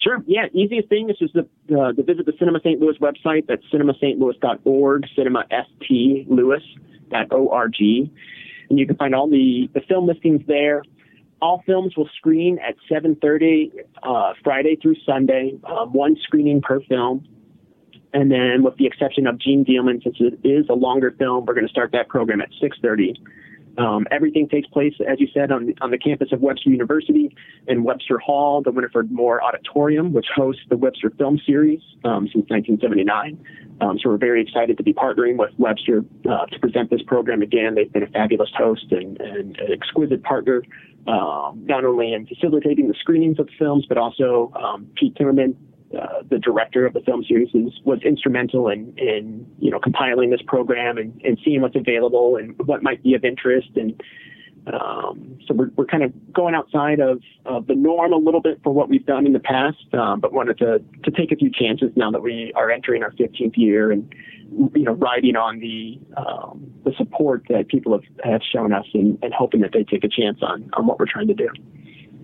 Sure. 0.00 0.18
Yeah. 0.26 0.46
Easiest 0.52 0.88
thing 0.88 1.10
is 1.10 1.18
just 1.18 1.34
to, 1.34 1.42
uh, 1.78 1.92
to 1.92 2.02
visit 2.02 2.26
the 2.26 2.32
Cinema 2.38 2.58
St. 2.60 2.80
Louis 2.80 2.96
website. 3.00 3.46
That's 3.46 3.62
cinemastlouis.org, 3.72 5.06
cinemastlouis.org. 5.16 7.74
And 8.70 8.78
you 8.78 8.86
can 8.86 8.96
find 8.96 9.14
all 9.14 9.28
the, 9.28 9.68
the 9.74 9.82
film 9.82 10.08
listings 10.08 10.40
there 10.46 10.82
all 11.42 11.62
films 11.66 11.96
will 11.96 12.08
screen 12.16 12.58
at 12.66 12.76
7.30 12.90 13.72
uh, 14.02 14.32
friday 14.42 14.76
through 14.80 14.96
sunday 15.04 15.52
um, 15.64 15.92
one 15.92 16.16
screening 16.22 16.62
per 16.62 16.80
film. 16.82 17.26
And 18.14 18.30
then 18.30 18.62
with 18.62 18.76
the 18.76 18.86
exception 18.86 19.26
of 19.26 19.38
jeanne 19.38 19.64
dielman 19.64 20.02
since 20.02 20.16
it 20.20 20.38
is 20.46 20.66
a 20.70 20.74
longer 20.74 21.14
film 21.18 21.44
we're 21.44 21.54
going 21.54 21.66
to 21.66 21.72
start 21.72 21.92
that 21.92 22.08
program 22.08 22.40
at 22.40 22.48
6.30 22.62 23.16
um, 23.78 24.06
everything 24.10 24.48
takes 24.48 24.68
place, 24.68 24.94
as 25.08 25.20
you 25.20 25.28
said, 25.32 25.50
on, 25.50 25.74
on 25.80 25.90
the 25.90 25.98
campus 25.98 26.32
of 26.32 26.40
Webster 26.40 26.70
University 26.70 27.34
in 27.66 27.84
Webster 27.84 28.18
Hall, 28.18 28.62
the 28.62 28.70
Winifred 28.70 29.10
Moore 29.10 29.42
Auditorium, 29.42 30.12
which 30.12 30.26
hosts 30.34 30.62
the 30.68 30.76
Webster 30.76 31.10
Film 31.10 31.40
Series 31.46 31.80
um, 32.04 32.28
since 32.32 32.48
1979. 32.48 33.38
Um, 33.80 33.98
so 33.98 34.10
we're 34.10 34.18
very 34.18 34.42
excited 34.42 34.76
to 34.76 34.82
be 34.82 34.92
partnering 34.92 35.36
with 35.36 35.50
Webster 35.58 36.04
uh, 36.30 36.46
to 36.46 36.58
present 36.60 36.90
this 36.90 37.02
program 37.02 37.42
again. 37.42 37.74
They've 37.74 37.92
been 37.92 38.02
a 38.02 38.08
fabulous 38.08 38.50
host 38.56 38.86
and, 38.90 39.20
and 39.20 39.56
an 39.58 39.72
exquisite 39.72 40.22
partner 40.22 40.62
um, 41.06 41.64
not 41.66 41.84
only 41.84 42.12
in 42.12 42.26
facilitating 42.26 42.88
the 42.88 42.94
screenings 42.94 43.38
of 43.38 43.46
the 43.46 43.52
films, 43.58 43.86
but 43.88 43.98
also 43.98 44.52
um, 44.54 44.86
Pete 44.94 45.14
Timmerman 45.14 45.56
uh, 46.00 46.22
the 46.28 46.38
director 46.38 46.86
of 46.86 46.92
the 46.92 47.00
film 47.00 47.24
series, 47.24 47.48
is, 47.54 47.80
was 47.84 48.00
instrumental 48.04 48.68
in, 48.68 48.94
in 48.96 49.46
you 49.58 49.70
know 49.70 49.78
compiling 49.78 50.30
this 50.30 50.42
program 50.46 50.98
and, 50.98 51.20
and 51.24 51.38
seeing 51.44 51.60
what's 51.60 51.76
available 51.76 52.36
and 52.36 52.58
what 52.66 52.82
might 52.82 53.02
be 53.02 53.14
of 53.14 53.24
interest. 53.24 53.68
And 53.76 54.00
um, 54.72 55.38
so 55.46 55.54
we're, 55.54 55.70
we're 55.76 55.86
kind 55.86 56.04
of 56.04 56.12
going 56.32 56.54
outside 56.54 57.00
of, 57.00 57.20
of 57.46 57.66
the 57.66 57.74
norm 57.74 58.12
a 58.12 58.16
little 58.16 58.40
bit 58.40 58.60
for 58.62 58.72
what 58.72 58.88
we've 58.88 59.04
done 59.04 59.26
in 59.26 59.32
the 59.32 59.40
past, 59.40 59.92
um, 59.92 60.20
but 60.20 60.32
wanted 60.32 60.58
to 60.58 60.78
to 61.04 61.10
take 61.10 61.32
a 61.32 61.36
few 61.36 61.50
chances 61.50 61.90
now 61.96 62.10
that 62.10 62.22
we 62.22 62.52
are 62.54 62.70
entering 62.70 63.02
our 63.02 63.10
15th 63.12 63.56
year 63.56 63.90
and 63.90 64.14
you 64.74 64.84
know 64.84 64.92
riding 64.92 65.34
on 65.34 65.58
the 65.58 65.98
um, 66.16 66.72
the 66.84 66.92
support 66.96 67.44
that 67.48 67.68
people 67.68 67.92
have, 67.92 68.04
have 68.24 68.40
shown 68.42 68.72
us 68.72 68.86
and, 68.94 69.18
and 69.22 69.34
hoping 69.34 69.60
that 69.60 69.72
they 69.72 69.82
take 69.82 70.04
a 70.04 70.08
chance 70.08 70.38
on 70.42 70.70
on 70.74 70.86
what 70.86 70.98
we're 70.98 71.06
trying 71.06 71.28
to 71.28 71.34
do. 71.34 71.48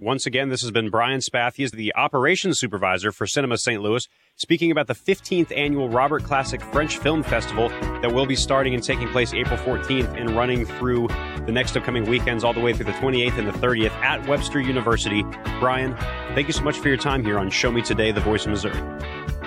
Once 0.00 0.26
again, 0.26 0.48
this 0.48 0.60
has 0.60 0.70
been 0.70 0.90
Brian 0.90 1.20
Spath. 1.20 1.56
He 1.56 1.64
is 1.64 1.72
the 1.72 1.92
operations 1.96 2.60
supervisor 2.60 3.10
for 3.10 3.26
Cinema 3.26 3.58
St. 3.58 3.82
Louis, 3.82 4.06
speaking 4.36 4.70
about 4.70 4.86
the 4.86 4.94
15th 4.94 5.50
annual 5.56 5.88
Robert 5.88 6.22
Classic 6.22 6.62
French 6.62 6.98
Film 6.98 7.24
Festival 7.24 7.68
that 8.00 8.12
will 8.12 8.26
be 8.26 8.36
starting 8.36 8.74
and 8.74 8.82
taking 8.82 9.08
place 9.08 9.34
April 9.34 9.58
14th 9.58 10.16
and 10.16 10.36
running 10.36 10.64
through 10.64 11.08
the 11.46 11.52
next 11.52 11.76
upcoming 11.76 12.04
weekends 12.04 12.44
all 12.44 12.52
the 12.52 12.60
way 12.60 12.72
through 12.72 12.84
the 12.84 12.92
28th 12.92 13.38
and 13.38 13.48
the 13.48 13.52
30th 13.52 13.90
at 13.90 14.24
Webster 14.28 14.60
University. 14.60 15.24
Brian, 15.58 15.96
thank 16.34 16.46
you 16.46 16.52
so 16.52 16.62
much 16.62 16.78
for 16.78 16.86
your 16.86 16.96
time 16.96 17.24
here 17.24 17.38
on 17.38 17.50
Show 17.50 17.72
Me 17.72 17.82
Today, 17.82 18.12
the 18.12 18.20
voice 18.20 18.44
of 18.44 18.50
Missouri. 18.50 18.80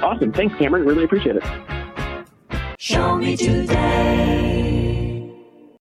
Awesome. 0.01 0.33
Thanks, 0.33 0.53
Cameron. 0.57 0.85
Really 0.85 1.05
appreciate 1.05 1.37
it. 1.37 1.43
Show 2.77 3.15
me 3.15 3.37
today. 3.37 4.50